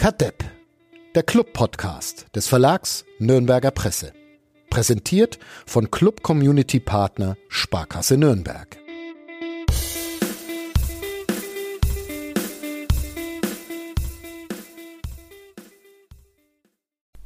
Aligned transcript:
Kadepp, 0.00 0.42
der 1.14 1.22
Club-Podcast 1.22 2.34
des 2.34 2.48
Verlags 2.48 3.04
Nürnberger 3.18 3.70
Presse. 3.70 4.14
Präsentiert 4.70 5.38
von 5.66 5.90
Club 5.90 6.22
Community 6.22 6.80
Partner 6.80 7.36
Sparkasse 7.50 8.16
Nürnberg. 8.16 8.78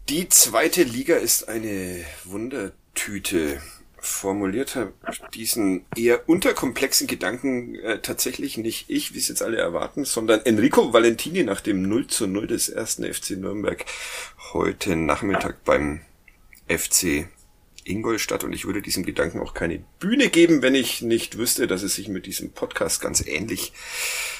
Die 0.09 0.29
zweite 0.29 0.83
Liga 0.83 1.15
ist 1.15 1.49
eine 1.49 2.05
Wundertüte 2.25 3.63
formuliert 4.05 4.77
habe 4.77 4.93
diesen 5.35 5.87
eher 5.97 6.29
unterkomplexen 6.29 7.07
Gedanken 7.07 7.75
äh, 7.77 8.01
tatsächlich 8.01 8.57
nicht 8.59 8.89
ich, 8.89 9.15
wie 9.15 9.19
es 9.19 9.29
jetzt 9.29 9.43
alle 9.43 9.57
erwarten, 9.57 10.05
sondern 10.05 10.41
Enrico 10.45 10.93
Valentini 10.93 11.43
nach 11.43 11.61
dem 11.61 11.83
0 11.83 12.07
zu 12.07 12.27
0 12.27 12.47
des 12.47 12.69
ersten 12.69 13.05
FC 13.05 13.31
Nürnberg 13.31 13.85
heute 14.53 14.97
Nachmittag 14.97 15.65
beim 15.65 16.03
FC 16.69 17.27
Ingolstadt 17.85 18.45
und 18.45 18.53
ich 18.53 18.65
würde 18.65 18.83
diesem 18.83 19.05
Gedanken 19.05 19.41
auch 19.41 19.55
keine 19.55 19.85
Bühne 19.99 20.29
geben, 20.29 20.63
wenn 20.63 20.75
ich 20.75 21.03
nicht 21.03 21.39
wüsste, 21.39 21.67
dass 21.67 21.83
es 21.83 21.95
sich 21.95 22.09
mit 22.09 22.27
diesem 22.27 22.53
Podcast 22.53 23.01
ganz 23.01 23.27
ähnlich 23.27 23.73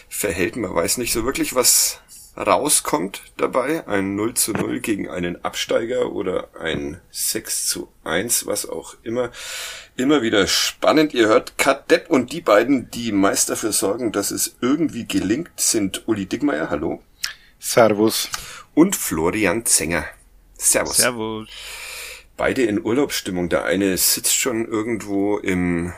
verhält. 0.09 0.57
Man 0.57 0.75
weiß 0.75 0.99
nicht 0.99 1.13
so 1.13 1.25
wirklich, 1.25 1.55
was 1.55 2.01
rauskommt 2.37 3.23
dabei. 3.37 3.87
Ein 3.87 4.17
0 4.17 4.35
zu 4.35 4.53
0 4.53 4.81
gegen 4.81 5.09
einen 5.09 5.45
Absteiger 5.45 6.13
oder 6.13 6.49
ein 6.59 7.01
6 7.11 7.67
zu 7.67 7.89
1, 8.05 8.47
was 8.47 8.69
auch 8.69 8.97
immer. 9.03 9.31
Immer 9.97 10.23
wieder 10.23 10.47
spannend. 10.47 11.15
Ihr 11.15 11.29
hört 11.29 11.59
Kat 11.59 11.91
Depp 11.91 12.11
und 12.11 12.33
die 12.33 12.41
beiden, 12.41 12.91
die 12.91 13.13
meist 13.13 13.51
dafür 13.51 13.73
sorgen, 13.73 14.13
dass 14.13 14.31
es 14.31 14.57
irgendwie 14.61 15.07
gelingt, 15.07 15.51
sind 15.57 16.09
Uli 16.09 16.27
Dickmeier, 16.27 16.71
hallo. 16.71 17.03
Servus. 17.59 18.29
Und 18.75 18.97
Florian 18.97 19.65
Zenger. 19.65 20.05
Servus. 20.57 20.97
Servus. 20.97 21.49
Beide 22.37 22.63
in 22.63 22.85
Urlaubsstimmung. 22.85 23.49
Der 23.49 23.65
eine 23.65 23.97
sitzt 23.97 24.37
schon 24.37 24.67
irgendwo 24.67 25.39
im 25.39 25.93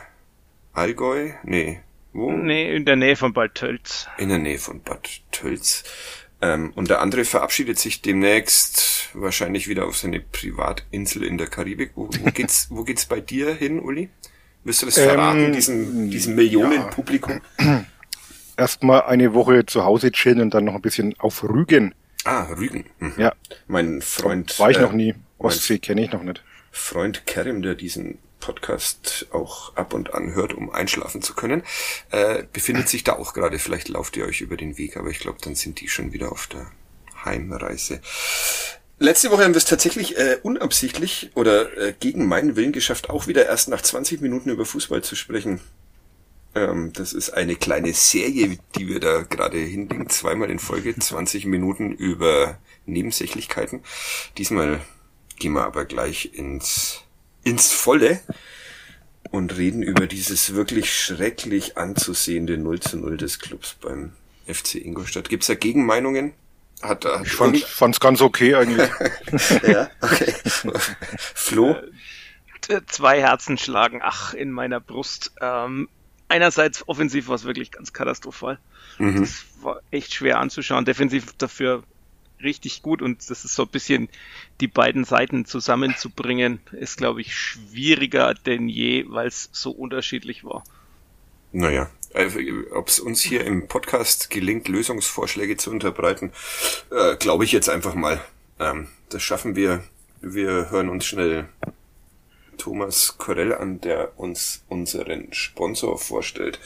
Allgäu. 0.73 1.31
Nee, 1.43 1.81
wo? 2.13 2.31
Nee, 2.31 2.75
in 2.75 2.85
der 2.85 2.95
Nähe 2.95 3.15
von 3.15 3.33
Bad 3.33 3.55
Tölz. 3.55 4.07
In 4.17 4.29
der 4.29 4.39
Nähe 4.39 4.59
von 4.59 4.81
Bad 4.81 5.07
Tölz. 5.31 5.83
Ähm, 6.41 6.71
und 6.75 6.89
der 6.89 7.01
andere 7.01 7.25
verabschiedet 7.25 7.79
sich 7.79 8.01
demnächst 8.01 9.09
wahrscheinlich 9.13 9.67
wieder 9.67 9.85
auf 9.87 9.97
seine 9.97 10.19
Privatinsel 10.19 11.23
in 11.23 11.37
der 11.37 11.47
Karibik. 11.47 11.91
Wo, 11.95 12.09
wo 12.09 12.25
geht's, 12.33 12.67
wo 12.69 12.83
geht's 12.83 13.05
bei 13.05 13.19
dir 13.19 13.53
hin, 13.53 13.79
Uli? 13.79 14.09
Wirst 14.63 14.81
du 14.81 14.85
das 14.87 14.95
verraten, 14.99 15.45
ähm, 15.45 15.53
diesem, 15.53 16.11
diesem 16.11 16.35
Millionenpublikum? 16.35 17.41
Ja. 17.59 17.85
Erstmal 18.57 19.03
eine 19.03 19.33
Woche 19.33 19.65
zu 19.65 19.85
Hause 19.85 20.11
chillen 20.11 20.41
und 20.41 20.53
dann 20.53 20.65
noch 20.65 20.75
ein 20.75 20.81
bisschen 20.81 21.15
auf 21.19 21.43
Rügen. 21.43 21.93
Ah, 22.23 22.43
Rügen. 22.57 22.85
Mhm. 22.99 23.13
Ja. 23.17 23.33
Mein 23.67 24.01
Freund. 24.01 24.59
War 24.59 24.71
ich 24.71 24.77
äh, 24.77 24.81
noch 24.81 24.93
nie. 24.93 25.15
Ostsee 25.37 25.79
kenne 25.79 26.03
ich 26.03 26.11
noch 26.11 26.23
nicht. 26.23 26.43
Freund 26.71 27.25
Kerim, 27.25 27.61
der 27.61 27.75
diesen 27.75 28.17
Podcast 28.39 29.27
auch 29.31 29.75
ab 29.75 29.93
und 29.93 30.13
an 30.13 30.33
hört, 30.33 30.53
um 30.53 30.71
einschlafen 30.71 31.21
zu 31.21 31.33
können, 31.33 31.63
äh, 32.11 32.43
befindet 32.53 32.89
sich 32.89 33.03
da 33.03 33.13
auch 33.13 33.33
gerade. 33.33 33.59
Vielleicht 33.59 33.89
lauft 33.89 34.17
ihr 34.17 34.25
euch 34.25 34.41
über 34.41 34.57
den 34.57 34.77
Weg, 34.77 34.97
aber 34.97 35.09
ich 35.09 35.19
glaube, 35.19 35.39
dann 35.41 35.55
sind 35.55 35.81
die 35.81 35.89
schon 35.89 36.13
wieder 36.13 36.31
auf 36.31 36.47
der 36.47 36.71
Heimreise. 37.25 38.01
Letzte 38.99 39.29
Woche 39.29 39.43
haben 39.43 39.53
wir 39.53 39.59
es 39.59 39.65
tatsächlich 39.65 40.17
äh, 40.17 40.39
unabsichtlich 40.41 41.29
oder 41.35 41.77
äh, 41.77 41.93
gegen 41.99 42.27
meinen 42.27 42.55
Willen 42.55 42.71
geschafft, 42.71 43.09
auch 43.11 43.27
wieder 43.27 43.45
erst 43.45 43.69
nach 43.69 43.81
20 43.81 44.21
Minuten 44.21 44.49
über 44.49 44.65
Fußball 44.65 45.03
zu 45.03 45.15
sprechen. 45.15 45.59
Ähm, 46.55 46.93
das 46.93 47.13
ist 47.13 47.29
eine 47.29 47.55
kleine 47.55 47.93
Serie, 47.93 48.57
die 48.75 48.87
wir 48.87 48.99
da 48.99 49.21
gerade 49.21 49.57
hinlegen. 49.57 50.09
Zweimal 50.09 50.49
in 50.49 50.57
Folge 50.57 50.97
20 50.97 51.45
Minuten 51.45 51.91
über 51.91 52.57
Nebensächlichkeiten. 52.87 53.83
Diesmal 54.37 54.81
gehen 55.37 55.53
wir 55.53 55.65
aber 55.65 55.85
gleich 55.85 56.33
ins 56.33 57.03
ins 57.47 57.71
Volle 57.71 58.19
und 59.31 59.57
reden 59.57 59.81
über 59.83 60.07
dieses 60.07 60.53
wirklich 60.53 60.93
schrecklich 60.93 61.77
anzusehende 61.77 62.57
0 62.57 62.79
zu 62.79 62.97
0 62.97 63.17
des 63.17 63.39
Clubs 63.39 63.75
beim 63.79 64.13
FC 64.45 64.75
Ingolstadt. 64.75 65.29
Gibt's 65.29 65.47
da 65.47 65.55
Gegenmeinungen? 65.55 66.33
Hat, 66.81 67.05
hat 67.05 67.25
ich 67.25 67.31
fand, 67.33 67.57
fand's 67.57 67.99
ganz 67.99 68.21
okay 68.21 68.55
eigentlich. 68.55 68.89
ja, 69.67 69.89
okay. 70.01 70.33
Flo? 71.17 71.75
Äh, 72.67 72.81
zwei 72.87 73.19
Herzen 73.19 73.57
schlagen, 73.57 74.01
ach, 74.03 74.33
in 74.33 74.51
meiner 74.51 74.79
Brust. 74.79 75.31
Ähm, 75.41 75.89
einerseits 76.27 76.87
offensiv 76.87 77.29
war 77.29 77.35
es 77.35 77.45
wirklich 77.45 77.71
ganz 77.71 77.93
katastrophal. 77.93 78.59
Mhm. 78.99 79.21
Das 79.21 79.45
war 79.61 79.81
echt 79.89 80.13
schwer 80.13 80.39
anzuschauen. 80.39 80.85
Defensiv 80.85 81.33
dafür 81.37 81.83
richtig 82.41 82.81
gut 82.81 83.01
und 83.01 83.29
das 83.29 83.45
ist 83.45 83.55
so 83.55 83.63
ein 83.63 83.69
bisschen 83.69 84.09
die 84.61 84.67
beiden 84.67 85.03
Seiten 85.03 85.45
zusammenzubringen, 85.45 86.59
ist 86.71 86.97
glaube 86.97 87.21
ich 87.21 87.35
schwieriger 87.35 88.33
denn 88.33 88.69
je, 88.69 89.05
weil 89.07 89.27
es 89.27 89.49
so 89.51 89.71
unterschiedlich 89.71 90.43
war. 90.43 90.63
Naja, 91.51 91.89
also, 92.13 92.39
ob 92.73 92.87
es 92.87 92.99
uns 92.99 93.21
hier 93.21 93.45
im 93.45 93.67
Podcast 93.67 94.29
gelingt, 94.29 94.67
Lösungsvorschläge 94.67 95.57
zu 95.57 95.71
unterbreiten, 95.71 96.31
äh, 96.91 97.15
glaube 97.15 97.43
ich 97.43 97.51
jetzt 97.51 97.69
einfach 97.69 97.95
mal. 97.95 98.21
Ähm, 98.59 98.87
das 99.09 99.23
schaffen 99.23 99.55
wir. 99.55 99.83
Wir 100.21 100.71
hören 100.71 100.89
uns 100.89 101.05
schnell 101.05 101.47
Thomas 102.57 103.17
Korell 103.17 103.53
an, 103.53 103.81
der 103.81 104.17
uns 104.19 104.63
unseren 104.67 105.31
Sponsor 105.31 105.97
vorstellt. 105.97 106.59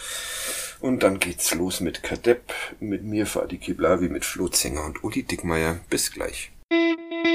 Und 0.81 1.03
dann 1.03 1.19
geht's 1.19 1.53
los 1.53 1.79
mit 1.79 2.01
Kadepp, 2.01 2.51
mit 2.79 3.03
mir 3.03 3.27
Fadi 3.27 3.59
Kiblavi, 3.59 4.09
mit 4.09 4.25
Flo 4.25 4.47
Zenger 4.47 4.83
und 4.83 5.03
Uli 5.03 5.21
Dickmeier. 5.21 5.79
Bis 5.91 6.11
gleich. 6.11 6.51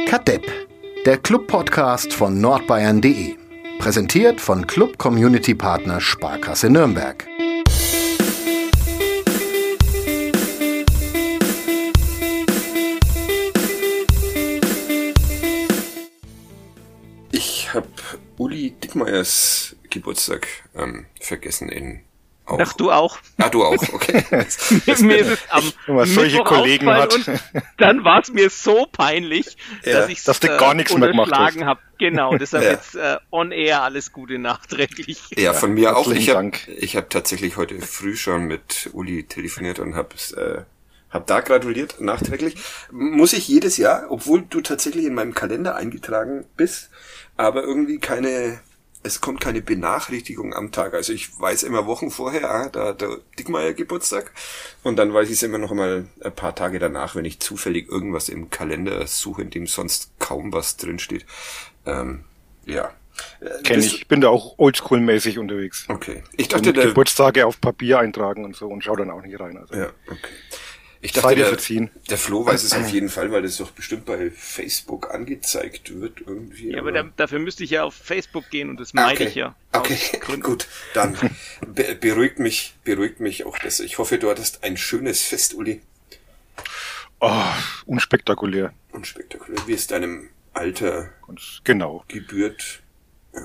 Kadepp, 0.09 0.45
der 1.05 1.19
Club-Podcast 1.19 2.12
von 2.12 2.41
nordbayern.de. 2.41 3.37
Präsentiert 3.79 4.41
von 4.41 4.67
Club 4.67 4.99
Community 4.99 5.55
Partner 5.55 6.01
Sparkasse 6.01 6.69
Nürnberg. 6.71 7.25
Ich 17.31 17.73
habe 17.73 17.87
Uli 18.39 18.73
Dickmeiers 18.73 19.77
Geburtstag 19.89 20.49
ähm, 20.75 21.07
vergessen 21.21 21.69
in 21.69 22.01
auch. 22.47 22.59
Ach, 22.61 22.73
du 22.75 22.91
auch. 22.91 23.19
Ah, 23.39 23.49
du 23.49 23.65
auch, 23.65 23.77
okay. 23.93 24.25
mir 24.31 25.17
ist 25.19 25.29
es 25.29 25.39
am 25.51 25.73
was 25.87 26.11
solche 26.11 26.39
Kollegen 26.45 26.89
hat. 26.89 27.15
Dann 27.79 28.05
war 28.05 28.21
es 28.21 28.33
mir 28.33 28.51
so 28.51 28.87
peinlich, 28.91 29.57
ja, 29.84 30.01
dass 30.01 30.09
ich 30.09 30.27
es 30.27 30.43
äh, 30.43 30.47
gar 30.59 30.75
nichts 30.75 30.97
mehr 30.97 31.09
gemacht 31.09 31.33
habe. 31.33 31.81
Genau, 31.99 32.37
deshalb 32.39 32.65
ja. 32.65 32.71
jetzt 32.71 32.95
äh, 32.95 33.17
on 33.31 33.53
air 33.53 33.83
alles 33.83 34.12
Gute 34.12 34.39
nachträglich. 34.39 35.31
Ja, 35.37 35.53
von 35.53 35.75
mir 35.75 35.84
ja, 35.84 35.97
auch. 35.97 36.11
Ich 36.11 36.31
habe 36.31 36.53
hab 36.53 37.11
tatsächlich 37.11 37.57
heute 37.57 37.81
früh 37.81 38.17
schon 38.17 38.45
mit 38.45 38.91
Uli 38.93 39.25
telefoniert 39.25 39.78
und 39.78 39.95
habe 39.95 40.15
äh, 40.37 40.63
hab 41.11 41.27
da 41.27 41.41
gratuliert, 41.41 42.01
nachträglich. 42.01 42.57
Muss 42.91 43.33
ich 43.33 43.49
jedes 43.49 43.77
Jahr, 43.77 44.07
obwohl 44.11 44.43
du 44.43 44.61
tatsächlich 44.61 45.05
in 45.05 45.15
meinem 45.15 45.34
Kalender 45.34 45.77
eingetragen 45.77 46.45
bist, 46.57 46.91
aber 47.37 47.63
irgendwie 47.63 47.99
keine 47.99 48.61
es 49.06 49.21
kommt 49.21 49.41
keine 49.41 49.62
Benachrichtigung 49.62 50.55
am 50.55 50.72
Tag. 50.72 50.94
Also 50.94 51.12
ich 51.12 51.39
weiß 51.41 51.62
immer 51.62 51.87
Wochen 51.87 52.11
vorher, 52.11 52.50
ah, 52.50 52.69
da 52.69 52.89
hat 52.89 53.00
der 53.00 53.19
Dickmeier 53.39 53.72
Geburtstag. 53.72 54.33
Und 54.83 54.97
dann 54.97 55.15
weiß 55.15 55.28
ich 55.28 55.34
es 55.34 55.43
immer 55.43 55.59
noch 55.59 55.72
mal 55.72 56.06
ein 56.22 56.34
paar 56.34 56.55
Tage 56.55 56.78
danach, 56.78 57.15
wenn 57.15 57.25
ich 57.25 57.41
zufällig 57.41 57.89
irgendwas 57.89 58.28
im 58.28 58.50
Kalender 58.50 59.06
suche, 59.06 59.43
in 59.43 59.50
dem 59.50 59.66
sonst 59.66 60.11
kaum 60.19 60.53
was 60.53 60.77
drinsteht. 60.77 61.25
Ähm, 61.87 62.25
ja. 62.66 62.93
Kenn 63.65 63.81
ich. 63.81 63.95
Ich 63.95 64.09
bin 64.09 64.21
da 64.21 64.28
auch 64.28 64.59
oldschool-mäßig 64.59 65.39
unterwegs. 65.39 65.87
Okay. 65.89 66.22
Ich 66.37 66.49
dachte, 66.49 66.75
der 66.75 66.87
Geburtstage 66.87 67.47
auf 67.47 67.61
Papier 67.61 67.99
eintragen 67.99 68.45
und 68.45 68.55
so 68.55 68.66
und 68.66 68.84
schau 68.84 68.95
dann 68.97 69.11
auch 69.11 69.22
nicht 69.22 69.41
rein. 69.41 69.56
Also. 69.56 69.75
Ja, 69.75 69.89
okay. 70.09 70.34
Ich 71.06 71.12
dachte, 71.12 71.37
der, 71.37 71.57
der 72.10 72.19
Flo 72.19 72.45
weiß 72.45 72.65
es 72.65 72.72
auf 72.75 72.89
jeden 72.89 73.09
Fall, 73.09 73.31
weil 73.31 73.42
das 73.42 73.59
doch 73.59 73.71
bestimmt 73.71 74.07
bei 74.07 74.28
Facebook 74.33 75.15
angezeigt 75.15 76.01
wird 76.01 76.21
irgendwie. 76.27 76.72
Ja, 76.72 76.81
aber, 76.81 76.91
da, 76.91 77.04
dafür 77.16 77.39
müsste 77.39 77.63
ich 77.63 77.71
ja 77.71 77.84
auf 77.84 77.95
Facebook 77.95 78.51
gehen 78.51 78.71
und 78.71 78.81
das 78.81 78.91
ah, 78.91 79.03
meide 79.03 79.21
okay. 79.21 79.28
ich 79.28 79.34
ja. 79.36 79.54
Okay, 79.71 79.98
gut. 80.42 80.66
Dann 80.95 81.16
be 81.65 81.95
beruhigt 81.95 82.41
mich, 82.41 82.75
beruhigt 82.83 83.21
mich 83.21 83.47
auch 83.47 83.57
das. 83.57 83.78
Ich 83.78 83.98
hoffe, 83.98 84.19
du 84.19 84.28
hattest 84.28 84.65
ein 84.65 84.77
schönes 84.77 85.22
Fest, 85.22 85.54
Uli. 85.54 85.81
Oh, 87.21 87.53
unspektakulär. 87.84 88.72
Unspektakulär, 88.91 89.60
wie 89.69 89.75
es 89.75 89.86
deinem 89.86 90.31
Alter 90.54 91.10
genau. 91.63 92.04
gebührt. 92.09 92.83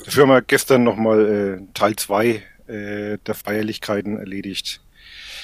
Dafür 0.05 0.23
haben 0.23 0.29
wir 0.29 0.41
gestern 0.41 0.83
nochmal 0.83 1.61
äh, 1.61 1.73
Teil 1.75 1.95
2 1.95 2.27
äh, 2.27 3.17
der 3.19 3.35
Feierlichkeiten 3.35 4.17
erledigt. 4.17 4.81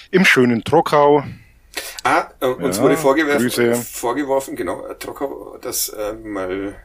Im 0.10 0.26
schönen 0.26 0.64
Trockau 0.64 1.24
Ah, 2.04 2.30
äh, 2.40 2.48
uns 2.48 2.78
ja, 2.78 2.84
wurde 2.84 2.98
vorgeworfen, 2.98 3.76
vorgeworfen, 3.76 4.56
genau, 4.56 4.94
Trocker, 5.00 5.60
dass 5.62 5.90
äh, 5.90 6.14
mal 6.14 6.76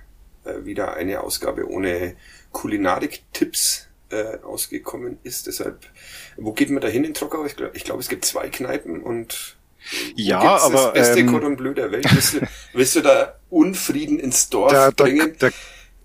äh, 0.44 0.64
wieder 0.64 0.94
eine 0.94 1.20
Ausgabe 1.20 1.68
ohne 1.68 2.16
Kulinarik-Tipps 2.52 3.88
äh, 4.10 4.38
ausgekommen 4.42 5.18
ist. 5.22 5.46
Deshalb, 5.46 5.86
wo 6.36 6.52
geht 6.52 6.70
man 6.70 6.80
da 6.80 6.88
hin 6.88 7.04
in 7.04 7.14
Trockau? 7.14 7.44
Ich 7.44 7.56
glaube, 7.56 7.78
glaub, 7.78 8.00
es 8.00 8.08
gibt 8.08 8.24
zwei 8.24 8.48
Kneipen 8.48 9.02
und 9.02 9.56
Ja, 10.14 10.40
aber. 10.40 10.74
Das 10.74 10.92
beste 10.92 11.20
ähm, 11.20 11.28
Cordon 11.28 11.56
Bleu 11.56 11.74
der 11.74 11.90
Welt. 11.92 12.06
Willst 12.12 12.34
du, 12.34 12.40
willst 12.72 12.96
du 12.96 13.00
da 13.00 13.38
Unfrieden 13.50 14.18
ins 14.18 14.48
Dorf 14.48 14.72
da, 14.72 14.90
bringen? 14.90 15.34
Da, 15.38 15.48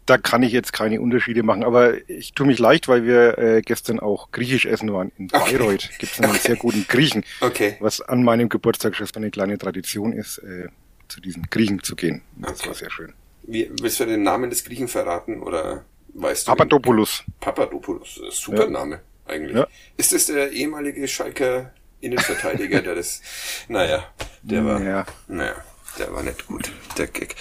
da, 0.08 0.18
kann 0.18 0.44
ich 0.44 0.52
jetzt 0.52 0.74
keine 0.74 1.00
Unterschiede 1.02 1.44
machen, 1.44 1.64
aber 1.64 2.10
ich 2.10 2.34
tue 2.34 2.48
mich 2.48 2.60
leicht, 2.60 2.88
weil 2.88 3.04
wir 3.04 3.38
äh, 3.38 3.62
gestern 3.62 4.00
auch 4.00 4.32
griechisch 4.32 4.66
essen 4.66 4.92
waren. 4.92 5.12
In 5.18 5.28
Bayreuth 5.28 5.86
okay. 5.86 5.96
gibt 6.00 6.14
es 6.14 6.20
einen 6.20 6.32
okay. 6.32 6.42
sehr 6.42 6.56
guten 6.56 6.86
Griechen, 6.88 7.24
okay. 7.42 7.78
was 7.80 8.02
an 8.02 8.24
meinem 8.24 8.50
Geburtstag 8.50 8.96
schon 8.96 9.08
eine 9.16 9.32
kleine 9.32 9.58
Tradition 9.58 10.14
ist, 10.14 10.40
äh, 10.40 10.70
zu 11.08 11.22
diesen 11.22 11.44
Griechen 11.50 11.84
zu 11.84 11.96
gehen. 11.96 12.22
Das 12.38 12.66
war 12.66 12.74
sehr 12.74 12.90
schön. 12.90 13.14
Wie, 13.44 13.72
willst 13.82 14.00
du 14.00 14.06
den 14.06 14.24
Namen 14.24 14.50
des 14.50 14.64
Griechen 14.64 14.88
verraten 14.88 15.42
oder 15.42 15.86
weißt 16.14 16.48
du? 16.48 16.52
Papadopoulos. 16.52 17.24
Papadopoulos, 17.40 18.20
super 18.32 18.64
ja. 18.64 18.70
Name 18.70 19.00
eigentlich. 19.26 19.56
Ja. 19.56 19.68
Ist 19.96 20.14
es 20.14 20.28
der 20.28 20.52
ehemalige 20.52 21.08
Schalker 21.08 21.72
Innenverteidiger, 22.00 22.82
der 22.82 22.96
das, 22.96 23.22
naja, 23.68 24.06
der 24.44 24.66
war, 24.66 24.82
ja. 24.82 25.06
naja, 25.28 25.56
der 25.98 26.14
war 26.14 26.24
nicht 26.24 26.48
gut, 26.48 26.72
der 26.98 27.08
Gag. 27.08 27.36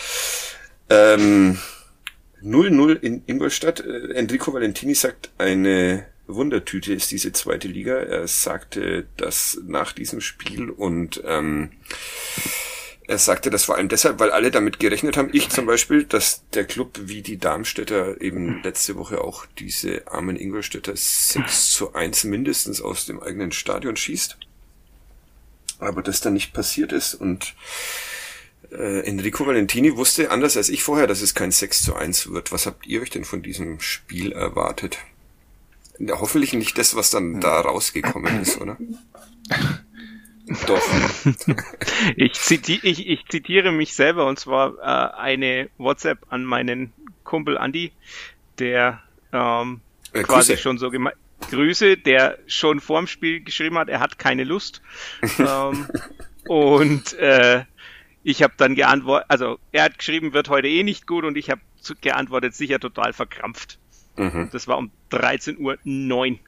Ähm, 0.88 1.58
0-0 2.42 3.00
in 3.00 3.22
Ingolstadt. 3.26 3.80
Äh, 3.80 4.14
Enrico 4.14 4.52
Valentini 4.52 4.94
sagt, 4.94 5.30
eine 5.38 6.06
Wundertüte 6.26 6.92
ist 6.92 7.10
diese 7.10 7.32
zweite 7.32 7.68
Liga. 7.68 7.94
Er 7.96 8.26
sagte 8.26 9.06
das 9.16 9.58
nach 9.66 9.92
diesem 9.92 10.20
Spiel 10.20 10.70
und 10.70 11.22
ähm, 11.24 11.70
er 13.08 13.18
sagte 13.18 13.50
das 13.50 13.64
vor 13.64 13.76
allem 13.76 13.88
deshalb, 13.88 14.18
weil 14.18 14.32
alle 14.32 14.50
damit 14.50 14.80
gerechnet 14.80 15.16
haben, 15.16 15.30
ich 15.32 15.48
zum 15.48 15.66
Beispiel, 15.66 16.04
dass 16.04 16.42
der 16.54 16.64
Club 16.64 16.98
wie 17.02 17.22
die 17.22 17.38
Darmstädter 17.38 18.20
eben 18.20 18.62
letzte 18.64 18.96
Woche 18.96 19.20
auch 19.20 19.46
diese 19.58 20.08
armen 20.08 20.36
Ingolstädter 20.36 20.96
6 20.96 21.70
zu 21.70 21.94
1 21.94 22.24
mindestens 22.24 22.80
aus 22.80 23.06
dem 23.06 23.22
eigenen 23.22 23.52
Stadion 23.52 23.96
schießt. 23.96 24.38
Aber 25.78 26.02
das 26.02 26.20
dann 26.20 26.32
nicht 26.32 26.52
passiert 26.52 26.90
ist 26.90 27.14
und 27.14 27.54
äh, 28.78 29.00
Enrico 29.00 29.46
Valentini 29.46 29.96
wusste 29.96 30.30
anders 30.30 30.56
als 30.56 30.68
ich 30.68 30.82
vorher, 30.82 31.06
dass 31.06 31.22
es 31.22 31.34
kein 31.34 31.50
6 31.50 31.82
zu 31.82 31.94
1 31.94 32.32
wird. 32.32 32.52
Was 32.52 32.66
habt 32.66 32.86
ihr 32.86 33.00
euch 33.00 33.10
denn 33.10 33.24
von 33.24 33.42
diesem 33.42 33.80
Spiel 33.80 34.32
erwartet? 34.32 34.98
Hoffentlich 36.08 36.52
nicht 36.52 36.76
das, 36.76 36.94
was 36.94 37.10
dann 37.10 37.40
da 37.40 37.60
rausgekommen 37.60 38.40
ist, 38.42 38.60
oder? 38.60 38.76
Doch. 40.66 40.82
ich, 42.16 42.34
ziti 42.34 42.78
ich, 42.82 43.08
ich 43.08 43.24
zitiere 43.28 43.72
mich 43.72 43.94
selber 43.94 44.26
und 44.26 44.38
zwar 44.38 44.74
äh, 44.78 45.16
eine 45.18 45.70
WhatsApp 45.76 46.18
an 46.28 46.44
meinen 46.44 46.92
Kumpel 47.24 47.56
Andy, 47.56 47.92
der 48.58 49.02
ähm, 49.32 49.80
äh, 50.12 50.22
quasi 50.22 50.56
schon 50.56 50.78
so 50.78 50.90
gemeint 50.90 51.16
Grüße, 51.50 51.96
der 51.96 52.38
schon 52.46 52.80
vorm 52.80 53.06
Spiel 53.06 53.40
geschrieben 53.42 53.76
hat, 53.76 53.88
er 53.88 54.00
hat 54.00 54.18
keine 54.18 54.44
Lust. 54.44 54.82
ähm, 55.38 55.86
und 56.46 57.12
äh, 57.14 57.64
ich 58.26 58.42
habe 58.42 58.54
dann 58.56 58.74
geantwortet, 58.74 59.26
also 59.28 59.60
er 59.70 59.84
hat 59.84 59.98
geschrieben, 59.98 60.32
wird 60.32 60.48
heute 60.48 60.66
eh 60.66 60.82
nicht 60.82 61.06
gut 61.06 61.24
und 61.24 61.36
ich 61.36 61.48
habe 61.48 61.60
geantwortet, 62.00 62.56
sicher 62.56 62.80
total 62.80 63.12
verkrampft. 63.12 63.78
Mhm. 64.16 64.48
Das 64.50 64.66
war 64.66 64.78
um 64.78 64.90
13.09 65.12 66.32
Uhr. 66.32 66.38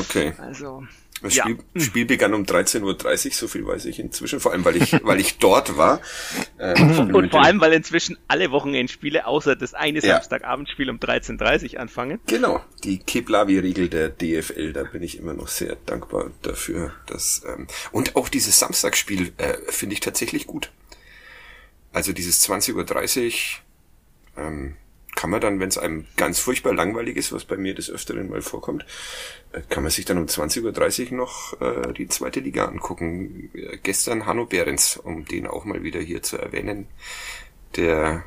Okay. 0.00 0.32
Also. 0.38 0.82
Das 1.22 1.34
Spiel, 1.34 1.58
ja. 1.74 1.80
Spiel 1.80 2.06
begann 2.06 2.34
um 2.34 2.42
13.30 2.42 2.82
Uhr, 2.82 3.32
so 3.32 3.48
viel 3.48 3.64
weiß 3.64 3.84
ich 3.86 4.00
inzwischen, 4.00 4.40
vor 4.40 4.52
allem 4.52 4.64
weil 4.64 4.76
ich, 4.76 4.92
weil 5.04 5.20
ich 5.20 5.38
dort 5.38 5.76
war. 5.76 6.00
Ähm, 6.58 7.14
und 7.14 7.30
vor 7.30 7.42
allem, 7.42 7.60
weil 7.60 7.72
inzwischen 7.72 8.18
alle 8.26 8.50
Wochenendspiele 8.50 9.26
außer 9.26 9.54
das 9.54 9.74
eine 9.74 10.00
ja. 10.00 10.14
Samstagabendspiel 10.14 10.90
um 10.90 10.98
13.30 10.98 11.74
Uhr 11.74 11.80
anfangen. 11.80 12.20
Genau, 12.26 12.62
die 12.82 12.98
Keplavi-Regel 12.98 13.88
der 13.88 14.08
DFL, 14.08 14.72
da 14.72 14.82
bin 14.82 15.02
ich 15.02 15.18
immer 15.18 15.34
noch 15.34 15.48
sehr 15.48 15.76
dankbar 15.86 16.32
dafür. 16.42 16.92
Dass, 17.06 17.42
ähm, 17.46 17.68
und 17.92 18.16
auch 18.16 18.28
dieses 18.28 18.58
Samstagsspiel 18.58 19.32
äh, 19.38 19.54
finde 19.68 19.94
ich 19.94 20.00
tatsächlich 20.00 20.46
gut. 20.46 20.70
Also 21.96 22.12
dieses 22.12 22.46
20.30 22.46 22.74
Uhr 22.76 24.44
ähm, 24.44 24.76
kann 25.14 25.30
man 25.30 25.40
dann, 25.40 25.60
wenn 25.60 25.70
es 25.70 25.78
einem 25.78 26.06
ganz 26.18 26.38
furchtbar 26.38 26.74
langweilig 26.74 27.16
ist, 27.16 27.32
was 27.32 27.46
bei 27.46 27.56
mir 27.56 27.74
des 27.74 27.88
Öfteren 27.88 28.28
mal 28.28 28.42
vorkommt, 28.42 28.84
äh, 29.52 29.62
kann 29.70 29.82
man 29.82 29.90
sich 29.90 30.04
dann 30.04 30.18
um 30.18 30.26
20.30 30.26 31.12
Uhr 31.12 31.16
noch 31.16 31.58
äh, 31.58 31.94
die 31.94 32.06
zweite 32.08 32.40
Liga 32.40 32.66
angucken. 32.66 33.48
Äh, 33.54 33.78
gestern 33.82 34.26
Hanno 34.26 34.44
Behrens, 34.44 34.98
um 34.98 35.24
den 35.24 35.46
auch 35.46 35.64
mal 35.64 35.84
wieder 35.84 35.98
hier 35.98 36.22
zu 36.22 36.36
erwähnen, 36.36 36.86
der 37.76 38.24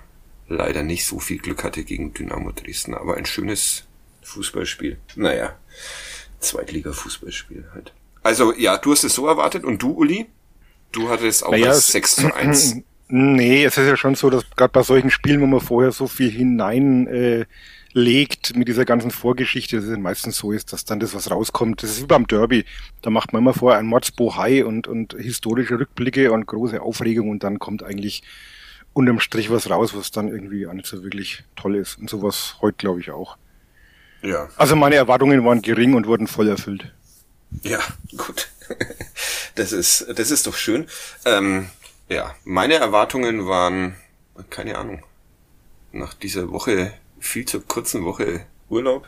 leider 0.47 0.81
nicht 0.81 1.05
so 1.05 1.19
viel 1.19 1.37
Glück 1.37 1.63
hatte 1.63 1.83
gegen 1.83 2.11
Dynamo 2.11 2.51
Dresden, 2.53 2.95
aber 2.95 3.17
ein 3.17 3.27
schönes 3.27 3.83
Fußballspiel. 4.23 4.97
Naja, 5.15 5.55
Zweitliga-Fußballspiel 6.39 7.65
halt. 7.75 7.93
Also 8.23 8.51
ja, 8.51 8.79
du 8.79 8.93
hast 8.93 9.03
es 9.03 9.13
so 9.13 9.27
erwartet 9.27 9.63
und 9.63 9.83
du, 9.83 9.91
Uli? 9.91 10.25
Du 10.91 11.09
hattest 11.09 11.43
auch 11.43 11.51
naja, 11.51 11.75
6 11.75 12.15
zu 12.15 12.33
1. 12.33 12.77
Nee, 13.11 13.65
es 13.65 13.75
ist 13.77 13.87
ja 13.87 13.97
schon 13.97 14.13
so, 14.13 14.29
dass 14.29 14.47
gerade 14.51 14.71
bei 14.71 14.83
solchen 14.83 15.09
Spielen, 15.09 15.41
wo 15.41 15.47
man 15.47 15.61
vorher 15.61 15.91
so 15.91 16.05
viel 16.07 16.29
hinein 16.29 17.07
äh, 17.07 17.45
mit 17.95 18.67
dieser 18.67 18.85
ganzen 18.85 19.09
Vorgeschichte, 19.09 19.77
dass 19.77 19.85
es 19.85 19.97
meistens 19.97 20.37
so 20.37 20.51
ist, 20.51 20.71
dass 20.71 20.85
dann 20.85 20.99
das, 20.99 21.15
was 21.15 21.31
rauskommt, 21.31 21.81
das 21.81 21.89
ist 21.89 22.03
wie 22.03 22.05
beim 22.05 22.27
Derby. 22.27 22.65
Da 23.01 23.09
macht 23.09 23.33
man 23.33 23.41
immer 23.41 23.55
vorher 23.55 23.79
ein 23.79 23.87
Mordsbohai 23.87 24.63
und, 24.63 24.87
und 24.87 25.13
historische 25.13 25.79
Rückblicke 25.79 26.31
und 26.31 26.45
große 26.45 26.79
Aufregung 26.81 27.31
und 27.31 27.43
dann 27.43 27.57
kommt 27.57 27.81
eigentlich 27.81 28.21
unterm 28.93 29.19
Strich 29.19 29.49
was 29.49 29.71
raus, 29.71 29.95
was 29.95 30.11
dann 30.11 30.27
irgendwie 30.27 30.67
auch 30.67 30.73
nicht 30.73 30.85
so 30.85 31.03
wirklich 31.03 31.43
toll 31.55 31.77
ist. 31.77 31.97
Und 31.97 32.11
sowas 32.11 32.57
heute, 32.61 32.77
glaube 32.77 32.99
ich, 32.99 33.09
auch. 33.09 33.37
Ja. 34.21 34.49
Also 34.55 34.75
meine 34.75 34.95
Erwartungen 34.95 35.43
waren 35.45 35.63
gering 35.63 35.95
und 35.95 36.05
wurden 36.05 36.27
voll 36.27 36.47
erfüllt. 36.47 36.91
Ja, 37.63 37.79
gut. 38.15 38.49
Das 39.55 39.73
ist, 39.73 40.05
das 40.15 40.31
ist 40.31 40.47
doch 40.47 40.55
schön. 40.55 40.87
Ähm, 41.25 41.67
ja, 42.09 42.35
meine 42.43 42.75
Erwartungen 42.75 43.47
waren, 43.47 43.95
keine 44.49 44.77
Ahnung, 44.77 45.03
nach 45.91 46.13
dieser 46.13 46.51
Woche, 46.51 46.93
viel 47.19 47.45
zu 47.45 47.61
kurzen 47.61 48.03
Woche 48.03 48.45
Urlaub, 48.69 49.07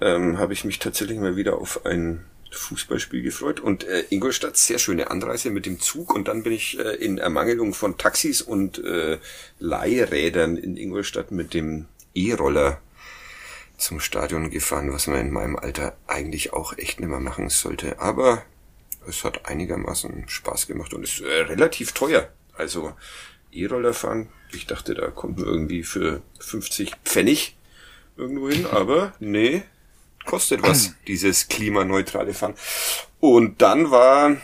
ähm, 0.00 0.38
habe 0.38 0.52
ich 0.52 0.64
mich 0.64 0.78
tatsächlich 0.78 1.18
mal 1.18 1.36
wieder 1.36 1.58
auf 1.58 1.86
ein 1.86 2.24
Fußballspiel 2.50 3.22
gefreut 3.22 3.60
und 3.60 3.84
äh, 3.84 4.04
Ingolstadt, 4.10 4.56
sehr 4.56 4.78
schöne 4.78 5.10
Anreise 5.10 5.50
mit 5.50 5.66
dem 5.66 5.80
Zug 5.80 6.14
und 6.14 6.28
dann 6.28 6.42
bin 6.42 6.52
ich 6.52 6.78
äh, 6.78 6.94
in 6.94 7.18
Ermangelung 7.18 7.74
von 7.74 7.98
Taxis 7.98 8.42
und 8.42 8.78
äh, 8.84 9.18
Leihrädern 9.58 10.56
in 10.56 10.76
Ingolstadt 10.76 11.32
mit 11.32 11.54
dem 11.54 11.86
E-Roller 12.14 12.80
zum 13.76 14.00
Stadion 14.00 14.50
gefahren, 14.50 14.92
was 14.92 15.06
man 15.06 15.20
in 15.20 15.32
meinem 15.32 15.56
Alter 15.56 15.96
eigentlich 16.06 16.52
auch 16.52 16.78
echt 16.78 17.00
nicht 17.00 17.08
mehr 17.08 17.20
machen 17.20 17.48
sollte. 17.48 17.98
Aber 17.98 18.44
es 19.08 19.24
hat 19.24 19.46
einigermaßen 19.46 20.28
Spaß 20.28 20.66
gemacht 20.66 20.94
und 20.94 21.02
ist 21.02 21.20
äh, 21.20 21.42
relativ 21.42 21.92
teuer. 21.92 22.28
Also 22.56 22.94
E-Roller 23.52 23.94
fahren, 23.94 24.28
ich 24.52 24.66
dachte, 24.66 24.94
da 24.94 25.08
kommt 25.08 25.38
man 25.38 25.46
irgendwie 25.46 25.82
für 25.82 26.22
50 26.40 26.92
Pfennig 27.04 27.56
irgendwo 28.16 28.48
hin, 28.48 28.66
aber 28.66 29.14
nee, 29.20 29.62
kostet 30.24 30.62
was, 30.62 30.94
dieses 31.06 31.48
klimaneutrale 31.48 32.34
Fahren. 32.34 32.54
Und 33.20 33.62
dann 33.62 33.90
war 33.90 34.36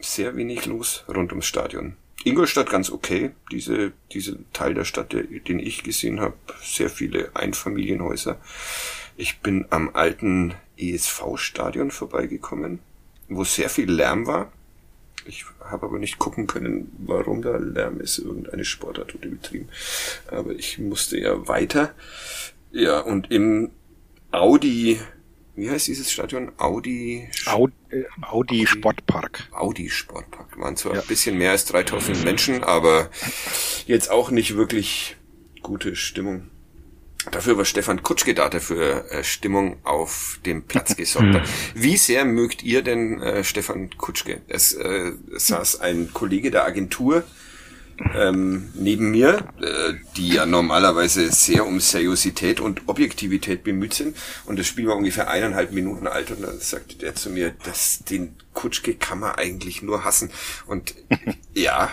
sehr 0.00 0.36
wenig 0.36 0.66
los 0.66 1.04
rund 1.08 1.32
ums 1.32 1.46
Stadion. 1.46 1.96
Ingolstadt 2.24 2.70
ganz 2.70 2.90
okay, 2.90 3.32
diese, 3.50 3.92
diese 4.12 4.38
Teil 4.52 4.74
der 4.74 4.84
Stadt, 4.84 5.12
den 5.12 5.58
ich 5.58 5.82
gesehen 5.82 6.20
habe, 6.20 6.34
sehr 6.62 6.88
viele 6.88 7.34
Einfamilienhäuser. 7.34 8.40
Ich 9.16 9.40
bin 9.40 9.66
am 9.70 9.90
alten 9.94 10.54
ESV-Stadion 10.76 11.90
vorbeigekommen 11.90 12.80
wo 13.36 13.44
sehr 13.44 13.68
viel 13.68 13.90
Lärm 13.90 14.26
war. 14.26 14.52
Ich 15.24 15.44
habe 15.60 15.86
aber 15.86 15.98
nicht 15.98 16.18
gucken 16.18 16.46
können, 16.46 16.90
warum 16.98 17.42
da 17.42 17.56
Lärm 17.56 18.00
ist. 18.00 18.18
Irgendeine 18.18 18.64
Sportart 18.64 19.14
wurde 19.14 19.28
betrieben. 19.28 19.68
Aber 20.28 20.52
ich 20.52 20.78
musste 20.78 21.18
ja 21.18 21.46
weiter. 21.46 21.94
Ja, 22.72 23.00
und 23.00 23.30
im 23.30 23.70
Audi, 24.32 24.98
wie 25.54 25.70
heißt 25.70 25.86
dieses 25.86 26.10
Stadion? 26.10 26.50
Audi, 26.56 27.28
Audi, 27.46 27.74
äh, 27.90 28.04
Audi 28.22 28.66
Sportpark. 28.66 29.48
Audi 29.52 29.90
Sportpark. 29.90 30.58
Waren 30.58 30.76
zwar 30.76 30.94
ja. 30.94 31.00
ein 31.00 31.06
bisschen 31.06 31.38
mehr 31.38 31.52
als 31.52 31.66
3000 31.66 32.24
Menschen, 32.24 32.64
aber 32.64 33.10
jetzt 33.86 34.10
auch 34.10 34.30
nicht 34.30 34.56
wirklich 34.56 35.16
gute 35.62 35.94
Stimmung. 35.94 36.48
Dafür 37.30 37.56
war 37.56 37.64
Stefan 37.64 38.02
Kutschke 38.02 38.34
da, 38.34 38.48
der 38.48 38.60
für 38.60 39.10
äh, 39.10 39.22
Stimmung 39.22 39.76
auf 39.84 40.40
dem 40.44 40.64
Platz 40.64 40.96
gesorgt 40.96 41.34
hat. 41.34 41.48
Wie 41.74 41.96
sehr 41.96 42.24
mögt 42.24 42.62
ihr 42.62 42.82
denn 42.82 43.20
äh, 43.20 43.44
Stefan 43.44 43.90
Kutschke? 43.96 44.42
Es 44.48 44.72
äh, 44.72 45.12
saß 45.30 45.80
ein 45.80 46.12
Kollege 46.12 46.50
der 46.50 46.64
Agentur 46.64 47.24
ähm, 48.14 48.70
neben 48.74 49.10
mir, 49.10 49.46
äh, 49.60 49.94
die 50.16 50.30
ja 50.30 50.46
normalerweise 50.46 51.30
sehr 51.30 51.66
um 51.66 51.80
Seriosität 51.80 52.60
und 52.60 52.88
Objektivität 52.88 53.62
bemüht 53.62 53.94
sind. 53.94 54.16
Und 54.44 54.58
das 54.58 54.66
Spiel 54.66 54.86
war 54.88 54.96
ungefähr 54.96 55.30
eineinhalb 55.30 55.72
Minuten 55.72 56.06
alt 56.06 56.30
und 56.30 56.42
dann 56.42 56.58
sagte 56.58 56.96
der 56.96 57.14
zu 57.14 57.30
mir, 57.30 57.54
dass 57.64 58.00
den 58.00 58.34
Kutschke 58.52 58.94
kann 58.94 59.20
man 59.20 59.36
eigentlich 59.36 59.82
nur 59.82 60.04
hassen. 60.04 60.30
Und 60.66 60.94
ja, 61.54 61.92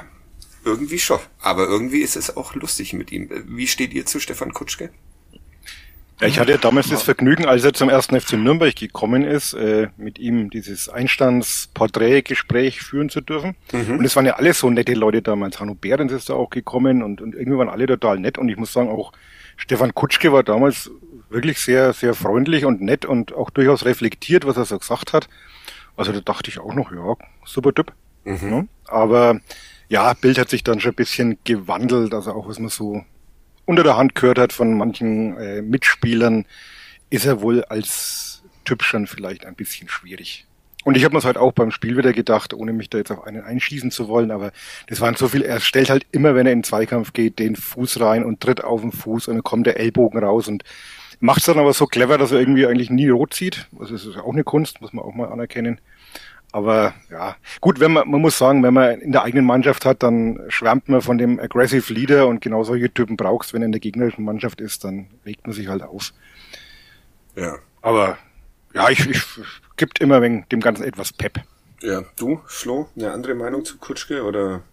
irgendwie 0.65 0.99
schon. 0.99 1.19
Aber 1.39 1.67
irgendwie 1.67 2.01
ist 2.01 2.15
es 2.15 2.35
auch 2.35 2.55
lustig 2.55 2.93
mit 2.93 3.11
ihm. 3.11 3.29
Wie 3.47 3.67
steht 3.67 3.93
ihr 3.93 4.05
zu 4.05 4.19
Stefan 4.19 4.53
Kutschke? 4.53 4.89
Ja, 6.21 6.27
ich 6.27 6.39
hatte 6.39 6.57
damals 6.57 6.89
das 6.89 7.03
Vergnügen, 7.03 7.45
als 7.45 7.63
er 7.63 7.73
zum 7.73 7.87
ersten 7.87 8.19
FC 8.19 8.33
Nürnberg 8.33 8.75
gekommen 8.75 9.23
ist, 9.23 9.53
äh, 9.53 9.87
mit 9.95 10.19
ihm 10.19 10.49
dieses 10.49 10.89
Einstandsporträtgespräch 10.89 12.81
führen 12.81 13.09
zu 13.09 13.21
dürfen. 13.21 13.55
Mhm. 13.71 13.99
Und 13.99 14.05
es 14.05 14.17
waren 14.17 14.25
ja 14.25 14.33
alle 14.33 14.53
so 14.53 14.69
nette 14.69 14.93
Leute 14.95 15.21
damals. 15.21 15.61
Hanno 15.61 15.75
Behrens 15.75 16.11
ist 16.11 16.29
da 16.29 16.33
auch 16.33 16.49
gekommen 16.49 17.03
und, 17.03 17.21
und 17.21 17.35
irgendwie 17.35 17.57
waren 17.57 17.69
alle 17.69 17.85
total 17.85 18.19
nett. 18.19 18.37
Und 18.37 18.49
ich 18.49 18.57
muss 18.57 18.73
sagen, 18.73 18.89
auch 18.89 19.13
Stefan 19.55 19.95
Kutschke 19.95 20.33
war 20.33 20.43
damals 20.43 20.91
wirklich 21.29 21.59
sehr, 21.59 21.93
sehr 21.93 22.13
freundlich 22.13 22.65
und 22.65 22.81
nett 22.81 23.05
und 23.05 23.33
auch 23.33 23.49
durchaus 23.49 23.85
reflektiert, 23.85 24.45
was 24.45 24.57
er 24.57 24.65
so 24.65 24.77
gesagt 24.77 25.13
hat. 25.13 25.29
Also 25.95 26.11
da 26.11 26.19
dachte 26.19 26.49
ich 26.49 26.59
auch 26.59 26.73
noch, 26.73 26.91
ja, 26.91 27.15
super 27.45 27.73
Typ. 27.73 27.93
Mhm. 28.25 28.51
Ja, 28.51 28.65
aber 28.93 29.39
ja, 29.87 30.13
Bild 30.13 30.37
hat 30.37 30.49
sich 30.49 30.63
dann 30.63 30.81
schon 30.81 30.91
ein 30.91 30.95
bisschen 30.95 31.37
gewandelt, 31.43 32.13
also 32.13 32.33
auch 32.33 32.47
was 32.47 32.59
man 32.59 32.69
so 32.69 33.03
unter 33.69 33.83
der 33.83 33.97
Hand 33.97 34.15
gehört 34.15 34.39
hat 34.39 34.51
von 34.51 34.75
manchen 34.75 35.37
äh, 35.37 35.61
Mitspielern, 35.61 36.45
ist 37.11 37.27
er 37.27 37.41
wohl 37.41 37.63
als 37.65 38.41
Typ 38.65 38.81
schon 38.81 39.05
vielleicht 39.05 39.45
ein 39.45 39.53
bisschen 39.53 39.87
schwierig. 39.89 40.47
Und 40.85 40.97
ich 40.97 41.03
habe 41.03 41.13
mir 41.13 41.19
es 41.19 41.25
halt 41.25 41.37
auch 41.37 41.51
beim 41.51 41.69
Spiel 41.69 41.95
wieder 41.95 42.11
gedacht, 42.11 42.55
ohne 42.55 42.73
mich 42.73 42.89
da 42.89 42.97
jetzt 42.97 43.11
auf 43.11 43.25
einen 43.25 43.43
einschießen 43.43 43.91
zu 43.91 44.07
wollen, 44.07 44.31
aber 44.31 44.53
das 44.87 45.01
waren 45.01 45.13
so 45.13 45.27
viel, 45.27 45.43
er 45.43 45.59
stellt 45.59 45.91
halt 45.91 46.07
immer, 46.11 46.33
wenn 46.33 46.47
er 46.47 46.53
in 46.53 46.59
den 46.59 46.63
Zweikampf 46.63 47.13
geht, 47.13 47.37
den 47.37 47.55
Fuß 47.55 47.99
rein 47.99 48.25
und 48.25 48.39
tritt 48.39 48.63
auf 48.63 48.81
den 48.81 48.91
Fuß 48.91 49.27
und 49.27 49.35
dann 49.35 49.43
kommt 49.43 49.67
der 49.67 49.79
Ellbogen 49.79 50.23
raus 50.23 50.47
und 50.47 50.63
macht 51.19 51.41
es 51.41 51.45
dann 51.45 51.59
aber 51.59 51.73
so 51.73 51.85
clever, 51.85 52.17
dass 52.17 52.31
er 52.31 52.39
irgendwie 52.39 52.65
eigentlich 52.65 52.89
nie 52.89 53.09
rot 53.09 53.35
zieht. 53.35 53.67
Also 53.79 53.93
das 53.93 54.03
ist 54.03 54.17
auch 54.17 54.33
eine 54.33 54.43
Kunst, 54.43 54.81
muss 54.81 54.93
man 54.93 55.05
auch 55.05 55.13
mal 55.13 55.29
anerkennen. 55.29 55.79
Aber 56.51 56.93
ja, 57.11 57.35
gut, 57.61 57.79
wenn 57.79 57.93
man, 57.93 58.09
man 58.09 58.21
muss 58.21 58.37
sagen, 58.37 58.63
wenn 58.63 58.73
man 58.73 58.99
in 59.01 59.11
der 59.11 59.23
eigenen 59.23 59.45
Mannschaft 59.45 59.85
hat, 59.85 60.01
dann 60.01 60.39
schwärmt 60.47 60.89
man 60.89 61.01
von 61.01 61.17
dem 61.17 61.39
Aggressive 61.39 61.93
Leader 61.93 62.27
und 62.27 62.41
genau 62.41 62.63
solche 62.63 62.91
Typen 62.91 63.17
brauchst, 63.17 63.53
wenn 63.53 63.61
er 63.61 63.67
in 63.67 63.71
der 63.71 63.81
gegnerischen 63.81 64.25
Mannschaft 64.25 64.59
ist, 64.59 64.83
dann 64.83 65.07
regt 65.25 65.45
man 65.45 65.53
sich 65.53 65.67
halt 65.67 65.83
auf. 65.83 66.11
Ja. 67.35 67.57
Aber 67.81 68.17
ja, 68.73 68.89
ich, 68.89 69.07
ich 69.07 69.21
gibt 69.77 69.99
immer 69.99 70.21
wegen 70.21 70.45
dem 70.51 70.59
Ganzen 70.59 70.83
etwas 70.83 71.13
Pep. 71.13 71.39
Ja, 71.81 72.03
du, 72.17 72.41
Flo, 72.45 72.89
eine 72.95 73.11
andere 73.11 73.35
Meinung 73.35 73.63
zu 73.63 73.77
Kutschke 73.77 74.23
oder? 74.23 74.63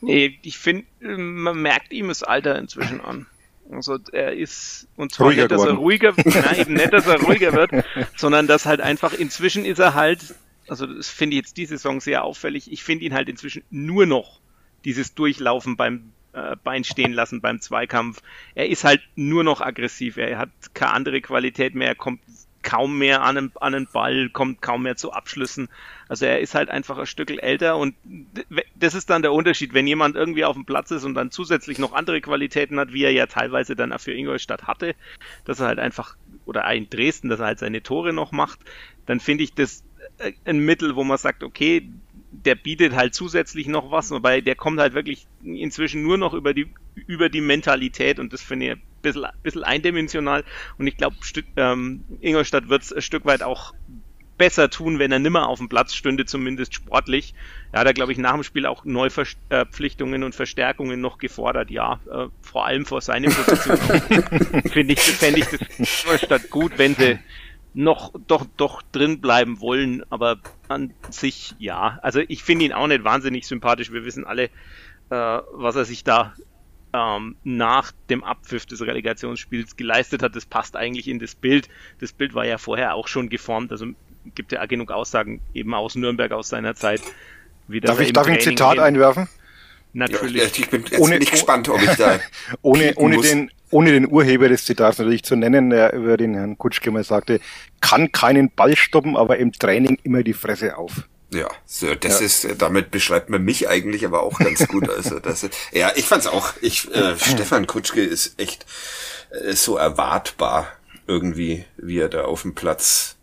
Nee, 0.00 0.38
ich 0.42 0.58
finde, 0.58 0.84
man 1.00 1.60
merkt 1.60 1.92
ihm 1.92 2.08
das 2.08 2.22
Alter 2.22 2.56
inzwischen 2.58 3.00
an. 3.00 3.26
Also 3.70 3.98
er 4.12 4.32
ist, 4.32 4.86
und 4.96 5.12
zwar 5.12 5.26
ruhiger 5.26 5.42
nicht, 5.42 5.50
dass 5.50 5.64
er 5.64 5.72
ruhiger, 5.72 6.12
nein, 6.24 6.56
eben 6.58 6.74
nicht, 6.74 6.92
dass 6.92 7.06
er 7.06 7.20
ruhiger 7.20 7.52
wird, 7.52 7.70
sondern 8.16 8.46
dass 8.46 8.66
halt 8.66 8.80
einfach 8.80 9.12
inzwischen 9.12 9.64
ist 9.64 9.78
er 9.78 9.94
halt 9.94 10.34
also 10.68 10.86
das 10.86 11.08
finde 11.08 11.36
ich 11.36 11.42
jetzt 11.42 11.56
diese 11.56 11.76
Saison 11.76 12.00
sehr 12.00 12.24
auffällig. 12.24 12.70
Ich 12.70 12.82
finde 12.82 13.04
ihn 13.04 13.14
halt 13.14 13.28
inzwischen 13.28 13.62
nur 13.70 14.06
noch 14.06 14.40
dieses 14.84 15.14
Durchlaufen 15.14 15.76
beim 15.76 16.12
äh, 16.32 16.56
Bein 16.62 16.84
stehen 16.84 17.12
lassen 17.12 17.40
beim 17.40 17.60
Zweikampf. 17.60 18.22
Er 18.54 18.68
ist 18.68 18.84
halt 18.84 19.00
nur 19.16 19.44
noch 19.44 19.60
aggressiv. 19.60 20.16
Er 20.16 20.38
hat 20.38 20.50
keine 20.74 20.92
andere 20.92 21.20
Qualität 21.20 21.74
mehr. 21.74 21.88
Er 21.88 21.94
kommt 21.94 22.20
kaum 22.62 22.98
mehr 22.98 23.22
an 23.22 23.38
einen, 23.38 23.52
an 23.60 23.74
einen 23.74 23.88
Ball, 23.90 24.28
kommt 24.30 24.60
kaum 24.60 24.82
mehr 24.82 24.96
zu 24.96 25.12
Abschlüssen. 25.12 25.68
Also 26.08 26.26
er 26.26 26.40
ist 26.40 26.54
halt 26.54 26.68
einfach 26.68 26.98
ein 26.98 27.06
Stück 27.06 27.30
älter 27.30 27.76
und 27.76 27.94
das 28.74 28.94
ist 28.94 29.10
dann 29.10 29.22
der 29.22 29.32
Unterschied, 29.32 29.74
wenn 29.74 29.86
jemand 29.86 30.16
irgendwie 30.16 30.44
auf 30.44 30.54
dem 30.54 30.64
Platz 30.64 30.90
ist 30.90 31.04
und 31.04 31.14
dann 31.14 31.30
zusätzlich 31.30 31.78
noch 31.78 31.92
andere 31.92 32.20
Qualitäten 32.20 32.78
hat, 32.78 32.92
wie 32.92 33.04
er 33.04 33.12
ja 33.12 33.26
teilweise 33.26 33.76
dann 33.76 33.92
auch 33.92 34.00
für 34.00 34.12
Ingolstadt 34.12 34.66
hatte, 34.66 34.94
dass 35.44 35.60
er 35.60 35.68
halt 35.68 35.78
einfach, 35.78 36.16
oder 36.46 36.70
in 36.72 36.90
Dresden, 36.90 37.28
dass 37.28 37.40
er 37.40 37.46
halt 37.46 37.58
seine 37.58 37.82
Tore 37.82 38.12
noch 38.12 38.32
macht, 38.32 38.58
dann 39.06 39.20
finde 39.20 39.44
ich 39.44 39.54
das 39.54 39.82
ein 40.44 40.58
Mittel, 40.58 40.96
wo 40.96 41.04
man 41.04 41.18
sagt, 41.18 41.42
okay, 41.42 41.88
der 42.30 42.54
bietet 42.54 42.94
halt 42.94 43.14
zusätzlich 43.14 43.68
noch 43.68 43.90
was, 43.90 44.10
wobei 44.10 44.40
der 44.40 44.54
kommt 44.54 44.80
halt 44.80 44.94
wirklich 44.94 45.26
inzwischen 45.42 46.02
nur 46.02 46.18
noch 46.18 46.34
über 46.34 46.54
die, 46.54 46.68
über 47.06 47.28
die 47.28 47.40
Mentalität 47.40 48.18
und 48.18 48.32
das 48.32 48.42
finde 48.42 48.66
ich 48.66 48.72
ein 48.72 48.82
bisschen, 49.02 49.26
bisschen 49.42 49.64
eindimensional 49.64 50.44
und 50.78 50.86
ich 50.86 50.96
glaube, 50.96 51.16
ähm, 51.56 52.04
Ingolstadt 52.20 52.68
wird 52.68 52.82
es 52.82 52.92
ein 52.92 53.02
Stück 53.02 53.24
weit 53.24 53.42
auch 53.42 53.72
besser 54.38 54.70
tun, 54.70 54.98
wenn 54.98 55.10
er 55.10 55.18
nimmer 55.18 55.48
auf 55.48 55.58
dem 55.58 55.68
Platz 55.68 55.94
stünde, 55.94 56.24
zumindest 56.24 56.72
sportlich. 56.72 57.34
Er 57.72 57.80
hat 57.80 57.86
er, 57.88 57.92
glaube 57.92 58.12
ich, 58.12 58.18
nach 58.18 58.34
dem 58.34 58.44
Spiel 58.44 58.66
auch 58.66 58.84
Neuverpflichtungen 58.84 60.22
und 60.22 60.34
Verstärkungen 60.34 61.00
noch 61.00 61.18
gefordert, 61.18 61.70
ja, 61.70 62.00
äh, 62.10 62.28
vor 62.40 62.64
allem 62.64 62.86
vor 62.86 63.00
seine 63.00 63.28
Position. 63.28 63.76
Finde 64.70 64.94
ich, 64.94 65.00
fände 65.00 65.40
ich 65.40 65.46
das 65.46 66.04
Ingolstadt 66.04 66.50
gut, 66.50 66.78
wenn 66.78 66.94
sie 66.94 67.18
noch 67.74 68.12
doch 68.26 68.46
doch 68.56 68.82
drin 68.92 69.20
bleiben 69.20 69.60
wollen, 69.60 70.04
aber 70.10 70.38
an 70.68 70.92
sich 71.10 71.54
ja. 71.58 71.98
Also 72.02 72.20
ich 72.26 72.42
finde 72.42 72.64
ihn 72.64 72.72
auch 72.72 72.86
nicht 72.86 73.04
wahnsinnig 73.04 73.46
sympathisch. 73.46 73.92
Wir 73.92 74.04
wissen 74.04 74.24
alle, 74.24 74.44
äh, 74.44 74.50
was 75.10 75.76
er 75.76 75.84
sich 75.84 76.04
da 76.04 76.34
ähm, 76.92 77.36
nach 77.44 77.92
dem 78.10 78.24
Abpfiff 78.24 78.66
des 78.66 78.80
Relegationsspiels 78.80 79.76
geleistet 79.76 80.22
hat. 80.22 80.34
Das 80.34 80.46
passt 80.46 80.76
eigentlich 80.76 81.08
in 81.08 81.18
das 81.18 81.34
Bild. 81.34 81.68
Das 82.00 82.12
Bild 82.12 82.34
war 82.34 82.46
ja 82.46 82.58
vorher 82.58 82.94
auch 82.94 83.08
schon 83.08 83.28
geformt. 83.28 83.72
Also 83.72 83.86
gibt 84.34 84.52
ja 84.52 84.64
genug 84.66 84.90
Aussagen 84.90 85.40
eben 85.54 85.74
aus 85.74 85.94
Nürnberg 85.94 86.32
aus 86.32 86.48
seiner 86.48 86.74
Zeit. 86.74 87.02
Wie 87.66 87.80
darf 87.80 88.00
ich, 88.00 88.12
darf 88.12 88.26
ich 88.28 88.34
ein 88.34 88.40
Zitat 88.40 88.78
einwerfen? 88.78 89.28
Natürlich. 89.98 90.42
Ja, 90.42 90.48
ich 90.56 90.70
bin 90.70 90.84
jetzt 90.88 91.00
ohne, 91.00 91.18
nicht 91.18 91.32
gespannt, 91.32 91.68
ob 91.68 91.82
ich 91.82 91.90
da. 91.96 92.20
ohne, 92.62 92.94
ohne, 92.94 93.20
den, 93.20 93.50
ohne 93.70 93.90
den 93.90 94.08
Urheber 94.08 94.48
des 94.48 94.64
Zitats 94.64 94.98
natürlich 94.98 95.24
zu 95.24 95.34
nennen, 95.34 95.70
der 95.70 95.92
über 95.92 96.16
den 96.16 96.34
Herrn 96.34 96.56
Kutschke 96.56 96.92
mal 96.92 97.02
sagte, 97.02 97.40
kann 97.80 98.12
keinen 98.12 98.50
Ball 98.50 98.76
stoppen, 98.76 99.16
aber 99.16 99.38
im 99.38 99.52
Training 99.52 99.98
immer 100.04 100.22
die 100.22 100.34
Fresse 100.34 100.78
auf. 100.78 101.08
Ja, 101.30 101.48
so, 101.66 101.94
das 101.96 102.20
ja. 102.20 102.26
ist, 102.26 102.48
damit 102.58 102.92
beschreibt 102.92 103.28
man 103.28 103.42
mich 103.42 103.68
eigentlich 103.68 104.06
aber 104.06 104.22
auch 104.22 104.38
ganz 104.38 104.68
gut. 104.68 104.88
Also 104.88 105.18
das, 105.18 105.48
ja, 105.72 105.90
ich 105.96 106.06
fand's 106.06 106.28
auch. 106.28 106.52
Ich, 106.60 106.94
äh, 106.94 107.16
Stefan 107.18 107.66
Kutschke 107.66 108.02
ist 108.02 108.38
echt 108.40 108.66
äh, 109.30 109.52
so 109.52 109.76
erwartbar 109.76 110.68
irgendwie, 111.08 111.64
wie 111.76 111.98
er 111.98 112.08
da 112.08 112.24
auf 112.24 112.42
dem 112.42 112.54
Platz 112.54 113.16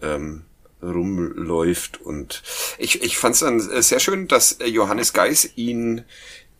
ähm, 0.00 0.46
rumläuft. 0.82 2.00
Und 2.00 2.42
ich, 2.78 3.02
ich 3.02 3.16
fand 3.16 3.34
es 3.34 3.40
dann 3.40 3.60
sehr 3.60 4.00
schön, 4.00 4.28
dass 4.28 4.58
Johannes 4.64 5.12
Geis 5.12 5.50
ihn 5.56 6.04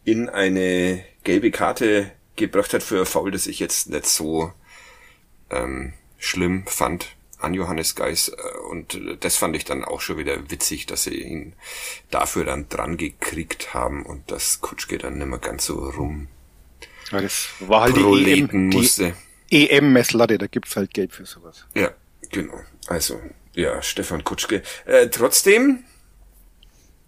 in 0.04 0.28
eine 0.28 1.04
gelbe 1.24 1.50
Karte 1.50 2.12
gebracht 2.36 2.72
hat 2.74 2.82
für 2.82 3.00
ein 3.00 3.06
Foul, 3.06 3.30
das 3.30 3.46
ich 3.46 3.58
jetzt 3.58 3.90
nicht 3.90 4.06
so 4.06 4.52
ähm, 5.50 5.92
schlimm 6.18 6.64
fand 6.66 7.16
an 7.38 7.54
Johannes 7.54 7.94
Geis. 7.94 8.32
Und 8.70 9.00
das 9.20 9.36
fand 9.36 9.56
ich 9.56 9.64
dann 9.64 9.84
auch 9.84 10.00
schon 10.00 10.18
wieder 10.18 10.50
witzig, 10.50 10.86
dass 10.86 11.04
sie 11.04 11.14
ihn 11.14 11.54
dafür 12.10 12.44
dann 12.44 12.68
dran 12.68 12.96
gekriegt 12.96 13.74
haben 13.74 14.06
und 14.06 14.30
das 14.30 14.60
Kutschke 14.60 14.98
dann 14.98 15.18
nicht 15.18 15.26
mehr 15.26 15.38
ganz 15.38 15.66
so 15.66 15.88
rum 15.90 16.28
ja, 17.12 17.20
das 17.20 17.50
war 17.60 17.82
halt 17.82 17.96
die 17.96 18.40
EM, 18.40 18.68
musste. 18.70 19.14
Die 19.50 19.70
EM-Messlatte, 19.70 20.38
da 20.38 20.46
gibt's 20.46 20.74
halt 20.76 20.94
Geld 20.94 21.12
für 21.12 21.26
sowas. 21.26 21.66
Ja, 21.74 21.90
genau. 22.30 22.58
Also 22.86 23.20
ja, 23.54 23.82
Stefan 23.82 24.24
Kutschke. 24.24 24.62
Äh, 24.86 25.08
trotzdem 25.08 25.84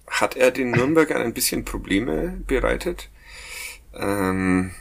hat 0.07 0.37
er 0.37 0.51
den 0.51 0.71
Nürnbergern 0.71 1.23
ein 1.23 1.35
bisschen 1.35 1.65
Probleme 1.65 2.43
bereitet, 2.47 3.09
ähm, 3.95 4.75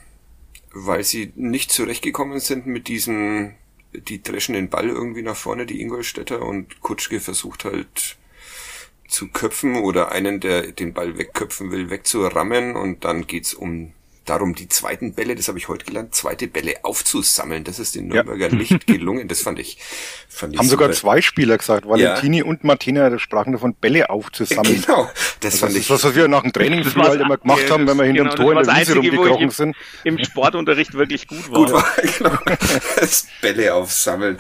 weil 0.72 1.04
sie 1.04 1.32
nicht 1.36 1.72
zurechtgekommen 1.72 2.40
sind 2.40 2.66
mit 2.66 2.88
diesem, 2.88 3.56
die 3.94 4.22
dreschen 4.22 4.54
den 4.54 4.70
Ball 4.70 4.90
irgendwie 4.90 5.22
nach 5.22 5.36
vorne, 5.36 5.66
die 5.66 5.82
Ingolstädter, 5.82 6.42
und 6.42 6.82
Kutschke 6.82 7.20
versucht 7.20 7.66
halt 7.66 8.18
zu 9.08 9.28
köpfen 9.30 9.76
oder 9.76 10.12
einen, 10.12 10.40
der 10.40 10.72
den 10.72 10.94
Ball 10.94 11.18
wegköpfen 11.18 11.72
will, 11.72 11.90
wegzurammen 11.90 12.76
und 12.76 13.06
dann 13.06 13.28
geht's 13.28 13.54
um 13.54 13.94
darum, 14.26 14.56
die 14.56 14.70
zweiten 14.70 15.14
Bälle, 15.14 15.36
das 15.36 15.48
habe 15.48 15.58
ich 15.58 15.68
heute 15.68 15.86
gelernt, 15.86 16.16
zweite 16.16 16.48
Bälle 16.48 16.84
aufzusammeln. 16.84 17.64
Das 17.64 17.80
ist 17.80 17.96
den 17.96 18.08
Nürnberger 18.08 18.50
ja. 18.50 18.56
nicht 18.56 18.88
gelungen. 18.88 19.28
Das 19.28 19.42
fand 19.42 19.60
ich, 19.60 19.78
fand 20.30 20.54
ich 20.54 20.60
Haben 20.60 20.68
super. 20.68 20.84
sogar 20.84 20.92
zwei 20.96 21.22
Spieler 21.22 21.58
gesagt, 21.58 21.88
Valentini 21.88 22.40
ja. 22.40 22.46
und 22.46 22.64
Martina 22.64 23.18
sprachen 23.20 23.54
davon, 23.54 23.76
Bälle 23.76 24.10
aufzusammeln. 24.10 24.82
Genau, 24.82 25.10
das 25.42 25.54
also 25.54 25.58
fand 25.58 25.74
das 25.74 25.82
ich. 25.82 25.88
Das, 25.88 26.04
was 26.04 26.16
wir 26.16 26.28
nach 26.28 26.42
dem 26.42 26.54
Training 26.54 26.84
früher 26.84 27.04
halt 27.04 27.22
immer 27.22 27.38
gemacht 27.38 27.70
haben, 27.70 27.88
wenn 27.88 27.98
wir 27.98 28.06
hinter 28.06 28.24
genau, 28.24 28.36
dem 28.36 28.42
Tor 28.42 28.60
in 28.60 28.68
der 28.68 28.76
Wiese 28.76 28.96
rumgekrochen 28.96 29.50
sind. 29.50 29.76
Im 30.04 30.24
Sportunterricht 30.24 30.94
wirklich 30.94 31.28
gut 31.28 31.52
war. 31.52 31.60
Gut 31.60 31.72
war, 31.74 31.86
genau. 32.18 32.38
Das 33.00 33.28
Bälle 33.42 33.74
aufsammeln. 33.74 34.38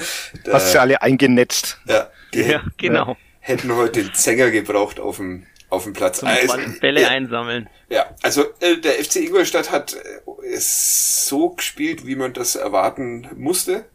Hast 0.51 0.73
du 0.73 0.81
alle 0.81 1.01
eingenetzt. 1.01 1.79
Ja, 1.85 2.09
ja 2.33 2.63
genau. 2.77 3.17
Hätten 3.39 3.75
heute 3.75 4.03
den 4.03 4.13
Zänger 4.13 4.51
gebraucht 4.51 5.01
auf 5.01 5.17
dem 5.17 5.45
auf 5.73 5.83
dem 5.83 5.93
Platz. 5.93 6.19
Zum 6.19 6.29
also, 6.29 6.57
Bälle 6.79 7.01
ja, 7.01 7.09
einsammeln. 7.09 7.69
Ja, 7.89 8.15
also 8.21 8.45
äh, 8.59 8.77
der 8.77 8.93
FC 9.03 9.17
Ingolstadt 9.17 9.71
hat 9.71 9.93
äh, 9.93 10.45
es 10.53 11.27
so 11.27 11.49
gespielt, 11.49 12.05
wie 12.05 12.15
man 12.15 12.33
das 12.33 12.55
erwarten 12.55 13.29
musste. 13.35 13.85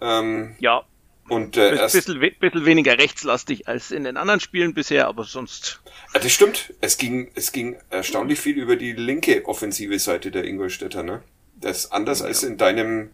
Ähm, 0.00 0.56
ja. 0.60 0.82
Und 1.28 1.56
äh, 1.56 1.70
ein 1.70 1.92
bisschen, 1.92 2.20
bisschen 2.20 2.64
weniger 2.64 2.98
rechtslastig 2.98 3.68
als 3.68 3.90
in 3.90 4.04
den 4.04 4.16
anderen 4.16 4.40
Spielen 4.40 4.72
bisher, 4.72 5.08
aber 5.08 5.24
sonst. 5.24 5.80
Ja, 6.14 6.20
das 6.20 6.32
stimmt. 6.32 6.72
Es 6.80 6.96
ging, 6.96 7.30
es 7.34 7.52
ging 7.52 7.76
erstaunlich 7.90 8.40
viel 8.40 8.56
über 8.56 8.76
die 8.76 8.92
linke 8.92 9.44
offensive 9.46 9.98
Seite 9.98 10.30
der 10.30 10.44
Ingolstädter, 10.44 11.02
ne? 11.02 11.22
Das 11.56 11.78
ist 11.78 11.92
anders 11.92 12.20
ja. 12.20 12.26
als 12.26 12.44
in 12.44 12.56
deinem 12.56 13.10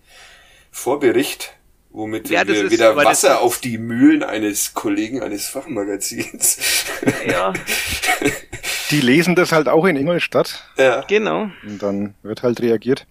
Vorbericht 0.71 1.55
womit 1.95 2.29
ja, 2.29 2.47
wir 2.47 2.65
ist, 2.65 2.71
wieder 2.73 2.97
Wasser 2.97 3.41
auf 3.41 3.59
die 3.59 3.79
Mühlen 3.79 4.23
eines 4.23 4.75
Kollegen 4.75 5.23
eines 5.23 5.49
Fachmagazins. 5.49 6.85
Ja. 7.27 7.53
Die 8.91 9.01
lesen 9.01 9.35
das 9.35 9.53
halt 9.53 9.69
auch 9.69 9.87
in 9.87 9.97
Ingolstadt. 9.97 10.65
Ja. 10.77 11.03
Genau. 11.09 11.51
Und 11.65 11.83
dann 11.83 12.15
wird 12.23 12.43
halt 12.43 12.61
reagiert. 12.61 13.07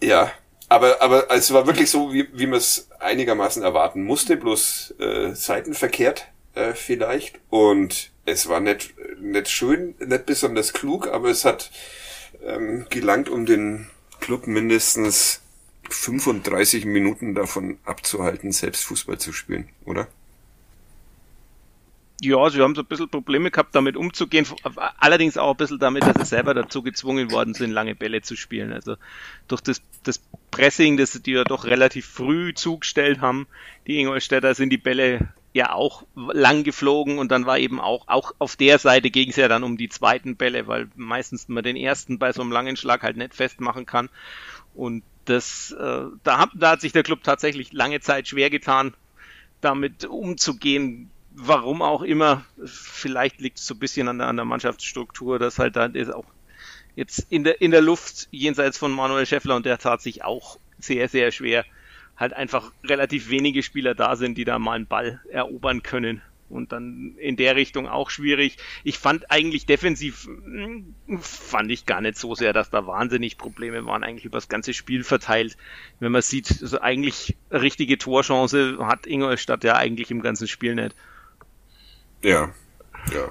Äh, 0.00 0.06
ja, 0.06 0.32
Aber, 0.68 1.00
aber 1.00 1.30
es 1.30 1.52
war 1.52 1.66
wirklich 1.66 1.90
so, 1.90 2.12
wie, 2.12 2.28
wie 2.32 2.46
man 2.46 2.58
es 2.58 2.88
einigermaßen 2.98 3.62
erwarten 3.62 4.04
musste, 4.04 4.36
bloß 4.36 4.94
äh, 4.98 5.34
seitenverkehrt 5.34 6.28
äh, 6.54 6.72
vielleicht. 6.72 7.40
Und 7.50 8.10
es 8.24 8.48
war 8.48 8.60
nicht, 8.60 8.94
nicht 9.20 9.48
schön, 9.48 9.94
nicht 9.98 10.26
besonders 10.26 10.72
klug, 10.72 11.08
aber 11.08 11.28
es 11.28 11.44
hat 11.44 11.70
ähm, 12.44 12.86
gelangt, 12.90 13.28
um 13.28 13.46
den 13.46 13.88
Club 14.20 14.46
mindestens 14.46 15.41
35 15.94 16.84
Minuten 16.84 17.34
davon 17.34 17.78
abzuhalten, 17.84 18.52
selbst 18.52 18.84
Fußball 18.84 19.18
zu 19.18 19.32
spielen, 19.32 19.68
oder? 19.84 20.08
Ja, 22.24 22.48
sie 22.50 22.60
haben 22.60 22.76
so 22.76 22.82
ein 22.82 22.86
bisschen 22.86 23.08
Probleme 23.08 23.50
gehabt, 23.50 23.74
damit 23.74 23.96
umzugehen. 23.96 24.46
Allerdings 24.98 25.36
auch 25.36 25.50
ein 25.50 25.56
bisschen 25.56 25.80
damit, 25.80 26.04
dass 26.04 26.16
sie 26.18 26.24
selber 26.24 26.54
dazu 26.54 26.82
gezwungen 26.82 27.32
worden 27.32 27.52
sind, 27.52 27.72
lange 27.72 27.96
Bälle 27.96 28.22
zu 28.22 28.36
spielen. 28.36 28.72
Also 28.72 28.94
durch 29.48 29.60
das, 29.60 29.82
das 30.04 30.22
Pressing, 30.52 30.96
das 30.96 31.20
die 31.20 31.32
ja 31.32 31.42
doch 31.42 31.64
relativ 31.64 32.06
früh 32.06 32.54
zugestellt 32.54 33.20
haben, 33.20 33.48
die 33.88 33.98
Ingolstädter 33.98 34.54
sind 34.54 34.70
die 34.70 34.78
Bälle 34.78 35.32
ja 35.52 35.72
auch 35.72 36.04
lang 36.14 36.62
geflogen 36.62 37.18
und 37.18 37.32
dann 37.32 37.44
war 37.44 37.58
eben 37.58 37.80
auch, 37.80 38.06
auch 38.06 38.32
auf 38.38 38.54
der 38.54 38.78
Seite 38.78 39.10
ging 39.10 39.30
es 39.30 39.36
ja 39.36 39.48
dann 39.48 39.64
um 39.64 39.76
die 39.76 39.88
zweiten 39.88 40.36
Bälle, 40.36 40.68
weil 40.68 40.88
meistens 40.94 41.48
man 41.48 41.64
den 41.64 41.76
ersten 41.76 42.20
bei 42.20 42.32
so 42.32 42.40
einem 42.40 42.52
langen 42.52 42.76
Schlag 42.76 43.02
halt 43.02 43.16
nicht 43.16 43.34
festmachen 43.34 43.84
kann. 43.84 44.08
Und 44.74 45.02
das, 45.24 45.72
äh, 45.72 46.04
da, 46.24 46.38
hat, 46.38 46.50
da 46.54 46.70
hat 46.70 46.80
sich 46.80 46.92
der 46.92 47.02
Club 47.02 47.22
tatsächlich 47.22 47.72
lange 47.72 48.00
Zeit 48.00 48.28
schwer 48.28 48.50
getan, 48.50 48.94
damit 49.60 50.04
umzugehen. 50.04 51.10
Warum 51.34 51.80
auch 51.80 52.02
immer. 52.02 52.44
Vielleicht 52.64 53.40
liegt 53.40 53.58
es 53.58 53.66
so 53.66 53.74
ein 53.74 53.78
bisschen 53.78 54.08
an 54.08 54.18
der, 54.18 54.28
an 54.28 54.36
der 54.36 54.44
Mannschaftsstruktur, 54.44 55.38
dass 55.38 55.58
halt 55.58 55.76
da 55.76 55.86
ist 55.86 56.12
auch 56.12 56.26
jetzt 56.94 57.26
in 57.30 57.44
der, 57.44 57.60
in 57.62 57.70
der 57.70 57.80
Luft 57.80 58.28
jenseits 58.30 58.76
von 58.76 58.92
Manuel 58.92 59.24
Schäffler 59.24 59.56
und 59.56 59.64
der 59.64 59.78
tat 59.78 60.02
sich 60.02 60.24
auch 60.24 60.58
sehr, 60.78 61.08
sehr 61.08 61.32
schwer 61.32 61.64
halt 62.16 62.34
einfach 62.34 62.72
relativ 62.84 63.30
wenige 63.30 63.62
Spieler 63.62 63.94
da 63.94 64.16
sind, 64.16 64.36
die 64.36 64.44
da 64.44 64.58
mal 64.58 64.74
einen 64.74 64.86
Ball 64.86 65.20
erobern 65.30 65.82
können. 65.82 66.22
Und 66.52 66.72
dann 66.72 67.16
in 67.18 67.36
der 67.36 67.56
Richtung 67.56 67.88
auch 67.88 68.10
schwierig. 68.10 68.58
Ich 68.84 68.98
fand 68.98 69.30
eigentlich 69.30 69.66
defensiv, 69.66 70.24
hm, 70.26 70.94
fand 71.20 71.70
ich 71.70 71.86
gar 71.86 72.00
nicht 72.00 72.16
so 72.16 72.34
sehr, 72.34 72.52
dass 72.52 72.70
da 72.70 72.86
wahnsinnig 72.86 73.38
Probleme 73.38 73.84
waren, 73.86 74.04
eigentlich 74.04 74.24
über 74.24 74.36
das 74.36 74.48
ganze 74.48 74.74
Spiel 74.74 75.02
verteilt. 75.04 75.56
Wenn 75.98 76.12
man 76.12 76.22
sieht, 76.22 76.62
also 76.62 76.80
eigentlich 76.80 77.36
richtige 77.50 77.98
Torchance 77.98 78.78
hat 78.80 79.06
Ingolstadt 79.06 79.64
ja 79.64 79.76
eigentlich 79.76 80.10
im 80.10 80.22
ganzen 80.22 80.46
Spiel 80.46 80.74
nicht. 80.74 80.94
Ja, 82.22 82.54
ja. 83.12 83.30